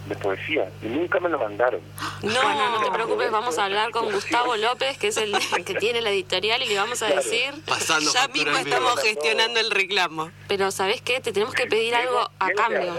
de 0.06 0.16
poesía 0.16 0.68
y 0.82 0.86
nunca 0.86 1.20
me 1.20 1.28
lo 1.28 1.38
mandaron. 1.38 1.80
No, 2.22 2.42
Bueno, 2.42 2.70
no 2.70 2.84
te 2.84 2.90
preocupes, 2.90 3.30
vamos 3.30 3.56
a 3.58 3.66
hablar 3.66 3.90
con 3.92 4.10
Gustavo 4.10 4.56
López, 4.56 4.98
que 4.98 5.08
es 5.08 5.16
el 5.16 5.32
que 5.64 5.74
tiene 5.74 6.00
la 6.02 6.10
editorial, 6.10 6.60
y 6.62 6.66
le 6.66 6.76
vamos 6.76 7.00
a 7.02 7.06
Claro. 7.06 7.22
decir, 7.22 7.54
Pasando 7.66 8.12
ya 8.12 8.26
mismo 8.28 8.56
estamos 8.56 9.00
gestionando 9.00 9.60
el 9.60 9.70
reclamo. 9.70 10.30
pero 10.48 10.70
¿sabes 10.72 11.00
qué? 11.02 11.20
Te 11.20 11.32
tenemos 11.32 11.54
que 11.54 11.66
pedir 11.66 11.94
algo 11.94 12.28
a 12.38 12.50
cambio. 12.50 12.94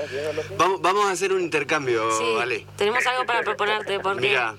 Vamos, 0.58 0.82
vamos 0.82 1.06
a 1.08 1.12
hacer 1.12 1.34
un 1.34 1.41
intercambio, 1.41 2.10
Sí, 2.18 2.34
vale. 2.36 2.66
tenemos 2.78 3.06
algo 3.06 3.26
para 3.26 3.41
proponerte, 3.43 3.99
porque 3.99 4.30
Mira. 4.30 4.56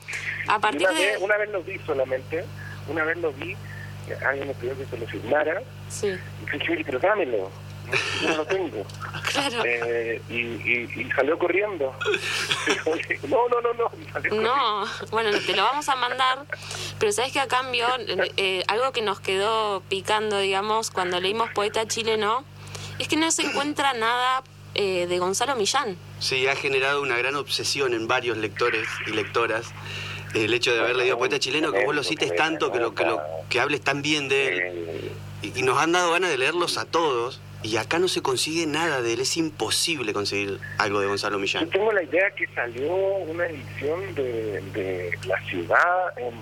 a 0.48 0.58
partir 0.58 0.82
una, 0.88 0.90
vez, 0.98 1.18
de... 1.18 1.24
una 1.24 1.36
vez 1.38 1.50
lo 1.50 1.62
vi 1.62 1.78
solamente, 1.86 2.44
una 2.88 3.04
vez 3.04 3.16
lo 3.18 3.32
vi, 3.32 3.56
alguien 4.26 4.48
me 4.48 4.54
pidió 4.54 4.76
que 4.76 4.84
se 4.84 4.98
lo 4.98 5.06
firmara, 5.06 5.62
Sí, 5.88 6.08
y 6.08 6.58
dije, 6.58 6.72
"Oye, 6.72 6.82
pero 6.84 6.98
dámelo, 6.98 7.50
yo 8.22 8.28
no 8.28 8.36
lo 8.38 8.46
tengo. 8.46 8.86
claro. 9.32 9.62
Eh, 9.64 10.20
y, 10.28 10.34
y, 10.34 10.88
y 10.96 11.10
salió 11.14 11.38
corriendo. 11.38 11.94
No, 13.28 13.48
no, 13.48 13.60
no, 13.60 13.72
no. 13.74 14.42
No, 14.42 14.84
bueno, 15.10 15.30
te 15.44 15.54
lo 15.56 15.62
vamos 15.62 15.88
a 15.88 15.96
mandar, 15.96 16.44
pero 16.98 17.12
sabes 17.12 17.32
que 17.32 17.40
a 17.40 17.48
cambio, 17.48 17.86
eh, 18.36 18.62
algo 18.68 18.92
que 18.92 19.02
nos 19.02 19.20
quedó 19.20 19.82
picando, 19.88 20.38
digamos, 20.38 20.90
cuando 20.90 21.20
leímos 21.20 21.50
Poeta 21.50 21.86
Chileno, 21.86 22.44
es 22.98 23.08
que 23.08 23.16
no 23.16 23.30
se 23.30 23.42
encuentra 23.42 23.92
nada 23.94 24.42
eh, 24.74 25.06
de 25.06 25.18
Gonzalo 25.18 25.56
Millán. 25.56 25.96
Sí, 26.20 26.46
ha 26.46 26.56
generado 26.56 27.02
una 27.02 27.16
gran 27.16 27.36
obsesión 27.36 27.92
en 27.94 28.06
varios 28.08 28.36
lectores 28.36 28.86
y 29.06 29.10
lectoras. 29.10 29.66
El 30.34 30.52
hecho 30.52 30.72
de 30.74 30.80
haber 30.80 30.96
leído 30.96 31.16
poeta 31.18 31.38
chileno, 31.38 31.70
que 31.72 31.84
vos 31.84 31.94
lo 31.94 32.02
cites 32.02 32.34
tanto, 32.34 32.72
que, 32.72 32.78
lo, 32.80 32.94
que, 32.94 33.04
lo, 33.04 33.20
que 33.48 33.60
hables 33.60 33.80
tan 33.82 34.02
bien 34.02 34.28
de 34.28 34.48
él. 34.48 34.60
Eh, 34.64 35.12
Y, 35.42 35.60
y 35.60 35.62
nos 35.62 35.78
han 35.78 35.92
dado 35.92 36.10
ganas 36.12 36.30
de 36.30 36.38
leerlos 36.38 36.76
a 36.78 36.84
todos. 36.86 37.40
Y 37.64 37.78
acá 37.78 37.98
no 37.98 38.08
se 38.08 38.20
consigue 38.20 38.66
nada 38.66 39.00
de 39.00 39.14
él. 39.14 39.20
Es 39.20 39.36
imposible 39.38 40.12
conseguir 40.12 40.60
algo 40.78 41.00
de 41.00 41.06
Gonzalo 41.06 41.36
Yo 41.36 41.40
Millán. 41.40 41.70
tengo 41.70 41.90
la 41.92 42.02
idea 42.02 42.30
que 42.32 42.46
salió 42.48 42.94
una 42.94 43.46
edición 43.46 44.14
de, 44.14 44.60
de 44.74 45.18
La 45.26 45.40
Ciudad 45.46 46.18
en, 46.18 46.34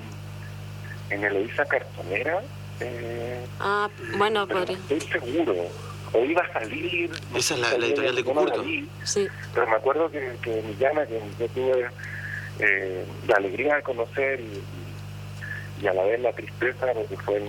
en 1.17 1.25
Eloísa 1.25 1.65
Cartonera. 1.65 2.43
Eh, 2.81 3.47
Ah, 3.61 3.89
bueno, 4.19 4.49
podría. 4.49 4.77
estoy 4.91 5.01
seguro. 5.01 5.55
O 6.13 6.25
iba 6.25 6.43
a 6.43 6.53
salir. 6.53 7.11
no 7.31 7.39
Esa 7.39 7.55
es 7.55 7.61
la- 7.61 7.71
editorial 7.77 8.17
de 8.17 8.23
yo 8.25 8.29
Cucurto. 8.35 8.65
Sí, 9.05 9.29
Pero 9.55 9.67
me 9.69 9.77
acuerdo 9.77 10.11
que, 10.11 10.33
que 10.43 10.61
Millana, 10.63 11.07
que 11.07 11.21
yo 11.39 11.49
tuve 11.51 11.87
eh, 12.59 13.05
la 13.29 13.37
alegría 13.37 13.77
de 13.77 13.83
conocer 13.83 14.41
y, 14.41 15.85
y 15.85 15.87
a 15.87 15.95
la 15.95 16.03
vez 16.03 16.21
la 16.21 16.33
tristeza, 16.33 16.87
porque 16.93 17.17
fue 17.19 17.37
en, 17.37 17.49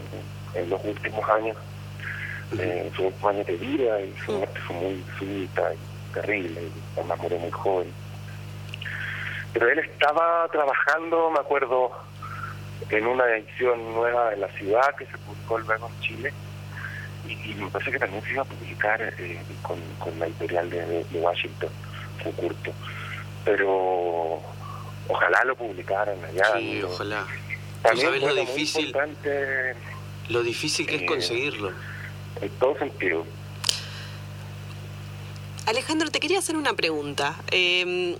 en 0.53 0.69
los 0.69 0.79
últimos 0.85 1.27
años, 1.29 1.57
eh, 2.59 2.91
su 2.95 3.03
último 3.07 3.29
año 3.29 3.43
de 3.43 3.55
vida 3.57 4.01
y 4.01 4.13
su 4.25 4.31
muerte 4.33 4.59
fue 4.61 4.75
muy 4.75 5.03
súbita 5.17 5.73
y 5.73 6.13
terrible, 6.13 6.61
y 6.61 6.99
además 6.99 7.19
murió 7.19 7.39
muy 7.39 7.51
joven. 7.51 7.87
Pero 9.53 9.69
él 9.69 9.79
estaba 9.79 10.47
trabajando, 10.51 11.29
me 11.31 11.39
acuerdo, 11.39 11.91
en 12.89 13.07
una 13.07 13.25
edición 13.35 13.93
nueva 13.93 14.31
de 14.31 14.37
la 14.37 14.47
ciudad 14.49 14.95
que 14.97 15.05
se 15.05 15.17
publicó 15.19 15.59
luego 15.59 15.87
en 15.87 15.99
Chile. 16.01 16.33
Y, 17.27 17.51
y 17.51 17.55
me 17.55 17.69
parece 17.69 17.91
que 17.91 17.99
también 17.99 18.21
se 18.23 18.31
iba 18.33 18.41
a 18.41 18.45
publicar 18.45 19.01
eh, 19.17 19.39
con, 19.61 19.79
con 19.99 20.17
la 20.19 20.25
editorial 20.25 20.69
de, 20.69 20.85
de- 20.85 21.19
Washington, 21.19 21.69
Cucurto. 22.23 22.71
Pero 23.45 24.41
ojalá 25.07 25.43
lo 25.45 25.55
publicaran 25.55 26.17
allá. 26.25 26.45
Sí, 26.57 26.81
ojalá. 26.83 27.25
Tú 27.25 27.89
También 27.89 28.07
sabes 28.07 28.23
lo 28.23 28.35
difícil, 28.35 28.95
lo 30.29 30.43
difícil 30.43 30.85
que 30.87 30.95
es 30.95 31.01
Eh, 31.03 31.05
conseguirlo. 31.05 31.71
En 32.41 32.49
todo 32.59 32.77
sentido. 32.77 33.25
Alejandro, 35.65 36.11
te 36.11 36.19
quería 36.19 36.39
hacer 36.39 36.57
una 36.57 36.73
pregunta. 36.73 37.41
Eh, 37.51 38.17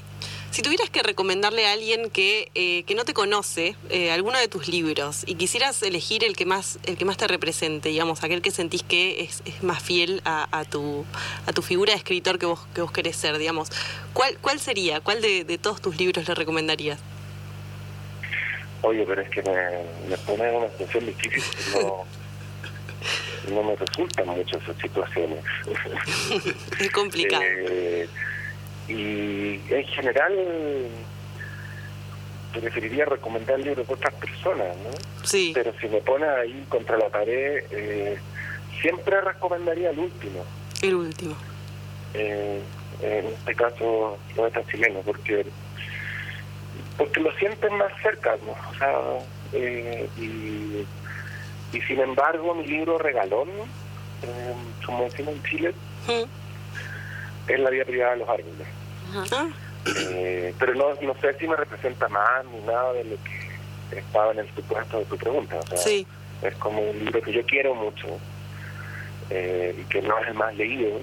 si 0.54 0.62
tuvieras 0.62 0.92
que 0.92 1.02
recomendarle 1.02 1.66
a 1.66 1.74
alguien 1.74 2.12
que, 2.12 2.52
eh, 2.54 2.84
que 2.84 2.94
no 2.94 3.06
te 3.06 3.16
conoce 3.16 3.76
eh, 3.90 4.12
alguno 4.12 4.38
de 4.38 4.48
tus 4.48 4.68
libros 4.68 5.24
y 5.26 5.34
quisieras 5.34 5.82
elegir 5.82 6.24
el 6.24 6.36
que 6.36 6.46
más 6.46 6.78
el 6.86 6.96
que 6.96 7.06
más 7.06 7.18
te 7.18 7.28
represente, 7.28 7.90
digamos, 7.90 8.24
aquel 8.24 8.44
que 8.44 8.52
sentís 8.52 8.84
que 8.84 9.24
es, 9.24 9.42
es 9.46 9.64
más 9.64 9.82
fiel 9.82 10.22
a, 10.26 10.48
a 10.56 10.64
tu 10.64 11.06
a 11.48 11.54
tu 11.54 11.64
figura 11.64 11.94
de 11.94 11.98
escritor 11.98 12.38
que 12.38 12.46
vos 12.46 12.68
que 12.76 12.84
vos 12.84 12.92
querés 12.92 13.16
ser, 13.16 13.40
digamos, 13.40 13.70
¿cuál 14.14 14.38
cuál 14.42 14.60
sería? 14.60 15.02
¿Cuál 15.02 15.24
de, 15.24 15.44
de 15.44 15.58
todos 15.58 15.82
tus 15.82 15.98
libros 15.98 16.28
le 16.28 16.36
recomendarías? 16.36 17.00
Oye, 18.84 19.06
pero 19.08 19.22
es 19.22 19.30
que 19.32 19.42
me, 19.42 20.08
me 20.08 20.18
pone 20.20 20.50
en 20.50 20.56
una 20.56 20.70
situación 20.70 21.08
difícil 21.08 21.44
no, 21.82 22.06
no 23.54 23.64
me 23.64 23.76
resultan 23.76 24.28
mucho 24.28 24.58
esas 24.58 24.78
situaciones. 24.78 25.44
Es 26.80 26.92
complicado. 26.92 27.42
Eh, 27.46 28.08
y 28.88 29.62
en 29.70 29.86
general 29.86 30.34
preferiría 32.54 33.06
recomendar 33.06 33.60
libros 33.60 33.88
de 33.88 33.94
otras 33.94 34.14
personas, 34.16 34.76
¿no? 34.78 34.92
Sí. 35.26 35.52
Pero 35.54 35.74
si 35.80 35.88
me 35.88 36.02
pone 36.02 36.26
ahí 36.28 36.66
contra 36.70 36.98
la 36.98 37.10
pared, 37.10 37.64
eh, 37.72 38.18
siempre 38.82 39.22
recomendaría 39.22 39.90
el 39.92 40.00
último. 40.00 40.46
El 40.82 40.96
último. 40.96 41.36
eh, 42.14 42.62
en 43.02 43.26
este 43.26 43.56
caso 43.56 44.18
poeta 44.36 44.64
chileno, 44.72 45.00
porque 45.02 45.46
porque 46.98 47.20
lo 47.20 47.32
sienten 47.34 47.78
más 47.78 47.92
cerca, 48.02 48.36
¿no? 48.46 48.52
O 48.52 48.76
sea, 48.78 49.00
eh, 49.54 50.08
y, 50.18 50.86
y 51.74 51.82
sin 51.82 52.00
embargo 52.00 52.54
mi 52.56 52.66
libro 52.68 52.98
regalón, 52.98 53.50
eh, 53.50 54.54
como 54.86 55.04
decimos 55.06 55.34
en 55.36 55.44
Chile, 55.44 55.74
es 57.48 57.60
la 57.60 57.70
vida 57.70 57.86
privada 57.86 58.14
de 58.14 58.20
los 58.20 58.30
árboles. 58.30 58.68
Ah, 59.32 59.48
Eh, 59.86 60.54
pero 60.58 60.76
no, 60.76 60.94
no 61.02 61.14
sé 61.20 61.34
si 61.38 61.46
me 61.48 61.58
representa 61.58 62.08
más 62.08 62.46
ni 62.46 62.60
nada 62.62 62.94
de 62.94 63.04
lo 63.04 63.16
que 63.24 63.98
estaba 64.00 64.32
en 64.32 64.40
el 64.40 64.56
supuesto 64.56 65.00
de 65.00 65.06
tu 65.06 65.18
pregunta. 65.18 65.60
O 65.60 65.68
sea, 65.68 65.78
Sí. 65.78 66.08
es 66.42 66.56
como 66.56 66.82
un 66.82 66.98
libro 67.00 67.22
que 67.22 67.34
yo 67.34 67.46
quiero 67.46 67.76
mucho 67.76 68.08
eh, 69.30 69.76
y 69.78 69.84
que 69.90 70.02
no 70.02 70.18
es 70.20 70.28
el 70.30 70.34
más 70.36 70.56
leído 70.56 71.02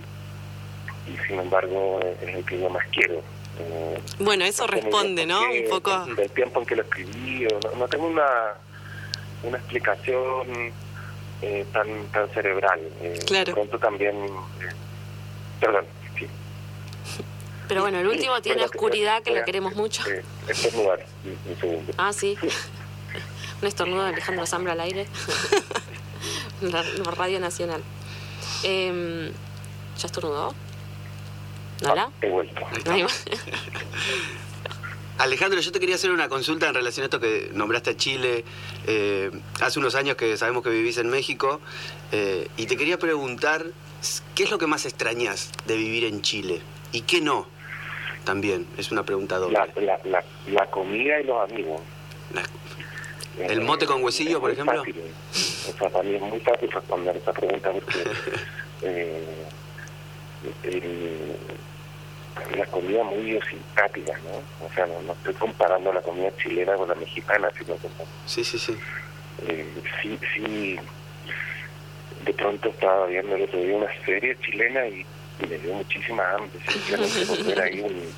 y 1.07 1.27
sin 1.27 1.41
embargo 1.41 2.01
es 2.23 2.35
el 2.35 2.45
que 2.45 2.59
yo 2.59 2.71
más 2.71 2.87
quiero. 2.93 3.23
Eh, 3.59 3.99
Bueno, 4.19 4.45
eso 4.47 4.67
responde, 4.67 5.27
¿no? 5.27 5.41
qué, 5.51 5.65
Un 5.65 5.71
poco. 5.71 6.07
Del 6.15 6.31
tiempo 6.31 6.61
en 6.61 6.67
que 6.67 6.77
lo 6.77 6.83
escribí, 6.83 7.47
o 7.47 7.61
no, 7.63 7.79
no 7.81 7.89
tengo 7.89 8.07
una, 8.07 8.25
una 9.43 9.59
explicación 9.59 10.73
eh, 11.43 11.67
tan 11.73 11.87
tan 12.13 12.29
cerebral. 12.31 12.81
Eh, 13.01 13.19
Claro. 13.27 13.55
Pronto 13.55 13.79
también... 13.79 14.17
eh, 14.17 14.73
perdón, 15.61 15.85
sí. 16.19 16.27
pero 17.69 17.83
bueno, 17.83 17.99
el 17.99 18.07
último 18.09 18.37
Sí, 18.37 18.43
tiene 18.43 18.65
oscuridad 18.65 19.23
que 19.23 19.31
la 19.33 19.41
a- 19.41 19.45
queremos 19.45 19.75
mucho. 19.77 20.03
eh, 20.09 20.23
estornudar, 20.49 21.05
un- 21.25 21.39
un 21.53 21.61
segundo. 21.61 21.93
Ah, 21.99 22.13
sí. 22.13 22.37
Un 23.63 23.69
estornudo 23.69 24.05
de 24.05 24.09
Alejandro 24.15 24.47
Zambra 24.47 24.73
al 24.73 24.81
aire. 24.81 25.07
la, 26.63 26.83
la 26.83 27.11
Radio 27.11 27.39
Nacional. 27.41 27.83
Em, 28.63 29.27
¿Ya 29.99 30.07
estornudó? 30.07 30.55
¿Hola? 31.87 32.09
Ah, 32.11 32.13
he 32.23 32.31
vuelto. 32.31 32.63
Alejandro, 35.19 35.61
yo 35.61 35.71
te 35.71 35.81
quería 35.81 35.97
hacer 35.97 36.11
una 36.11 36.29
consulta 36.29 36.69
en 36.69 36.75
relación 36.75 37.03
a 37.03 37.07
esto 37.07 37.21
que 37.21 37.51
nombraste 37.53 37.91
a 37.91 37.97
Chile. 37.97 38.45
eh, 38.87 39.31
hace 39.61 39.79
unos 39.79 39.95
años 39.95 40.17
que 40.17 40.37
sabemos 40.37 40.63
que 40.63 40.71
vivís 40.71 40.97
en 40.99 41.09
México. 41.11 41.61
eh, 42.13 42.49
y 42.57 42.67
te 42.67 42.77
quería 42.77 42.99
preguntar, 42.99 43.65
¿qué 44.35 44.45
es 44.45 44.51
lo 44.51 44.59
que 44.59 44.67
más 44.67 44.87
extrañas 44.87 45.51
de 45.67 45.77
vivir 45.77 46.05
en 46.05 46.23
Chile? 46.23 46.61
¿Y 46.93 47.03
qué 47.03 47.21
no? 47.21 47.47
También, 48.25 48.67
es 48.79 48.91
una 48.93 49.03
pregunta 49.05 49.37
doble. 49.39 49.59
La, 49.59 49.67
la, 49.83 50.01
la, 50.05 50.25
la 50.49 50.67
comida 50.71 51.21
y 51.21 51.25
los 51.25 51.51
amigos. 51.51 51.81
¿El 53.39 53.61
mote 53.63 53.87
con 53.87 54.03
huesillo, 54.03 54.37
es 54.37 54.41
por 54.41 54.51
ejemplo? 54.51 54.79
fácil. 54.79 54.97
O 55.69 55.79
sea, 55.79 55.89
para 55.91 56.03
mí 56.05 56.15
es 56.17 56.21
muy 56.23 56.41
fácil 56.41 56.71
responder 56.71 57.17
esa 57.17 57.33
pregunta 57.33 57.71
porque 57.73 57.99
eh, 58.83 59.45
el- 60.65 61.37
la 62.57 62.67
comida 62.67 63.03
muy 63.05 63.19
idiosincrática, 63.31 64.13
¿no? 64.25 64.67
O 64.67 64.71
sea, 64.75 64.87
no, 64.87 65.01
no 65.03 65.13
estoy 65.13 65.35
comparando 65.35 65.93
la 65.93 66.01
comida 66.03 66.31
chilena 66.43 66.75
con 66.75 66.89
la 66.89 66.95
mexicana, 66.95 67.49
sino 67.59 67.77
como 67.77 67.95
Sí, 68.27 68.45
sí, 68.45 68.59
sí. 68.59 68.77
eh, 69.49 69.67
sí, 70.03 70.19
sí, 70.35 70.77
de 72.25 72.33
pronto 72.35 72.69
estaba 72.69 73.07
viendo 73.07 73.35
el 73.37 73.43
otro 73.43 73.59
día 73.61 73.77
una 73.77 74.05
serie 74.05 74.37
chilena 74.45 74.87
y, 74.87 75.05
y 75.43 75.47
me 75.47 75.59
dio 75.59 75.75
muchísima 75.75 76.23
hambre, 76.33 76.61
simplemente 76.69 77.27
por 77.27 77.45
ver 77.45 77.61
ahí 77.63 77.81
un- 77.81 78.13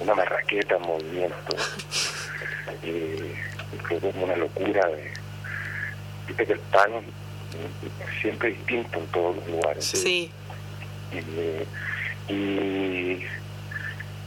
una 0.00 0.14
marraqueta 0.14 0.76
en 0.76 0.82
movimiento. 0.82 1.56
Eh, 2.82 3.34
y 3.72 3.76
fue 3.86 3.98
como 3.98 4.24
una 4.24 4.36
locura 4.36 4.86
de, 4.88 5.10
viste 6.28 6.46
que 6.46 6.52
el 6.54 6.60
pan 6.60 6.90
siempre 8.22 8.50
distinto 8.50 8.98
en 8.98 9.06
todos 9.08 9.36
los 9.36 9.48
lugares. 9.48 9.84
Sí. 9.84 9.96
Sí. 9.98 10.30
Eh, 11.12 11.66
y, 12.28 13.26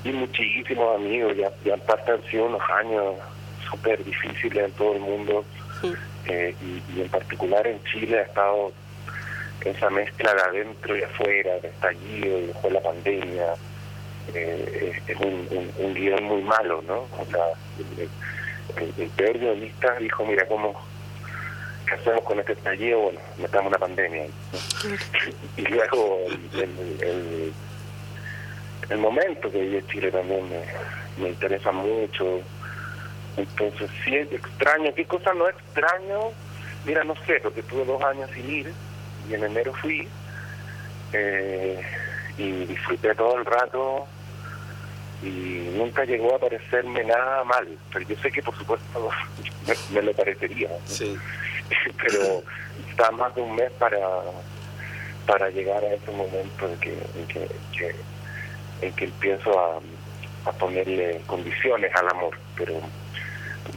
y 0.04 0.12
muchísimos 0.12 0.96
amigos, 0.96 1.36
ya, 1.38 1.52
ya 1.66 1.76
aparte 1.76 2.12
han 2.12 2.24
sido 2.30 2.46
unos 2.46 2.62
años 2.80 3.16
súper 3.70 4.04
difíciles 4.04 4.66
en 4.66 4.72
todo 4.74 4.94
el 4.94 5.00
mundo 5.00 5.46
eh, 6.28 6.56
y, 6.62 6.82
y 6.98 7.02
en 7.02 7.10
particular 7.10 7.66
en 7.68 7.84
Chile 7.86 8.20
ha 8.20 8.24
estado 8.24 8.72
esa 9.66 9.90
mezcla 9.90 10.34
de 10.34 10.42
adentro 10.42 10.98
y 10.98 11.04
afuera, 11.04 11.58
de 11.60 11.68
estallido 11.70 12.40
y 12.40 12.46
después 12.48 12.74
la 12.74 12.82
pandemia. 12.82 13.46
Eh, 14.34 14.92
es 15.06 15.10
es 15.10 15.18
un, 15.22 15.48
un, 15.52 15.72
un 15.80 15.94
guion 15.94 16.24
muy 16.24 16.42
malo, 16.42 16.82
¿no? 16.88 17.00
O 17.20 17.26
sea, 17.30 17.46
el, 17.80 18.02
el- 18.04 18.10
el 18.98 19.10
peor 19.10 19.38
guionista 19.38 19.94
dijo, 20.00 20.26
mira, 20.26 20.46
¿cómo, 20.48 20.74
¿qué 21.88 21.96
hacemos 21.96 22.22
con 22.24 22.40
este 22.40 22.54
estallido? 22.54 23.00
Bueno, 23.02 23.20
metamos 23.38 23.68
una 23.68 23.78
pandemia. 23.78 24.24
¿no? 24.24 24.90
y 25.58 25.62
luego 25.64 26.20
el, 26.54 26.60
el, 27.02 27.54
el- 28.90 28.98
momento 28.98 29.52
que 29.52 29.62
vive 29.62 29.86
Chile 29.88 30.12
también 30.12 30.48
me, 30.50 30.62
me 31.22 31.30
interesa 31.30 31.72
mucho. 31.72 32.40
Entonces, 33.38 33.90
sí 34.04 34.16
es 34.16 34.32
extraño. 34.32 34.94
¿Qué 34.96 35.06
cosa 35.06 35.34
no 35.34 35.48
extraño? 35.50 36.20
Mira, 36.86 37.04
no 37.04 37.16
sé, 37.26 37.40
porque 37.42 37.64
tuve 37.64 37.86
dos 37.86 38.02
años 38.04 38.30
sin 38.36 38.50
ir 38.50 38.72
y 39.30 39.34
en 39.34 39.44
enero 39.44 39.74
fui 39.82 40.08
eh, 41.14 41.82
y 42.38 42.66
disfruté 42.66 43.14
todo 43.16 43.38
el 43.38 43.46
rato 43.46 44.06
y 45.22 45.70
nunca 45.78 46.04
llegó 46.04 46.36
a 46.36 46.40
parecerme 46.40 47.04
nada 47.06 47.44
mal. 47.46 47.68
Pero 47.94 48.06
yo 48.08 48.16
sé 48.22 48.32
que, 48.32 48.42
por 48.44 48.56
supuesto, 48.58 49.10
me, 49.68 49.76
me 49.96 50.02
lo 50.02 50.14
parecería. 50.14 50.70
¿no? 50.70 50.76
Sí. 50.86 51.18
pero 52.04 52.44
está 52.90 53.10
más 53.12 53.34
de 53.36 53.42
un 53.42 53.56
mes 53.56 53.72
para 53.80 53.98
para 55.26 55.50
llegar 55.50 55.82
a 55.82 55.94
ese 55.94 56.12
momento 56.12 56.68
en 56.68 56.78
que 56.80 56.92
en 57.16 57.28
que, 57.28 57.48
que- 57.78 57.96
en 58.86 58.94
que 58.94 59.06
empiezo 59.06 59.60
a, 59.60 59.80
a 60.50 60.52
ponerle 60.54 61.22
condiciones 61.28 61.92
al 61.96 62.10
amor 62.10 62.38
pero 62.56 62.80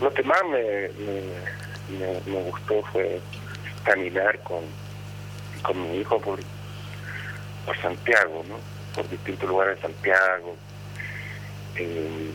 lo 0.00 0.12
que 0.12 0.22
más 0.22 0.42
me, 0.50 0.62
me, 1.04 1.22
me- 1.98 2.20
me 2.26 2.42
gustó 2.50 2.82
fue 2.92 3.20
caminar 3.84 4.38
con, 4.40 4.64
con 5.62 5.80
mi 5.90 5.98
hijo 6.00 6.20
por 6.20 6.38
por 7.64 7.76
Santiago 7.80 8.44
no 8.48 8.56
por 8.94 9.08
distintos 9.08 9.48
lugares 9.48 9.76
de 9.76 9.82
Santiago 9.82 10.56
Eh, 11.76 12.30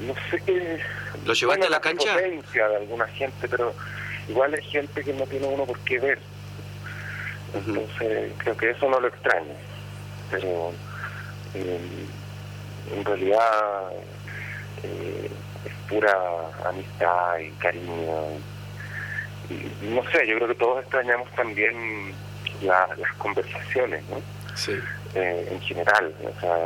no 0.00 0.14
sé 0.30 0.38
qué 0.44 0.78
¿Lo 1.24 1.32
llevaste 1.32 1.66
a 1.66 1.70
la 1.70 1.80
cancha? 1.80 2.14
prepotencia 2.14 2.68
de 2.68 2.76
alguna 2.76 3.06
gente, 3.08 3.48
pero 3.48 3.72
igual 4.28 4.52
es 4.54 4.66
gente 4.66 5.02
que 5.02 5.12
no 5.14 5.24
tiene 5.26 5.46
uno 5.46 5.64
por 5.64 5.78
qué 5.80 5.98
ver. 6.00 6.18
Entonces, 7.54 8.32
creo 8.38 8.56
que 8.56 8.70
eso 8.70 8.90
no 8.90 9.00
lo 9.00 9.08
extraño. 9.08 9.54
Pero 10.30 10.72
eh, 11.54 12.06
en 12.92 13.04
realidad 13.04 13.90
eh, 14.82 15.30
es 15.64 15.72
pura 15.88 16.12
amistad 16.66 17.38
y 17.40 17.50
cariño. 17.52 18.22
Y, 19.48 19.84
no 19.86 20.02
sé, 20.10 20.26
yo 20.26 20.36
creo 20.36 20.48
que 20.48 20.54
todos 20.54 20.80
extrañamos 20.82 21.30
también 21.32 22.14
la- 22.62 22.88
las 22.98 23.12
conversaciones, 23.18 24.02
¿no? 24.08 24.20
Sí. 24.54 24.80
eh, 25.16 25.48
en 25.50 25.60
general, 25.60 26.12
o 26.24 26.40
sea, 26.40 26.56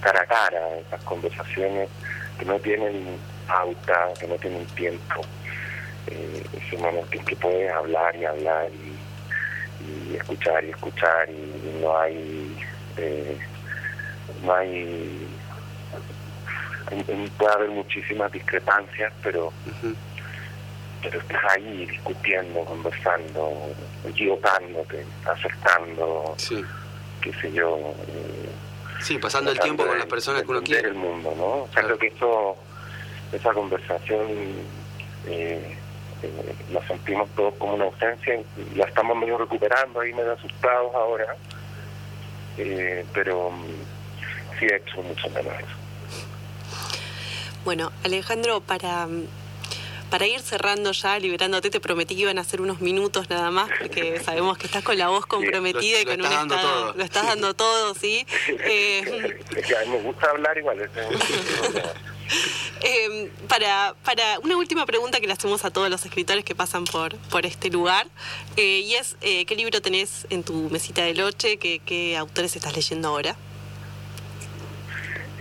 cara 0.00 0.20
a 0.22 0.26
cara, 0.26 0.76
esas 0.78 1.00
conversaciones 1.02 1.88
que 2.38 2.44
no 2.44 2.58
tienen 2.60 3.16
pauta, 3.46 4.08
que 4.18 4.26
no 4.26 4.34
tienen 4.36 4.64
tiempo, 4.74 5.22
eh, 6.08 6.42
ese 6.52 6.76
momento 6.78 7.08
en 7.12 7.24
que 7.24 7.36
puedes 7.36 7.70
hablar 7.72 8.16
y 8.16 8.24
hablar 8.24 8.68
y, 8.72 8.98
y 9.84 10.16
escuchar 10.16 10.64
y 10.64 10.70
escuchar 10.70 11.28
y, 11.30 11.78
no 11.80 11.96
hay, 11.98 12.56
eh, 12.96 13.38
no 14.42 14.54
hay, 14.54 15.26
puede 17.38 17.52
haber 17.54 17.70
muchísimas 17.70 18.30
discrepancias, 18.32 19.12
pero 19.22 19.52
pero 21.02 21.18
estás 21.18 21.40
ahí 21.56 21.86
discutiendo, 21.86 22.62
conversando, 22.66 23.70
equivocándote, 24.06 25.06
acertando, 25.24 26.34
Sí. 26.36 26.62
qué 27.22 27.32
sé 27.34 27.50
yo. 27.52 27.94
eh, 28.08 28.50
Sí, 29.00 29.16
pasando 29.16 29.50
el 29.50 29.58
tiempo 29.58 29.86
con 29.86 29.96
las 29.96 30.06
personas 30.06 30.42
que 30.42 30.50
uno 30.50 30.60
quiere. 30.62 30.88
el 30.88 30.94
mundo, 30.94 31.32
¿no? 31.38 31.44
O 31.62 31.68
sea, 31.72 31.80
Claro. 31.82 31.96
creo 31.96 31.98
que 31.98 32.16
eso, 32.16 32.56
esa 33.32 33.50
conversación 33.54 34.26
eh, 35.26 35.74
eh, 36.22 36.54
la 36.70 36.86
sentimos 36.86 37.30
todos 37.30 37.54
como 37.54 37.74
una 37.76 37.86
ausencia 37.86 38.34
y 38.34 38.74
la 38.74 38.84
estamos 38.84 39.16
medio 39.16 39.38
recuperando 39.38 40.00
ahí 40.00 40.12
medio 40.12 40.32
asustados 40.32 40.94
ahora, 40.94 41.34
eh, 42.58 43.06
pero 43.14 43.50
he 44.66 44.76
hecho 44.76 45.02
mucho 45.02 45.28
menos 45.30 45.52
eso. 45.58 45.66
Bueno, 47.64 47.92
Alejandro, 48.04 48.60
para, 48.62 49.06
para 50.10 50.26
ir 50.26 50.40
cerrando 50.40 50.92
ya, 50.92 51.18
liberándote, 51.18 51.68
te 51.70 51.78
prometí 51.78 52.14
que 52.16 52.22
iban 52.22 52.38
a 52.38 52.44
ser 52.44 52.60
unos 52.62 52.80
minutos 52.80 53.28
nada 53.28 53.50
más, 53.50 53.68
porque 53.78 54.18
sabemos 54.24 54.56
que 54.58 54.66
estás 54.66 54.82
con 54.82 54.96
la 54.96 55.08
voz 55.08 55.26
comprometida 55.26 55.98
lo- 55.98 56.02
y 56.02 56.04
con 56.06 56.20
un 56.26 56.32
estado- 56.32 56.48
todo. 56.60 56.92
Lo 56.94 57.04
estás 57.04 57.26
dando 57.26 57.52
todo, 57.54 57.94
sí. 57.94 58.26
Eh, 58.48 59.38
Es 59.56 59.66
que 59.66 59.76
a 59.76 59.80
mí 59.84 59.88
me 59.90 59.98
gusta 60.02 60.30
hablar 60.30 60.56
igual. 60.56 60.80
eh, 62.82 63.30
para, 63.48 63.94
para 64.04 64.38
una 64.40 64.56
última 64.56 64.86
pregunta 64.86 65.20
que 65.20 65.26
le 65.26 65.34
hacemos 65.34 65.64
a 65.66 65.70
todos 65.70 65.90
los 65.90 66.02
escritores 66.06 66.44
que 66.44 66.54
pasan 66.54 66.84
por, 66.84 67.14
por 67.28 67.44
este 67.44 67.68
lugar, 67.68 68.06
eh, 68.56 68.80
y 68.80 68.94
es, 68.94 69.16
eh, 69.20 69.44
¿qué 69.44 69.54
libro 69.54 69.82
tenés 69.82 70.26
en 70.30 70.44
tu 70.44 70.70
mesita 70.70 71.02
de 71.02 71.12
noche? 71.12 71.58
¿Qué, 71.58 71.80
¿Qué 71.84 72.16
autores 72.16 72.56
estás 72.56 72.74
leyendo 72.74 73.08
ahora? 73.08 73.36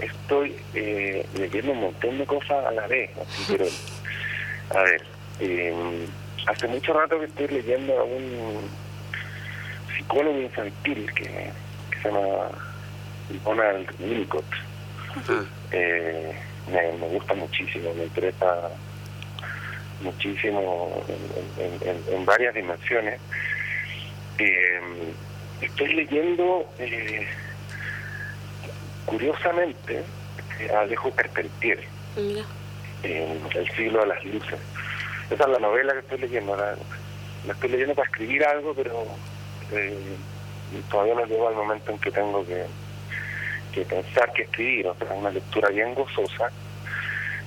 Estoy 0.02 0.56
eh, 0.74 1.26
leyendo 1.34 1.72
un 1.74 1.82
montón 1.82 2.18
de 2.18 2.26
cosas 2.26 2.66
a 2.66 2.72
la 2.72 2.88
vez, 2.88 3.10
así, 3.18 3.44
pero 3.48 3.70
a 4.76 4.82
ver, 4.84 5.02
eh, 5.40 6.08
hace 6.48 6.68
mucho 6.68 6.94
rato 6.94 7.20
que 7.20 7.26
estoy 7.26 7.48
leyendo 7.48 7.98
a 8.00 8.04
un 8.04 8.70
psicólogo 9.98 10.40
infantil 10.40 11.12
que, 11.14 11.26
que 11.92 11.98
se 12.02 12.10
llama 12.10 12.50
Donald 13.46 13.88
Winnicott. 14.00 14.46
Ah, 15.16 15.44
Eh, 15.72 16.34
me, 16.68 16.92
me 16.94 17.08
gusta 17.10 17.34
muchísimo, 17.36 17.94
me 17.94 18.04
interesa 18.06 18.70
muchísimo 20.02 21.04
en, 21.08 21.64
en- 21.64 21.90
en- 21.90 22.04
en 22.14 22.26
varias 22.26 22.56
dimensiones. 22.56 23.20
Eh, 24.40 24.80
estoy 25.62 25.94
leyendo, 25.94 26.72
eh, 26.80 27.28
curiosamente, 29.10 30.04
Alejo 30.78 31.12
Carpentier, 31.12 31.84
Mira. 32.16 32.44
en 33.04 33.40
El 33.56 33.70
siglo 33.76 34.02
de 34.02 34.08
las 34.08 34.24
luces. 34.26 34.60
Esa 35.30 35.44
es 35.44 35.50
la 35.50 35.60
novela 35.60 35.94
que 35.94 36.00
estoy 36.00 36.18
leyendo. 36.20 36.56
La, 36.56 36.76
la 37.46 37.54
estoy 37.54 37.70
leyendo 37.70 37.96
para 37.96 38.08
escribir 38.10 38.44
algo, 38.46 38.74
pero 38.74 39.06
eh, 39.72 40.16
todavía 40.90 41.16
no 41.16 41.26
llego 41.26 41.48
al 41.48 41.56
momento 41.56 41.92
en 41.92 42.00
que 42.00 42.12
tengo 42.12 42.46
que, 42.46 42.66
que 43.74 43.82
pensar 43.86 44.32
que 44.34 44.44
escribir. 44.44 44.88
O 44.88 44.96
sea, 44.96 45.08
es 45.08 45.14
una 45.14 45.32
lectura 45.32 45.70
bien 45.70 45.94
gozosa 45.96 46.50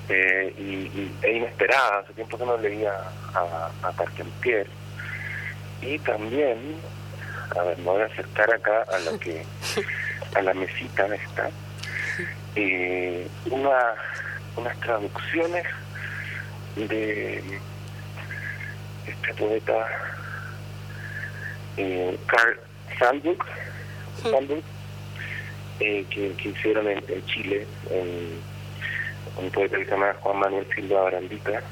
eh, 0.08 0.54
y, 0.58 0.62
y- 0.62 1.16
e 1.22 1.32
inesperada. 1.36 1.98
Hace 2.00 2.12
tiempo 2.14 2.38
que 2.38 2.44
no 2.46 2.56
leía 2.56 2.92
a, 3.34 3.70
a 3.88 3.92
Carpentier. 3.92 4.66
Y 5.82 5.98
también, 5.98 6.76
a 7.58 7.62
ver, 7.64 7.78
me 7.78 7.84
voy 7.84 8.02
a 8.02 8.06
acercar 8.06 8.52
acá 8.54 8.84
a 8.92 8.98
la 9.00 9.18
que 9.18 9.44
a 10.34 10.42
la 10.42 10.54
mesita 10.54 11.06
esta. 11.14 11.50
Eh, 12.54 13.26
una, 13.50 13.94
unas 14.56 14.78
traducciones 14.80 15.64
de 16.76 17.42
este 19.06 19.34
poeta 19.34 19.88
eh, 21.76 22.18
Carl 22.26 22.58
Sandburg, 22.98 23.44
Sandburg, 24.22 24.62
eh, 25.80 26.04
que, 26.10 26.32
que 26.34 26.48
hicieron 26.50 26.88
en, 26.88 27.02
en 27.08 27.26
Chile, 27.26 27.66
en, 27.90 28.40
un 29.36 29.50
poeta 29.50 29.78
que 29.78 29.84
se 29.84 29.90
llama 29.90 30.14
Juan 30.20 30.38
Manuel 30.38 30.66
Silva 30.74 31.02
Barandita, 31.02 31.62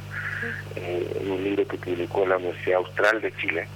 eh, 0.77 1.19
en 1.21 1.31
un 1.31 1.45
libro 1.45 1.67
que 1.69 1.77
publicó 1.77 2.23
en 2.23 2.31
la 2.31 2.37
Universidad 2.39 2.79
Austral 2.79 3.21
de 3.21 3.33
Chile. 3.37 3.67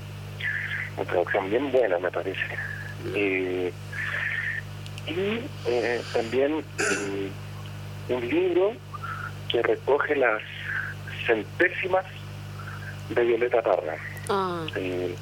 Una 0.97 1.05
traducción 1.07 1.51
bien 1.51 1.70
buena, 1.70 1.99
me 1.99 2.11
parece. 2.11 2.41
Eh, 3.14 3.72
y 5.07 5.40
eh, 5.66 6.02
también 6.12 6.57
mm, 6.59 8.12
un 8.12 8.28
libro 8.28 8.72
que 9.48 9.62
recoge 9.62 10.16
las 10.16 10.42
centésimas 11.26 12.05
de 13.11 13.22
Violeta 13.24 13.62
Parra, 13.62 13.96
Ah, 14.28 14.64
eh, 14.76 15.14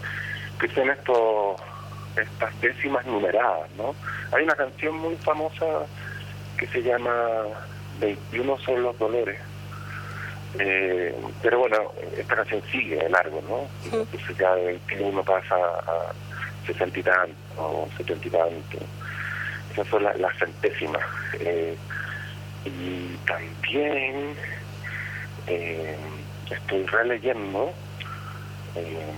que 0.60 0.68
son 0.68 0.88
estos 0.90 1.60
estas 2.16 2.60
décimas 2.60 3.04
numeradas, 3.06 3.70
¿no? 3.76 3.94
Hay 4.36 4.44
una 4.44 4.54
canción 4.54 4.94
muy 4.96 5.16
famosa 5.16 5.64
que 6.58 6.66
se 6.68 6.82
llama 6.82 7.12
21 8.00 8.58
son 8.58 8.82
los 8.82 8.98
dolores, 8.98 9.38
Eh, 10.58 11.14
pero 11.42 11.60
bueno, 11.60 11.78
esta 12.16 12.36
canción 12.36 12.62
sigue 12.70 12.96
de 12.96 13.08
largo, 13.08 13.40
¿no? 13.48 13.66
Entonces 13.98 14.36
ya 14.38 14.54
de 14.54 14.64
21 14.86 15.22
pasa 15.24 15.54
a 15.56 16.12
60 16.66 16.98
y 16.98 17.02
tanto, 17.02 17.34
o 17.56 17.88
70 17.96 18.26
y 18.26 18.30
tanto. 18.30 18.78
Esas 19.72 19.86
son 19.88 20.02
las, 20.04 20.18
las 20.18 20.36
centésimas. 20.38 21.02
Eh, 21.40 21.76
y 22.64 23.16
también 23.26 24.34
eh, 25.46 25.96
estoy 26.50 26.86
releyendo 26.86 27.72
eh, 28.76 29.12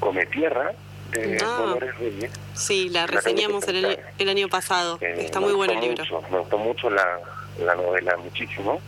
Come 0.00 0.26
Tierra 0.26 0.72
de 1.10 1.38
Ah. 1.42 1.56
Dolores 1.58 1.98
Reyes. 1.98 2.30
Sí, 2.54 2.88
la 2.90 3.06
reseñamos 3.06 3.66
el, 3.68 4.28
año 4.28 4.48
pasado. 4.48 4.98
Eh, 5.00 5.14
Está 5.18 5.40
muy 5.40 5.52
bueno 5.52 5.72
el 5.74 5.80
libro. 5.80 6.04
mucho, 6.04 6.22
me 6.30 6.38
gustó 6.38 6.58
mucho 6.58 6.90
la, 6.90 7.04
la 7.64 7.74
novela, 7.74 8.16
muchísimo. 8.18 8.80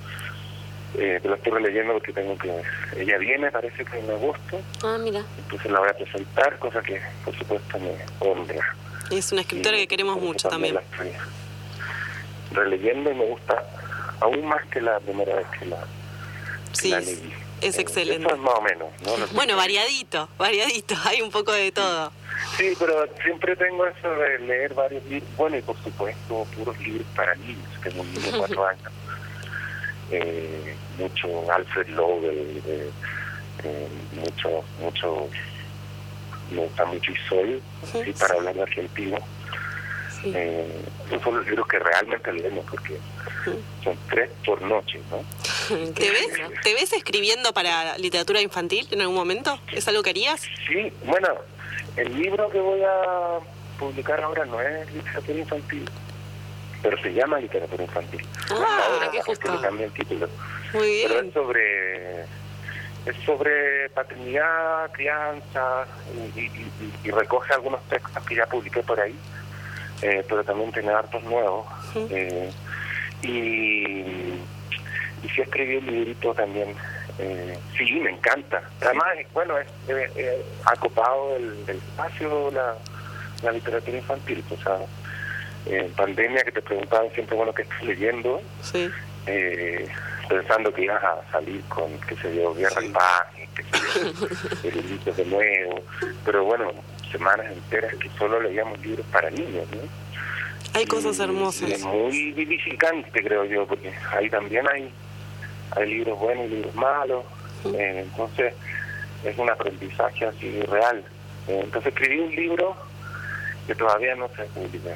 Eh, 0.99 1.19
pero 1.23 1.35
estoy 1.35 1.53
releyendo 1.53 1.93
porque 1.95 2.13
tengo 2.13 2.39
que... 2.39 2.51
Ella 2.97 3.19
viene, 3.19 3.51
parece 3.51 3.85
que 3.85 3.99
en 3.99 4.09
agosto, 4.11 4.61
Ah, 4.83 4.97
mira. 4.99 5.23
entonces 5.39 5.71
la 5.71 5.81
voy 5.81 5.89
a 5.91 5.93
presentar, 5.95 6.59
cosa 6.59 6.81
que 6.81 7.01
por 7.25 7.37
supuesto 7.37 7.79
me 7.81 7.93
honra. 8.21 8.75
Es 9.11 9.33
una 9.33 9.43
escritora 9.43 9.77
que 9.77 9.87
queremos 9.89 10.21
mucho 10.21 10.49
también. 10.49 10.75
la 10.75 10.83
releyendo 12.53 13.11
y 13.11 13.15
me 13.15 13.25
gusta 13.27 13.63
aún 14.21 14.47
más 14.47 14.65
que 14.67 14.81
la 14.81 14.99
primera 15.01 15.35
vez 15.37 15.47
que 15.59 15.67
la, 15.67 15.77
que 15.79 15.87
Sí, 16.73 16.91
la 16.91 17.01
leí. 17.01 17.35
es 17.61 17.79
Eh, 17.79 17.81
excelente. 17.83 18.27
Eso 18.27 18.35
es 18.35 18.41
más 18.41 18.55
o 18.55 18.63
menos, 18.63 18.89
¿no? 19.05 19.17
No 19.19 19.27
sé 19.27 19.35
Bueno, 19.35 19.57
variadito, 19.57 20.29
variadito. 20.39 20.95
Hay 21.05 21.21
un 21.23 21.31
poco 21.31 21.53
de 21.53 21.71
todo. 21.73 22.13
Sí, 22.57 22.73
pero 22.79 23.07
siempre 23.23 23.57
tengo 23.57 23.87
eso 23.87 24.09
de 24.11 24.39
leer 24.41 24.75
varios 24.75 25.05
libros. 25.07 25.29
Bueno, 25.37 25.57
y 25.57 25.63
por 25.63 25.77
supuesto, 25.83 26.47
puros 26.57 26.79
libros 26.81 27.07
para 27.15 27.35
niños. 27.37 27.69
Tengo 27.83 28.03
un 28.03 28.13
niño 28.13 28.31
de 28.33 28.39
cuatro 28.39 28.67
años. 28.67 28.93
Eh, 30.11 30.77
mucho 30.99 31.51
Alfred 31.53 31.89
Lowell, 31.89 32.63
eh, 32.67 32.91
eh, 33.65 33.89
mucho, 34.15 34.63
mucho, 34.81 35.29
me 36.51 36.63
gusta 36.63 36.85
mucho 36.85 37.13
Isol, 37.13 37.63
sí, 37.93 38.13
para 38.19 38.35
hablar 38.35 38.55
de 38.55 38.63
argentino. 38.63 39.19
Sí. 40.23 40.33
Eh, 40.35 40.83
son 41.23 41.37
los 41.37 41.47
libros 41.47 41.67
que 41.69 41.79
realmente 41.79 42.33
leemos, 42.33 42.65
porque 42.71 42.97
son 43.85 43.97
tres 44.09 44.31
por 44.45 44.61
noche, 44.63 45.01
¿no? 45.11 45.23
¿Te 45.95 46.11
ves, 46.11 46.29
¿Te 46.63 46.75
ves 46.75 46.93
escribiendo 46.93 47.53
para 47.53 47.99
literatura 47.99 48.41
infantil 48.41 48.87
en 48.91 49.01
algún 49.03 49.17
momento? 49.17 49.59
¿Es 49.73 49.87
algo 49.89 50.03
que 50.03 50.11
harías? 50.11 50.43
Sí, 50.67 50.93
bueno, 51.05 51.29
el 51.97 52.17
libro 52.19 52.49
que 52.51 52.61
voy 52.61 52.81
a 52.83 53.39
publicar 53.79 54.21
ahora 54.23 54.45
no 54.47 54.61
es 54.61 54.91
literatura 54.93 55.39
infantil, 55.39 55.91
pero 56.83 57.01
se 57.03 57.13
llama 57.13 57.39
literatura 57.39 57.83
infantil. 57.83 58.27
Ah, 58.51 58.81
ahora, 58.91 59.11
qué 59.11 59.23
justo. 59.23 59.59
también 59.61 59.91
título. 59.91 60.29
Muy 60.73 61.01
Pero 61.03 61.15
bien. 61.15 61.27
es 61.29 61.35
sobre 61.35 62.25
es 63.07 63.17
sobre 63.25 63.89
paternidad, 63.91 64.91
crianza 64.93 65.87
y, 66.35 66.41
y- 66.41 66.45
y- 66.45 67.09
y 67.09 67.11
recoge 67.11 67.55
algunos 67.55 67.81
textos 67.89 68.25
que 68.27 68.35
ya 68.35 68.47
publiqué 68.47 68.83
por 68.83 68.99
ahí, 69.01 69.15
eh, 70.03 70.25
pero 70.29 70.45
también 70.45 70.73
tiene 70.73 70.91
hartos 70.93 71.23
nuevos. 71.25 71.67
eh, 72.11 72.51
y, 73.23 73.29
y 75.23 75.29
sí 75.35 75.41
escribí 75.41 75.77
un 75.77 75.87
librito 75.87 76.35
también. 76.35 76.75
eh, 77.19 77.59
sí, 77.79 77.91
me 78.01 78.11
encanta. 78.11 78.61
Además, 78.83 79.07
bueno, 79.33 79.57
es, 79.59 79.67
ha 80.65 80.77
copado 80.77 81.37
el, 81.37 81.65
el 81.69 81.77
espacio 81.77 82.51
la, 82.51 82.75
la 83.43 83.53
literatura 83.53 83.97
infantil. 83.97 84.45
O 84.51 84.57
sea, 84.63 84.79
en 85.67 85.91
pandemia 85.93 86.43
que 86.45 86.53
te 86.53 86.63
preguntaban 86.63 87.11
siempre, 87.13 87.37
bueno, 87.37 87.55
¿qué 87.55 87.63
estás 87.63 87.83
leyendo? 87.85 88.41
Sí. 88.63 88.91
Pensando 90.29 90.73
que 90.73 90.83
ibas 90.83 91.03
a 91.03 91.21
salir 91.31 91.63
con, 91.65 91.91
qué 92.01 92.17
sé 92.17 92.35
yo, 92.35 92.55
Guerra 92.55 92.85
y 92.85 92.89
Paz, 92.91 93.27
qué 93.55 93.63
sé 93.63 94.01
yo, 94.01 94.69
eruditos 94.69 95.17
de 95.17 95.25
nuevo, 95.27 95.81
pero 96.25 96.45
bueno, 96.45 96.71
semanas 97.11 97.47
enteras 97.47 97.95
que 97.97 98.09
solo 98.19 98.41
leíamos 98.41 98.79
libros 98.81 99.07
para 99.13 99.31
niños, 99.31 99.67
¿no? 99.71 100.07
Hay 100.75 100.85
cosas 100.85 101.19
hermosas. 101.21 101.71
Es 101.71 101.85
muy 101.85 102.33
vivificante, 102.33 103.23
creo 103.23 103.45
yo, 103.45 103.67
porque 103.67 103.95
ahí 104.13 104.29
también 104.29 104.67
hay, 104.69 104.93
hay 105.71 105.89
libros 105.89 106.19
buenos 106.19 106.47
y 106.47 106.49
libros 106.49 106.75
malos, 106.75 107.25
eh, 107.65 108.05
entonces 108.05 108.53
es 109.25 109.39
un 109.39 109.49
aprendizaje 109.49 110.27
así 110.27 110.61
real. 110.63 111.03
Eh, 111.49 111.61
entonces 111.65 111.93
escribí 111.95 112.21
un 112.21 112.35
libro 112.35 112.77
que 113.67 113.75
todavía 113.75 114.15
no 114.17 114.29
se 114.37 114.43
publica. 114.45 114.91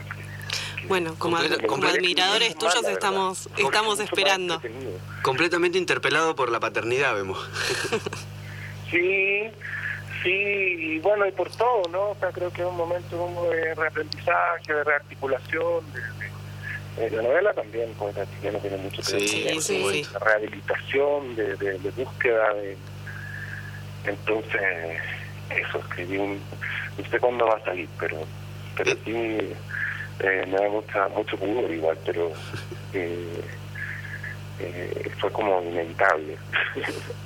Bueno, 0.89 1.15
como, 1.19 1.37
Completa- 1.37 1.57
como 1.57 1.69
completa- 1.69 1.99
admiradores 1.99 2.49
Es 2.51 2.59
tuyos 2.59 2.85
estamos, 2.89 3.49
verdad. 3.51 3.65
estamos 3.67 4.01
esperando. 4.01 4.55
entretenido. 4.55 4.93
Completamente 5.23 5.79
interpelado 5.79 6.35
por 6.35 6.51
la 6.51 6.61
paternidad, 6.61 7.15
vemos. 7.15 7.39
Sí, 8.91 9.49
sí, 10.25 10.31
y 10.33 10.99
bueno, 10.99 11.25
y 11.25 11.31
por 11.31 11.49
todo, 11.51 11.83
¿no? 11.93 12.11
O 12.11 12.17
sea, 12.19 12.31
creo 12.33 12.53
que 12.53 12.63
es 12.63 12.67
un 12.69 12.77
momento 12.77 13.17
como 13.17 13.45
de 13.51 13.73
reaprendizaje, 13.77 14.75
de 14.75 14.83
rearticulación, 14.83 15.85
de, 15.93 16.01
de- 16.01 17.07
eh, 17.07 17.11
la 17.13 17.23
novela 17.23 17.53
también, 17.55 17.95
pues 17.97 18.17
ya 18.43 18.51
no 18.51 18.59
tiene 18.59 18.79
mucho 18.79 19.01
que 19.01 19.13
ver 19.13 19.29
Sí, 19.29 19.45
con 19.53 19.63
sí, 19.63 19.85
sí. 19.93 20.07
de 20.13 20.19
rehabilitación, 20.19 21.37
de, 21.37 21.55
de, 21.55 21.79
de 21.79 21.91
búsqueda, 21.93 22.53
de... 22.55 22.77
Entonces, 24.07 24.61
eso, 25.51 25.79
escribí 25.79 26.17
un... 26.19 26.41
No 26.99 27.09
sé 27.11 27.19
cuándo 27.21 27.47
va 27.47 27.55
a 27.59 27.65
salir, 27.65 27.89
pero, 28.01 28.27
pero 28.77 28.93
sí 29.05 29.13
eh, 30.23 30.45
me 30.47 30.57
da 30.59 30.69
mucha, 30.69 31.09
mucho 31.09 31.37
pudor 31.37 31.71
igual, 31.71 31.97
pero 32.05 32.33
eh, 32.93 33.41
eh, 34.61 35.11
fue 35.19 35.31
como 35.33 35.63
inevitable. 35.63 36.37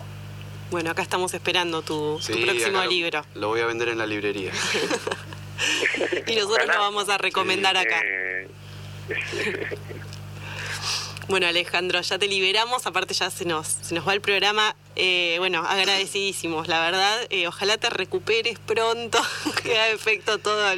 Bueno, 0.71 0.91
acá 0.91 1.03
estamos 1.03 1.33
esperando 1.35 1.83
tu, 1.83 2.17
tu 2.17 2.33
Sí, 2.33 2.43
próximo 2.43 2.83
lo- 2.83 2.87
libro. 2.91 3.25
Lo 3.35 3.49
voy 3.49 3.61
a 3.61 3.67
vender 3.67 3.91
en 3.91 3.99
la 3.99 4.07
librería. 4.07 4.51
Y 6.27 6.35
nosotros 6.35 6.67
lo 6.67 6.81
vamos 6.81 7.09
a 7.09 7.17
recomendar 7.19 7.77
acá. 7.77 8.01
Bueno, 11.29 11.47
Alejandro, 11.47 12.01
ya 12.01 12.19
te 12.19 12.29
liberamos. 12.29 12.87
Aparte, 12.87 13.15
ya 13.15 13.31
se 13.31 13.45
nos, 13.45 13.67
se 13.67 13.95
nos 13.95 14.07
va 14.07 14.13
el 14.13 14.21
programa. 14.21 14.77
Eh, 14.97 15.37
bueno, 15.39 15.65
agradecidísimos, 15.67 16.69
la 16.69 16.81
verdad. 16.81 17.19
Eh, 17.31 17.49
ojalá 17.49 17.79
te 17.79 17.89
recuperes 17.91 18.59
pronto, 18.59 19.19
que 19.63 19.73
haga 19.79 19.89
efecto 19.89 20.39
todos 20.39 20.77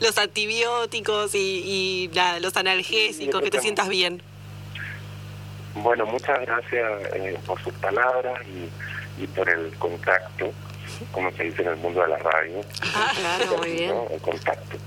los 0.00 0.18
antibióticos 0.18 1.34
y, 1.34 1.38
y 1.38 2.10
la- 2.14 2.40
los 2.40 2.56
analgésicos, 2.56 3.42
que 3.42 3.50
te 3.50 3.60
sientas 3.60 3.88
bien. 3.88 4.22
Bueno, 5.74 6.06
muchas 6.06 6.40
gracias 6.40 6.90
eh, 7.14 7.38
por 7.46 7.62
sus 7.62 7.74
palabras 7.74 8.40
y, 8.48 9.22
y 9.22 9.26
por 9.26 9.46
el 9.50 9.70
contacto, 9.78 10.50
como 11.12 11.30
se 11.32 11.44
dice 11.44 11.60
en 11.62 11.68
el 11.68 11.76
mundo 11.76 12.00
de 12.00 12.08
la 12.08 12.16
radio. 12.18 12.62
Ah, 12.94 13.12
claro, 13.14 13.58
muy 13.58 13.70
bien. 13.76 13.90
¿no? 13.90 14.08
El 14.10 14.20
contacto. 14.22 14.78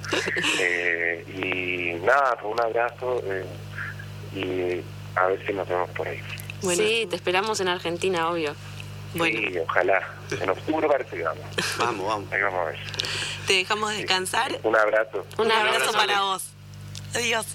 Eh, 0.60 1.24
y 1.38 2.04
nada, 2.04 2.40
un 2.44 2.60
abrazo 2.60 3.22
eh, 3.28 3.46
y 4.36 4.82
a 5.16 5.26
ver 5.28 5.46
si 5.46 5.54
nos 5.54 5.68
vemos 5.68 5.90
por 5.92 6.08
ahí. 6.08 6.20
Bueno, 6.62 6.84
Sí, 6.84 7.08
te 7.10 7.16
esperamos 7.16 7.60
en 7.62 7.68
Argentina, 7.70 8.30
obvio. 8.30 8.54
bueno, 9.16 9.40
Sí, 9.40 9.58
ojalá. 9.60 10.08
En 10.42 10.50
octubre 10.50 10.88
parece 10.88 11.18
que 11.18 11.24
vamos. 11.24 11.46
Vamos, 11.78 12.06
vamos. 12.08 12.32
Ahí 12.34 12.42
vamos 12.42 12.60
a 12.62 12.66
ver. 12.66 12.80
te 13.48 13.54
dejamos 13.54 13.96
descansar. 13.96 14.60
Un 14.64 14.76
abrazo. 14.76 15.26
Un 15.38 15.46
Un 15.46 15.52
abrazo 15.52 15.76
abrazo, 15.78 15.94
para 15.98 16.22
vos. 16.22 16.44
Adiós. 17.16 17.46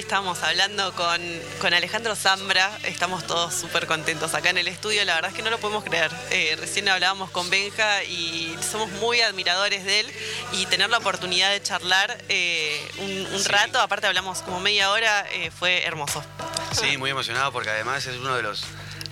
Estamos 0.00 0.42
hablando 0.42 0.92
con, 0.94 1.20
con 1.60 1.74
Alejandro 1.74 2.16
Zambra. 2.16 2.70
Estamos 2.84 3.26
todos 3.26 3.54
súper 3.54 3.86
contentos 3.86 4.32
acá 4.32 4.48
en 4.48 4.56
el 4.56 4.66
estudio. 4.66 5.04
La 5.04 5.14
verdad 5.14 5.30
es 5.30 5.36
que 5.36 5.42
no 5.42 5.50
lo 5.50 5.58
podemos 5.58 5.84
creer. 5.84 6.10
Eh, 6.30 6.56
recién 6.58 6.88
hablábamos 6.88 7.30
con 7.30 7.50
Benja 7.50 8.02
y 8.04 8.56
somos 8.62 8.90
muy 8.92 9.20
admiradores 9.20 9.84
de 9.84 10.00
él. 10.00 10.06
Y 10.52 10.64
tener 10.66 10.88
la 10.88 10.98
oportunidad 10.98 11.50
de 11.50 11.62
charlar 11.62 12.16
eh, 12.30 12.80
un, 12.98 13.34
un 13.34 13.44
rato, 13.44 13.78
aparte 13.78 14.06
hablamos 14.06 14.40
como 14.40 14.58
media 14.58 14.90
hora, 14.90 15.26
eh, 15.32 15.50
fue 15.50 15.84
hermoso. 15.84 16.24
Sí, 16.72 16.96
muy 16.96 17.10
emocionado 17.10 17.52
porque 17.52 17.68
además 17.68 18.06
es 18.06 18.16
uno 18.16 18.34
de 18.34 18.42
los 18.42 18.64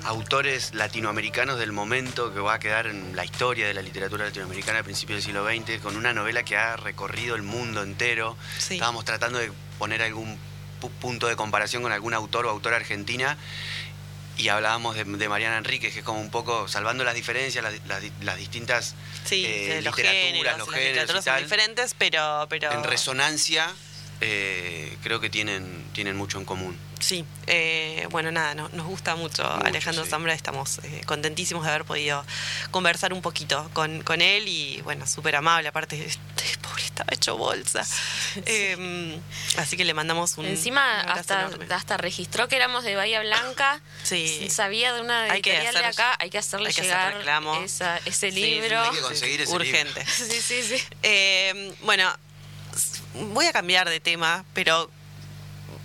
autores 0.05 0.73
latinoamericanos 0.75 1.59
del 1.59 1.71
momento 1.71 2.33
que 2.33 2.41
va 2.41 2.55
a 2.55 2.59
quedar 2.59 2.87
en 2.87 3.15
la 3.15 3.27
historia 3.27 3.69
de 3.69 3.75
la 3.75 3.83
literatura 3.83 4.25
latinoamericana 4.25 4.79
a 4.79 4.83
principios 4.83 5.19
del 5.19 5.23
siglo 5.23 5.47
XX, 5.47 5.83
con 5.83 5.97
una 5.97 6.15
novela 6.15 6.45
que 6.45 6.57
ha 6.57 6.77
recorrido 6.77 7.37
el 7.37 7.43
mundo 7.43 7.83
entero. 7.83 8.39
Sí. 8.57 8.75
Estábamos 8.75 9.05
tratando 9.05 9.39
de 9.39 9.53
poner 9.79 10.03
algún 10.03 10.39
punto 10.79 11.27
de 11.27 11.37
comparación 11.37 11.83
con 11.83 11.93
algún 11.93 12.15
autor 12.15 12.47
o 12.47 12.51
autora 12.51 12.77
argentina 12.77 13.37
y 14.37 14.49
hablábamos 14.51 14.95
de, 14.95 15.05
de 15.05 15.29
Mariana 15.29 15.59
Enríquez, 15.59 15.93
que 15.93 15.99
es 15.99 16.05
como 16.05 16.21
un 16.21 16.31
poco 16.31 16.69
salvando 16.69 17.03
las 17.03 17.15
diferencias, 17.15 17.63
las, 17.65 17.75
las 17.87 18.03
las 18.23 18.37
distintas 18.37 18.95
Sí, 19.25 19.45
eh, 19.47 19.81
los 19.83 19.97
literaturas, 19.97 20.25
géneros, 20.25 20.59
los 20.59 20.69
las 20.69 20.77
géneros 20.77 20.93
literaturas 20.93 21.27
y 21.27 21.31
son 21.31 21.43
diferentes, 21.43 21.95
pero... 21.99 22.47
pero 22.49 22.73
En 22.73 22.85
resonancia, 22.85 23.69
eh, 24.21 24.97
creo 25.03 25.21
que 25.21 25.31
tienen, 25.31 25.85
tienen 25.93 26.17
mucho 26.17 26.39
en 26.39 26.45
común. 26.45 26.77
Sí, 27.01 27.25
eh, 27.47 28.09
bueno, 28.11 28.33
nada, 28.33 28.57
no- 28.57 28.69
nos 28.71 28.87
gusta 28.87 29.15
mucho, 29.15 29.45
Mucho, 29.45 29.65
Alejandro 29.67 30.03
sí. 30.05 30.11
Zambra, 30.11 30.35
estamos 30.35 30.81
eh, 30.83 31.03
contentísimos 31.07 31.63
de 31.63 31.71
haber 31.71 31.85
podido 31.85 32.25
conversar 32.73 33.13
un 33.13 33.23
poquito 33.23 33.71
con, 33.73 34.03
con 34.03 34.21
él 34.21 34.49
y 34.49 34.81
bueno, 34.83 35.07
súper 35.07 35.37
amable, 35.37 35.69
aparte, 35.69 36.05
este 36.07 36.59
pobre 36.61 36.83
estaba 36.85 37.09
hecho 37.13 37.37
bolsa. 37.37 37.87
Eh, 38.47 39.19
así 39.57 39.77
que 39.77 39.85
le 39.85 39.95
mandamos 39.95 40.37
un 40.39 40.45
Encima 40.47 41.03
un 41.05 41.11
hasta, 41.11 41.41
enorme. 41.47 41.67
hasta 41.75 41.97
registró 41.97 42.47
que 42.47 42.57
éramos 42.57 42.85
de 42.85 42.95
Bahía 42.97 43.21
Blanca. 43.21 43.81
Sí. 44.03 44.49
Sabía 44.51 44.93
de 44.93 45.01
una 45.01 45.25
Hay 45.25 45.41
que 45.43 45.51
editorial 45.51 45.75
de 45.75 45.81
hacer- 45.87 46.05
acá. 46.05 46.17
Hay 46.19 46.31
que 46.31 46.39
hacerle 46.39 46.69
hay 46.69 46.75
que 46.75 46.81
hacer 46.83 46.93
llegar 46.93 47.15
reclamo. 47.17 47.55
esa- 47.63 47.99
ese 48.05 48.31
Sí, 48.33 48.41
libro. 48.41 48.81
hay 48.81 48.91
que 48.91 49.01
conseguir 49.01 49.41
ese 49.41 49.55
urgente. 49.55 50.05
Sí, 50.07 50.41
sí, 50.43 50.63
sí. 50.63 50.83
Eh, 51.03 51.75
bueno, 51.83 52.13
voy 53.33 53.47
a 53.47 53.53
cambiar 53.53 53.89
de 53.89 54.01
tema, 54.01 54.45
pero 54.55 54.91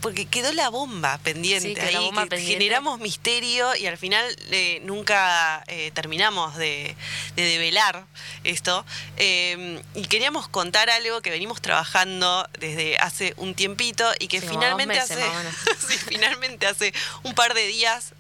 porque 0.04 0.26
quedó 0.26 0.52
la 0.52 0.68
bomba 0.68 1.18
pendiente. 1.20 1.74
Sí, 1.74 1.80
ahí, 1.80 1.94
la 1.94 2.02
bomba 2.02 2.24
que 2.24 2.32
pendiente. 2.32 2.54
Generamos 2.56 3.00
misterio 3.00 3.74
y 3.74 3.88
al 3.88 3.98
final 3.98 4.26
eh, 4.52 4.82
nunca 4.84 5.64
eh, 5.68 5.92
terminamos 5.94 6.58
de, 6.58 6.98
de 7.38 7.44
develar 7.44 8.06
esto. 8.44 8.86
Eh, 9.16 9.82
y 9.96 10.06
queríamos 10.08 10.50
contar 10.50 10.90
algo 10.90 11.22
que 11.22 11.30
venimos 11.30 11.62
trabajando 11.62 12.46
desde 12.60 12.98
hace 12.98 13.34
un 13.38 13.56
tiempito 13.56 14.06
y 14.20 14.28
que 14.28 14.42
Sí, 14.42 14.48
finalmente 14.50 14.96
meses, 14.96 15.12
hace, 15.12 15.88
sí, 15.88 15.98
finalmente 16.06 16.68
hace 16.68 16.94
un 17.24 17.34
par 17.34 17.54
de 17.54 17.66
días 17.66 18.14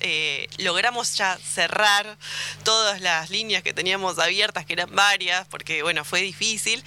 logramos 0.59 1.17
ya 1.17 1.37
cerrar 1.37 2.17
todas 2.63 3.01
las 3.01 3.29
líneas 3.29 3.61
que 3.61 3.73
teníamos 3.73 4.19
abiertas, 4.19 4.65
que 4.65 4.71
eran 4.71 4.95
varias, 4.95 5.45
porque 5.49 5.83
bueno, 5.83 6.05
fue 6.05 6.21
difícil. 6.21 6.81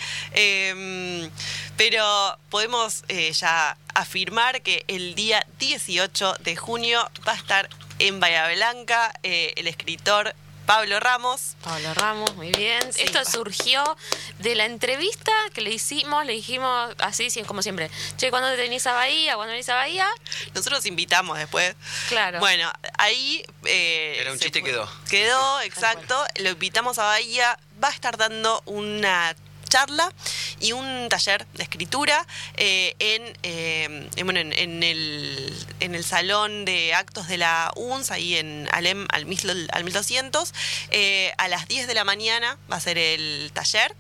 Pero 1.76 2.38
podemos 2.48 3.04
ya 3.38 3.76
afirmar 3.92 4.62
que 4.62 4.85
el 4.88 5.14
día 5.14 5.46
18 5.58 6.36
de 6.40 6.56
junio 6.56 7.08
va 7.26 7.32
a 7.32 7.36
estar 7.36 7.68
en 7.98 8.20
Bahía 8.20 8.48
Blanca 8.54 9.12
eh, 9.22 9.52
el 9.56 9.66
escritor 9.66 10.34
Pablo 10.66 10.98
Ramos. 10.98 11.54
Pablo 11.62 11.94
Ramos, 11.94 12.34
muy 12.34 12.50
bien. 12.50 12.92
Sí. 12.92 13.02
Esto 13.02 13.24
surgió 13.24 13.96
de 14.40 14.56
la 14.56 14.64
entrevista 14.64 15.30
que 15.54 15.60
le 15.60 15.70
hicimos, 15.70 16.26
le 16.26 16.32
dijimos 16.32 16.92
así, 16.98 17.30
sí, 17.30 17.42
como 17.44 17.62
siempre, 17.62 17.88
che, 18.16 18.30
¿cuándo 18.30 18.50
te 18.50 18.56
venís 18.56 18.84
a 18.88 18.92
Bahía? 18.92 19.36
¿Cuándo 19.36 19.52
venís 19.52 19.68
a 19.68 19.76
Bahía? 19.76 20.08
Nosotros 20.54 20.84
invitamos 20.86 21.38
después. 21.38 21.76
Claro. 22.08 22.40
Bueno, 22.40 22.68
ahí... 22.98 23.44
eh, 23.64 24.16
Era 24.20 24.32
un 24.32 24.40
chiste, 24.40 24.58
fue- 24.60 24.70
quedó. 24.70 24.90
Quedó, 25.08 25.60
exacto. 25.60 26.24
Lo 26.40 26.50
invitamos 26.50 26.98
a 26.98 27.04
Bahía. 27.04 27.56
Va 27.82 27.88
a 27.88 27.92
estar 27.92 28.16
dando 28.16 28.60
una 28.66 29.36
charla 29.68 30.12
y 30.60 30.72
un 30.72 31.08
taller 31.08 31.46
de 31.54 31.62
escritura 31.62 32.26
eh, 32.56 32.94
en, 32.98 33.36
eh, 33.42 34.08
en, 34.16 34.26
bueno, 34.26 34.40
en, 34.40 34.52
en 34.52 34.82
el, 34.82 35.66
en 35.80 35.94
el 35.94 36.04
salón 36.04 36.64
de 36.64 36.94
actos 36.94 37.28
de 37.28 37.38
la 37.38 37.72
UNS, 37.76 38.10
ahí 38.10 38.36
en 38.36 38.68
Alem 38.72 39.06
al, 39.10 39.26
1000 39.26 39.68
al 39.72 39.84
1200. 39.84 40.52
Eh, 40.90 41.32
a 41.38 41.48
las 41.48 41.68
10 41.68 41.86
de 41.86 41.94
la 41.94 42.04
mañana 42.04 42.58
va 42.70 42.76
a 42.76 42.80
ser 42.80 42.98
el 42.98 43.50
taller 43.52 43.94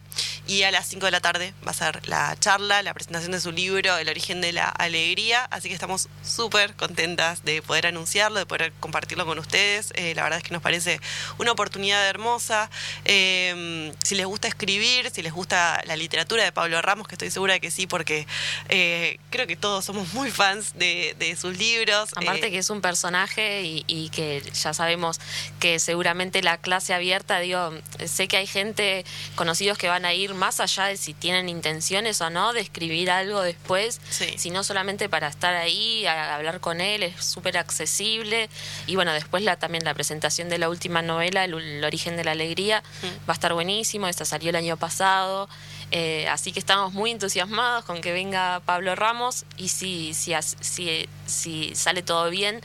y 0.46 0.62
a 0.62 0.70
las 0.70 0.86
5 0.88 1.06
de 1.06 1.12
la 1.12 1.20
tarde 1.20 1.54
va 1.66 1.70
a 1.70 1.74
ser 1.74 2.06
la 2.08 2.36
charla, 2.38 2.82
la 2.82 2.94
presentación 2.94 3.32
de 3.32 3.40
su 3.40 3.52
libro, 3.52 3.96
El 3.98 4.08
origen 4.08 4.40
de 4.40 4.52
la 4.52 4.68
alegría. 4.68 5.44
Así 5.50 5.68
que 5.68 5.74
estamos 5.74 6.08
súper 6.24 6.74
contentas 6.74 7.44
de 7.44 7.62
poder 7.62 7.86
anunciarlo, 7.86 8.38
de 8.38 8.46
poder 8.46 8.72
compartirlo 8.80 9.26
con 9.26 9.38
ustedes. 9.38 9.92
Eh, 9.94 10.14
la 10.14 10.22
verdad 10.22 10.38
es 10.38 10.44
que 10.44 10.52
nos 10.52 10.62
parece 10.62 11.00
una 11.38 11.52
oportunidad 11.52 12.06
hermosa. 12.08 12.70
Eh, 13.04 13.92
si 14.02 14.14
les 14.14 14.26
gusta 14.26 14.48
escribir, 14.48 15.10
si 15.10 15.22
les 15.22 15.32
gusta 15.32 15.82
la 15.86 15.96
literatura 15.96 16.44
de 16.44 16.52
Pablo 16.52 16.80
Ramos, 16.82 17.08
que 17.08 17.14
estoy 17.14 17.30
segura 17.30 17.54
de 17.54 17.60
que 17.60 17.70
sí, 17.70 17.86
porque 17.86 18.26
eh, 18.68 19.18
creo 19.30 19.46
que 19.46 19.56
todos 19.56 19.84
somos 19.84 20.12
muy 20.14 20.30
fans 20.30 20.72
de, 20.78 21.14
de 21.18 21.36
sus 21.36 21.56
libros. 21.58 22.10
Aparte 22.16 22.46
Eh, 22.46 22.50
que 22.50 22.58
es 22.58 22.70
un 22.70 22.80
personaje 22.80 23.62
y, 23.62 23.84
y 23.86 24.08
que 24.10 24.42
ya 24.54 24.72
sabemos 24.72 25.20
que 25.60 25.78
seguramente 25.78 26.42
la 26.42 26.58
clase 26.58 26.94
abierta, 26.94 27.40
digo, 27.40 27.72
sé 28.06 28.28
que 28.28 28.36
hay 28.36 28.46
gente, 28.46 29.04
conocidos 29.34 29.78
que 29.78 29.88
van 29.88 30.04
a 30.06 30.14
ir 30.14 30.32
más 30.34 30.60
allá 30.60 30.84
de 30.86 30.96
si 30.96 31.12
tienen 31.12 31.48
intenciones 31.50 32.20
o 32.22 32.30
no 32.30 32.52
de 32.54 32.60
escribir 32.60 33.10
algo 33.10 33.42
después, 33.42 34.00
Sí. 34.08 34.34
sino 34.38 34.64
solamente 34.64 35.08
para 35.08 35.28
estar 35.28 35.54
ahí, 35.54 36.06
a 36.06 36.34
hablar 36.36 36.60
con 36.60 36.80
él, 36.80 37.02
es 37.02 37.24
súper 37.24 37.58
accesible. 37.58 38.48
Y 38.86 38.94
bueno, 38.96 39.12
después 39.12 39.42
la, 39.42 39.56
también 39.58 39.84
la 39.84 39.92
presentación 39.94 40.48
de 40.48 40.58
la 40.58 40.68
última 40.70 41.02
novela, 41.02 41.44
El, 41.44 41.54
el 41.54 41.84
origen 41.84 42.16
de 42.16 42.24
la 42.24 42.30
alegría, 42.32 42.82
va 43.28 43.32
a 43.32 43.34
estar 43.34 43.52
buenísimo, 43.52 44.08
esta 44.08 44.24
salió 44.24 44.50
el 44.50 44.56
año 44.56 44.76
pasado. 44.76 45.48
Eh, 45.92 46.26
así 46.28 46.50
que 46.52 46.58
estamos 46.58 46.92
muy 46.94 47.10
entusiasmados 47.12 47.84
con 47.84 48.00
que 48.00 48.12
venga 48.12 48.60
Pablo 48.64 48.96
Ramos 48.96 49.44
y 49.56 49.68
si, 49.68 50.14
si, 50.14 50.32
si, 50.60 51.08
si 51.26 51.74
sale 51.76 52.02
todo 52.02 52.28
bien, 52.30 52.60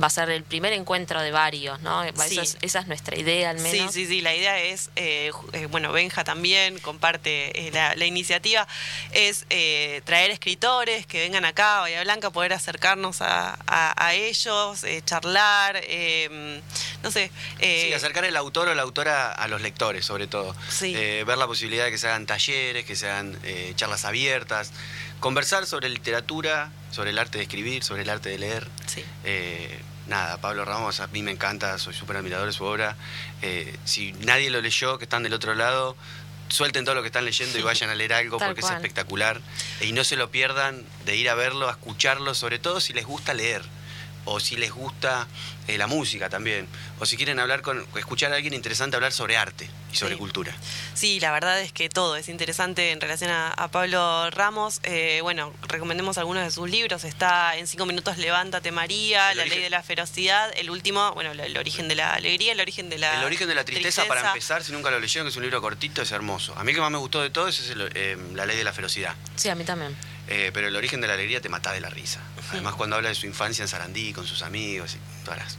va 0.00 0.08
a 0.08 0.10
ser 0.10 0.28
el 0.30 0.42
primer 0.44 0.72
encuentro 0.72 1.20
de 1.22 1.30
varios, 1.30 1.80
¿no? 1.80 2.04
Esa, 2.04 2.28
Sí. 2.28 2.38
es, 2.38 2.58
esa 2.60 2.80
es 2.80 2.86
nuestra 2.86 3.16
idea 3.16 3.50
al 3.50 3.58
Sí, 3.58 3.62
menos. 3.64 3.92
sí, 3.94 4.06
sí, 4.06 4.20
la 4.20 4.34
idea 4.34 4.60
es, 4.60 4.90
eh, 4.96 5.30
eh, 5.52 5.66
bueno, 5.66 5.92
Benja 5.92 6.22
también 6.24 6.78
comparte 6.80 7.66
eh, 7.68 7.70
la, 7.72 7.94
la 7.94 8.04
iniciativa, 8.04 8.66
es 9.12 9.46
eh, 9.50 10.02
traer 10.04 10.30
escritores 10.30 11.06
que 11.06 11.20
vengan 11.20 11.44
acá 11.44 11.78
a 11.78 11.80
Bahía 11.82 12.02
Blanca, 12.02 12.30
poder 12.30 12.52
acercarnos 12.52 13.22
a, 13.22 13.58
a- 13.66 14.06
a 14.06 14.14
ellos, 14.14 14.84
eh, 14.84 15.02
charlar, 15.04 15.80
eh, 15.84 16.60
no 17.02 17.10
sé. 17.10 17.30
eh, 17.58 17.84
Sí, 17.88 17.92
acercar 17.94 18.24
el 18.24 18.36
autor 18.36 18.68
o 18.68 18.74
la 18.74 18.82
autora 18.82 19.32
a 19.32 19.48
los 19.48 19.60
lectores, 19.62 20.04
sobre 20.04 20.26
todo. 20.26 20.54
Sí. 20.68 20.92
Eh, 20.96 21.24
ver 21.26 21.38
la 21.38 21.46
posibilidad 21.46 21.84
de 21.86 21.90
que 21.90 21.98
se 21.98 22.06
hagan 22.08 22.26
talleres, 22.26 22.84
que 22.84 22.96
se 22.96 23.08
hagan 23.08 23.38
eh, 23.44 23.72
charlas 23.76 24.04
abiertas, 24.04 24.72
conversar 25.20 25.66
sobre 25.66 25.88
literatura, 25.88 26.70
sobre 26.90 27.10
el 27.10 27.18
arte 27.18 27.38
de 27.38 27.44
escribir, 27.44 27.82
sobre 27.84 28.02
el 28.02 28.10
arte 28.10 28.28
de 28.28 28.38
leer. 28.38 28.68
sí. 28.86 29.04
Eh, 29.24 29.80
nada, 30.06 30.40
Pablo 30.40 30.64
Ramos, 30.64 31.00
a 31.00 31.08
mí 31.08 31.22
me 31.22 31.32
encanta, 31.32 31.78
soy 31.78 31.94
súper 31.94 32.16
admirador 32.18 32.46
de 32.46 32.52
su 32.52 32.64
obra. 32.64 32.96
Eh, 33.42 33.76
si 33.84 34.12
nadie 34.12 34.50
lo 34.50 34.60
leyó, 34.60 34.98
que 34.98 35.04
están 35.04 35.22
del 35.22 35.34
otro 35.34 35.54
lado, 35.54 35.96
suelten 36.48 36.84
todo 36.84 36.94
lo 36.94 37.02
que 37.02 37.08
están 37.08 37.24
leyendo 37.24 37.58
y 37.58 37.62
vayan 37.62 37.90
a 37.90 37.94
leer 37.94 38.12
algo 38.12 38.38
porque 38.38 38.60
cual. 38.60 38.72
es 38.72 38.76
espectacular. 38.76 39.40
Y 39.80 39.92
no 39.92 40.04
se 40.04 40.16
lo 40.16 40.30
pierdan 40.30 40.84
de 41.04 41.16
ir 41.16 41.28
a 41.28 41.34
verlo, 41.34 41.68
a 41.68 41.72
escucharlo, 41.72 42.34
sobre 42.34 42.58
todo 42.58 42.80
si 42.80 42.92
les 42.92 43.04
gusta 43.04 43.34
leer 43.34 43.62
o 44.26 44.38
si 44.40 44.56
les 44.56 44.70
gusta 44.72 45.26
eh, 45.68 45.78
la 45.78 45.86
música 45.86 46.28
también, 46.28 46.68
o 47.00 47.06
si 47.06 47.16
quieren 47.16 47.38
hablar 47.40 47.62
con, 47.62 47.84
escuchar 47.96 48.32
a 48.32 48.36
alguien 48.36 48.52
interesante 48.54 48.96
hablar 48.96 49.12
sobre 49.12 49.36
arte 49.36 49.68
y 49.92 49.96
sobre 49.96 50.14
Sí. 50.14 50.18
cultura. 50.18 50.54
Sí, 50.94 51.18
la 51.20 51.32
verdad 51.32 51.60
es 51.60 51.72
que 51.72 51.88
todo 51.88 52.16
es 52.16 52.28
interesante 52.28 52.90
en 52.92 53.00
relación 53.00 53.30
a, 53.30 53.52
a 53.52 53.68
Pablo 53.68 54.30
Ramos. 54.30 54.80
Eh, 54.84 55.20
bueno, 55.22 55.52
recomendemos 55.68 56.18
algunos 56.18 56.44
de 56.44 56.50
sus 56.50 56.68
libros. 56.70 57.04
Está 57.04 57.56
en 57.56 57.66
cinco 57.66 57.86
minutos 57.86 58.18
Levántate 58.18 58.70
María, 58.72 59.30
El 59.32 59.38
La 59.38 59.42
origen- 59.44 59.58
ley 59.58 59.62
de 59.64 59.70
la 59.70 59.82
ferocidad, 59.82 60.52
el 60.56 60.70
último, 60.70 61.12
bueno, 61.14 61.32
el, 61.32 61.40
el 61.40 61.56
origen 61.56 61.88
de 61.88 61.94
la 61.94 62.14
alegría, 62.14 62.52
el 62.52 62.60
origen 62.60 62.88
de 62.90 62.98
la 62.98 63.18
el 63.20 63.24
origen 63.24 63.48
de 63.48 63.54
la 63.54 63.64
tristeza, 63.64 64.04
para 64.06 64.26
empezar, 64.28 64.62
si 64.62 64.72
nunca 64.72 64.90
lo 64.90 65.00
leyeron, 65.00 65.26
que 65.26 65.30
es 65.30 65.36
un 65.36 65.42
libro 65.42 65.60
cortito, 65.62 66.02
es 66.02 66.10
hermoso. 66.12 66.54
A 66.58 66.64
mí 66.64 66.70
el 66.72 66.76
que 66.76 66.80
más 66.80 66.90
me 66.90 66.98
gustó 66.98 67.22
de 67.22 67.30
todo 67.30 67.48
es 67.48 67.70
el, 67.70 67.90
eh, 67.94 68.16
La 68.34 68.44
ley 68.46 68.56
de 68.56 68.64
la 68.64 68.72
ferocidad. 68.72 69.14
Sí, 69.36 69.48
a 69.48 69.54
mí 69.54 69.64
también. 69.64 69.96
Eh, 70.28 70.50
pero 70.52 70.68
el 70.68 70.74
origen 70.76 71.00
de 71.00 71.06
la 71.06 71.14
alegría 71.14 71.40
te 71.40 71.48
mata 71.48 71.72
de 71.72 71.80
la 71.80 71.88
risa. 71.90 72.20
Además, 72.50 72.74
cuando 72.74 72.96
habla 72.96 73.08
de 73.10 73.14
su 73.14 73.26
infancia 73.26 73.62
en 73.62 73.68
Sarandí, 73.68 74.12
con 74.12 74.26
sus 74.26 74.42
amigos 74.42 74.94
y 74.96 75.24
todas 75.24 75.38
las 75.38 75.56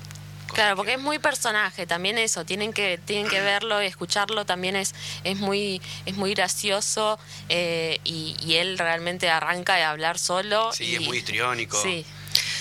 Claro, 0.53 0.75
que- 0.75 0.77
porque 0.77 0.93
es 0.93 0.99
muy 0.99 1.19
personaje, 1.19 1.85
también 1.85 2.17
eso, 2.17 2.45
tienen 2.45 2.71
que, 2.73 2.97
tienen 3.03 3.27
que 3.29 3.39
verlo 3.41 3.83
y 3.83 3.85
escucharlo, 3.85 4.45
también 4.45 4.75
es, 4.77 4.95
es 5.25 5.37
muy, 5.37 5.81
es 6.05 6.15
muy 6.15 6.33
gracioso 6.33 7.19
eh, 7.49 7.99
y, 8.05 8.35
y 8.41 8.55
él 8.55 8.77
realmente 8.77 9.29
arranca 9.29 9.75
de 9.75 9.83
hablar 9.83 10.17
solo. 10.17 10.71
Sí, 10.71 10.85
y- 10.85 10.95
es 10.95 11.01
muy 11.01 11.17
histriónico. 11.17 11.81
Sí, 11.81 12.05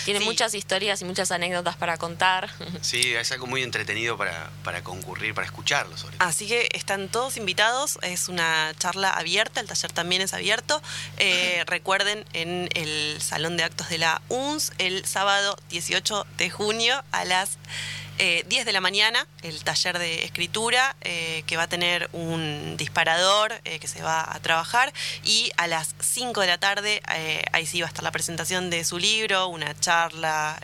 Tiene 0.04 0.20
Sí. 0.20 0.26
muchas 0.26 0.54
historias 0.54 1.00
y 1.02 1.04
muchas 1.04 1.30
anécdotas 1.32 1.76
para 1.76 1.96
contar. 1.96 2.50
Sí, 2.82 3.14
es 3.14 3.32
algo 3.32 3.46
muy 3.46 3.62
entretenido 3.62 4.16
para, 4.16 4.50
para 4.62 4.82
concurrir, 4.84 5.34
para 5.34 5.46
escucharlo 5.46 5.96
sobre 5.96 6.16
todo. 6.16 6.28
Así 6.28 6.46
que 6.46 6.68
están 6.72 7.08
todos 7.08 7.36
invitados, 7.36 7.98
es 8.02 8.28
una 8.28 8.72
charla 8.78 9.10
abierta, 9.10 9.60
el 9.60 9.66
taller 9.66 9.92
también 9.92 10.22
es 10.22 10.32
abierto. 10.34 10.80
Eh, 11.18 11.64
recuerden 11.66 12.24
en 12.32 12.68
el 12.74 13.20
Salón 13.20 13.56
de 13.56 13.64
Actos 13.64 13.88
de 13.88 13.98
la 13.98 14.22
UNS 14.28 14.72
el 14.78 15.04
sábado 15.06 15.56
18 15.70 16.26
de 16.36 16.50
junio 16.50 17.02
a 17.12 17.24
las 17.24 17.58
eh, 18.18 18.44
10 18.48 18.64
de 18.64 18.72
la 18.72 18.80
mañana, 18.80 19.26
el 19.42 19.62
taller 19.62 19.98
de 19.98 20.24
escritura 20.24 20.96
eh, 21.02 21.42
que 21.46 21.56
va 21.56 21.64
a 21.64 21.68
tener 21.68 22.08
un 22.12 22.76
disparador 22.76 23.52
eh, 23.64 23.78
que 23.78 23.88
se 23.88 24.02
va 24.02 24.34
a 24.34 24.40
trabajar 24.40 24.92
y 25.24 25.50
a 25.56 25.66
las 25.66 25.94
5 26.00 26.40
de 26.40 26.46
la 26.46 26.58
tarde 26.58 27.02
eh, 27.14 27.44
ahí 27.52 27.66
sí 27.66 27.80
va 27.80 27.86
a 27.86 27.88
estar 27.88 28.02
la 28.02 28.12
presentación 28.12 28.70
de 28.70 28.84
su 28.84 28.98
libro, 28.98 29.48
una 29.48 29.78
charla. 29.78 30.58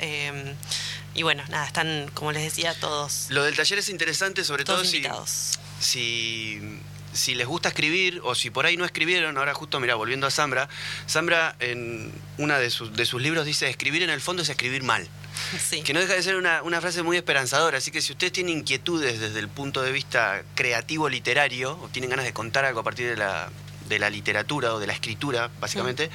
y 1.14 1.22
bueno, 1.22 1.42
nada, 1.48 1.66
están, 1.66 2.10
como 2.14 2.32
les 2.32 2.42
decía, 2.42 2.74
todos, 2.80 3.26
Lo 3.28 3.44
del 3.44 3.54
taller 3.54 3.78
es 3.78 3.88
interesante, 3.88 4.44
sobre 4.44 4.64
todos 4.64 4.82
todo 4.82 4.90
si, 4.90 4.96
invitados. 4.96 5.58
si, 5.78 6.60
si 7.12 7.34
les 7.34 7.46
gusta 7.46 7.68
escribir 7.68 8.20
o 8.24 8.34
si 8.34 8.48
por 8.50 8.64
ahí 8.64 8.76
no 8.76 8.84
escribieron, 8.86 9.36
ahora 9.36 9.52
justo, 9.52 9.78
mira, 9.78 9.94
volviendo 9.94 10.26
a 10.26 10.30
Zambra, 10.30 10.68
Zambra 11.08 11.54
en 11.60 12.12
una 12.38 12.58
de 12.58 12.70
sus, 12.70 12.94
de 12.94 13.04
sus 13.04 13.20
libros 13.20 13.44
dice, 13.44 13.68
escribir 13.68 14.02
en 14.02 14.10
el 14.10 14.22
fondo 14.22 14.42
es 14.42 14.48
escribir 14.48 14.82
mal. 14.82 15.06
Sí. 15.60 15.82
Que 15.82 15.92
no 15.92 16.00
deja 16.00 16.14
de 16.14 16.22
ser 16.22 16.36
una, 16.36 16.62
una 16.62 16.80
frase 16.80 17.02
muy 17.02 17.16
esperanzadora, 17.16 17.78
así 17.78 17.90
que 17.90 18.00
si 18.02 18.12
ustedes 18.12 18.32
tienen 18.32 18.58
inquietudes 18.58 19.20
desde 19.20 19.38
el 19.38 19.48
punto 19.48 19.82
de 19.82 19.92
vista 19.92 20.42
creativo 20.54 21.08
literario, 21.08 21.78
o 21.82 21.88
tienen 21.88 22.10
ganas 22.10 22.24
de 22.24 22.32
contar 22.32 22.64
algo 22.64 22.80
a 22.80 22.82
partir 22.84 23.08
de 23.08 23.16
la, 23.16 23.50
de 23.88 23.98
la 23.98 24.10
literatura 24.10 24.74
o 24.74 24.78
de 24.78 24.86
la 24.86 24.92
escritura, 24.92 25.50
básicamente, 25.60 26.10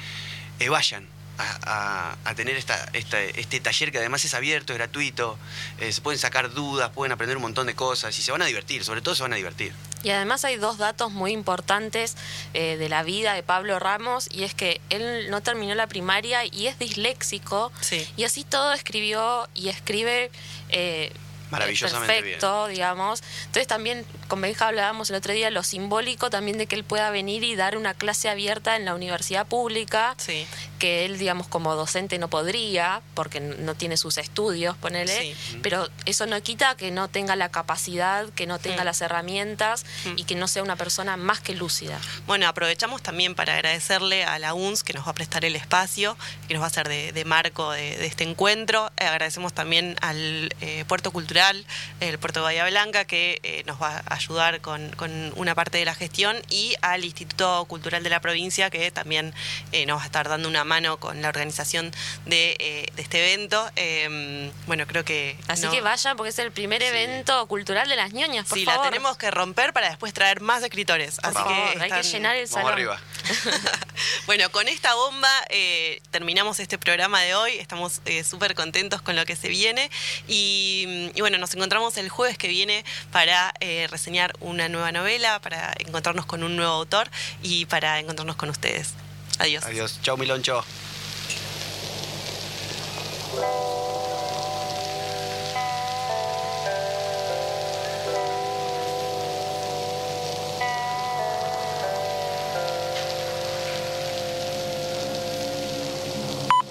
eh, 0.60 0.68
vayan. 0.68 1.06
A, 1.40 1.58
a- 1.62 2.16
a 2.30 2.34
tener 2.34 2.56
esta, 2.56 2.88
esta- 2.94 3.22
este 3.22 3.60
taller 3.60 3.92
que 3.92 3.98
además 3.98 4.24
es 4.24 4.34
abierto, 4.34 4.72
es 4.72 4.78
gratuito, 4.80 5.38
eh, 5.78 5.92
se 5.92 6.00
pueden 6.00 6.18
sacar 6.18 6.52
dudas, 6.52 6.90
pueden 6.90 7.12
aprender 7.12 7.36
un 7.36 7.42
montón 7.42 7.68
de 7.68 7.76
cosas 7.76 8.18
y 8.18 8.22
se 8.22 8.32
van 8.32 8.42
a 8.42 8.46
divertir, 8.46 8.82
sobre 8.82 9.02
todo 9.02 9.14
se 9.14 9.22
van 9.22 9.32
a 9.34 9.36
divertir. 9.36 9.72
Y 10.02 10.10
además 10.10 10.44
hay 10.44 10.56
dos 10.56 10.78
datos 10.78 11.10
muy 11.12 11.32
importantes 11.32 12.16
eh, 12.54 12.76
de 12.76 12.88
la 12.88 13.02
vida 13.02 13.34
de 13.34 13.42
Pablo 13.42 13.78
Ramos 13.78 14.28
y 14.32 14.44
es 14.44 14.54
que 14.54 14.80
él 14.90 15.28
no 15.30 15.42
terminó 15.42 15.74
la 15.74 15.86
primaria 15.86 16.44
y 16.44 16.66
es 16.68 16.78
disléxico 16.78 17.72
Sí. 17.80 18.06
y 18.16 18.24
así 18.24 18.44
todo 18.44 18.72
escribió 18.72 19.48
y 19.54 19.68
escribe 19.68 20.30
eh, 20.68 21.12
Maravillosamente 21.50 22.12
perfecto, 22.12 22.66
digamos. 22.66 23.22
Entonces 23.46 23.66
también 23.66 24.04
con 24.28 24.42
Benja 24.42 24.68
hablábamos 24.68 25.08
el 25.08 25.16
otro 25.16 25.32
día 25.32 25.48
lo 25.50 25.62
simbólico 25.62 26.28
también 26.28 26.58
de 26.58 26.66
que 26.66 26.76
él 26.76 26.84
pueda 26.84 27.10
venir 27.10 27.42
y 27.42 27.56
dar 27.56 27.78
una 27.78 27.94
clase 27.94 28.28
abierta 28.28 28.76
en 28.76 28.84
la 28.84 28.94
universidad 28.94 29.46
pública 29.46 30.14
Sí. 30.18 30.46
Que 30.78 31.04
él, 31.04 31.18
digamos, 31.18 31.48
como 31.48 31.74
docente 31.74 32.18
no 32.18 32.28
podría, 32.28 33.02
porque 33.14 33.40
no 33.40 33.74
tiene 33.74 33.96
sus 33.96 34.18
estudios, 34.18 34.76
ponele, 34.76 35.34
Sí. 35.34 35.58
pero 35.62 35.88
eso 36.06 36.26
no 36.26 36.40
quita 36.42 36.76
que 36.76 36.90
no 36.90 37.08
tenga 37.08 37.36
la 37.36 37.50
capacidad, 37.50 38.28
que 38.30 38.46
no 38.46 38.58
tenga 38.58 38.82
Mm. 38.82 38.86
las 38.86 39.00
herramientas 39.00 39.84
Mm. 40.04 40.18
y 40.18 40.24
que 40.24 40.34
no 40.34 40.48
sea 40.48 40.62
una 40.62 40.76
persona 40.76 41.16
más 41.16 41.40
que 41.40 41.54
lúcida. 41.54 41.98
Bueno, 42.26 42.46
aprovechamos 42.48 43.02
también 43.02 43.34
para 43.34 43.54
agradecerle 43.54 44.24
a 44.24 44.38
la 44.38 44.54
UNS 44.54 44.82
que 44.84 44.92
nos 44.92 45.06
va 45.06 45.10
a 45.10 45.14
prestar 45.14 45.44
el 45.44 45.56
espacio, 45.56 46.16
que 46.46 46.54
nos 46.54 46.60
va 46.60 46.66
a 46.66 46.68
hacer 46.68 46.88
de, 46.88 47.12
de 47.12 47.24
marco 47.24 47.72
de, 47.72 47.96
de 47.98 48.06
este 48.06 48.24
encuentro. 48.24 48.90
Eh, 48.96 49.04
agradecemos 49.04 49.52
también 49.52 49.96
al 50.00 50.54
eh, 50.60 50.84
Puerto 50.86 51.10
Cultural, 51.10 51.64
el 52.00 52.18
Puerto 52.18 52.40
de 52.40 52.44
Bahía 52.44 52.66
Blanca, 52.66 53.04
que 53.04 53.40
eh, 53.42 53.62
nos 53.66 53.80
va 53.82 54.02
a 54.06 54.14
ayudar 54.14 54.60
con, 54.60 54.90
con 54.96 55.32
una 55.36 55.54
parte 55.54 55.78
de 55.78 55.84
la 55.84 55.94
gestión, 55.94 56.36
y 56.48 56.74
al 56.82 57.04
Instituto 57.04 57.64
Cultural 57.66 58.02
de 58.02 58.10
la 58.10 58.20
provincia, 58.20 58.70
que 58.70 58.90
también 58.90 59.34
eh, 59.72 59.86
nos 59.86 59.98
va 59.98 60.02
a 60.02 60.06
estar 60.06 60.28
dando 60.28 60.48
una 60.48 60.64
mano 60.68 60.98
con 61.00 61.20
la 61.22 61.28
organización 61.28 61.90
de, 62.26 62.56
eh, 62.60 62.86
de 62.94 63.02
este 63.02 63.18
evento. 63.32 63.68
Eh, 63.74 64.52
bueno, 64.66 64.86
creo 64.86 65.04
que... 65.04 65.36
Así 65.48 65.64
no- 65.64 65.72
que 65.72 65.80
vayan 65.80 66.16
porque 66.16 66.30
es 66.30 66.38
el 66.38 66.52
primer 66.52 66.82
evento 66.82 67.46
cultural 67.48 67.88
de 67.88 67.96
las 67.96 68.12
ñoñas, 68.12 68.46
por 68.46 68.56
Sí, 68.58 68.64
favor. 68.64 68.84
la 68.84 68.90
tenemos 68.90 69.16
que 69.16 69.30
romper 69.30 69.72
para 69.72 69.88
después 69.88 70.12
traer 70.14 70.40
más 70.40 70.62
escritores. 70.62 71.18
Así 71.22 71.34
favor, 71.34 71.72
que 71.72 71.82
hay 71.82 71.90
que 71.90 72.02
llenar 72.04 72.36
el 72.36 72.46
Vamos 72.46 72.54
salón. 72.54 72.72
arriba. 72.72 73.00
bueno, 74.26 74.50
con 74.52 74.68
esta 74.68 74.94
bomba 74.94 75.30
eh, 75.48 76.00
terminamos 76.10 76.60
este 76.60 76.78
programa 76.78 77.20
de 77.22 77.34
hoy. 77.34 77.52
Estamos 77.58 78.00
eh, 78.04 78.22
súper 78.24 78.54
contentos 78.54 79.02
con 79.02 79.16
lo 79.16 79.24
que 79.24 79.34
se 79.36 79.48
viene. 79.48 79.90
Y, 80.28 81.10
y 81.14 81.20
bueno, 81.20 81.38
nos 81.38 81.54
encontramos 81.54 81.96
el 81.96 82.08
jueves 82.08 82.38
que 82.38 82.48
viene 82.48 82.84
para 83.10 83.52
eh, 83.60 83.86
reseñar 83.90 84.34
una 84.40 84.68
nueva 84.68 84.92
novela, 84.92 85.40
para 85.40 85.74
encontrarnos 85.78 86.26
con 86.26 86.42
un 86.42 86.56
nuevo 86.56 86.72
autor 86.72 87.10
y 87.42 87.66
para 87.66 87.98
encontrarnos 87.98 88.36
con 88.36 88.50
ustedes. 88.50 88.94
Adiós. 89.38 89.64
Adiós. 89.64 89.98
Chau, 90.02 90.16
Miloncho. 90.16 90.64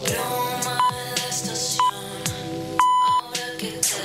Toma 0.06 0.78
la 1.16 1.30
estación, 1.30 1.84
ahora 3.02 3.58
que 3.58 3.72
te 3.72 3.98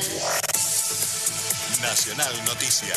Nacional 1.83 2.45
Noticias. 2.45 2.91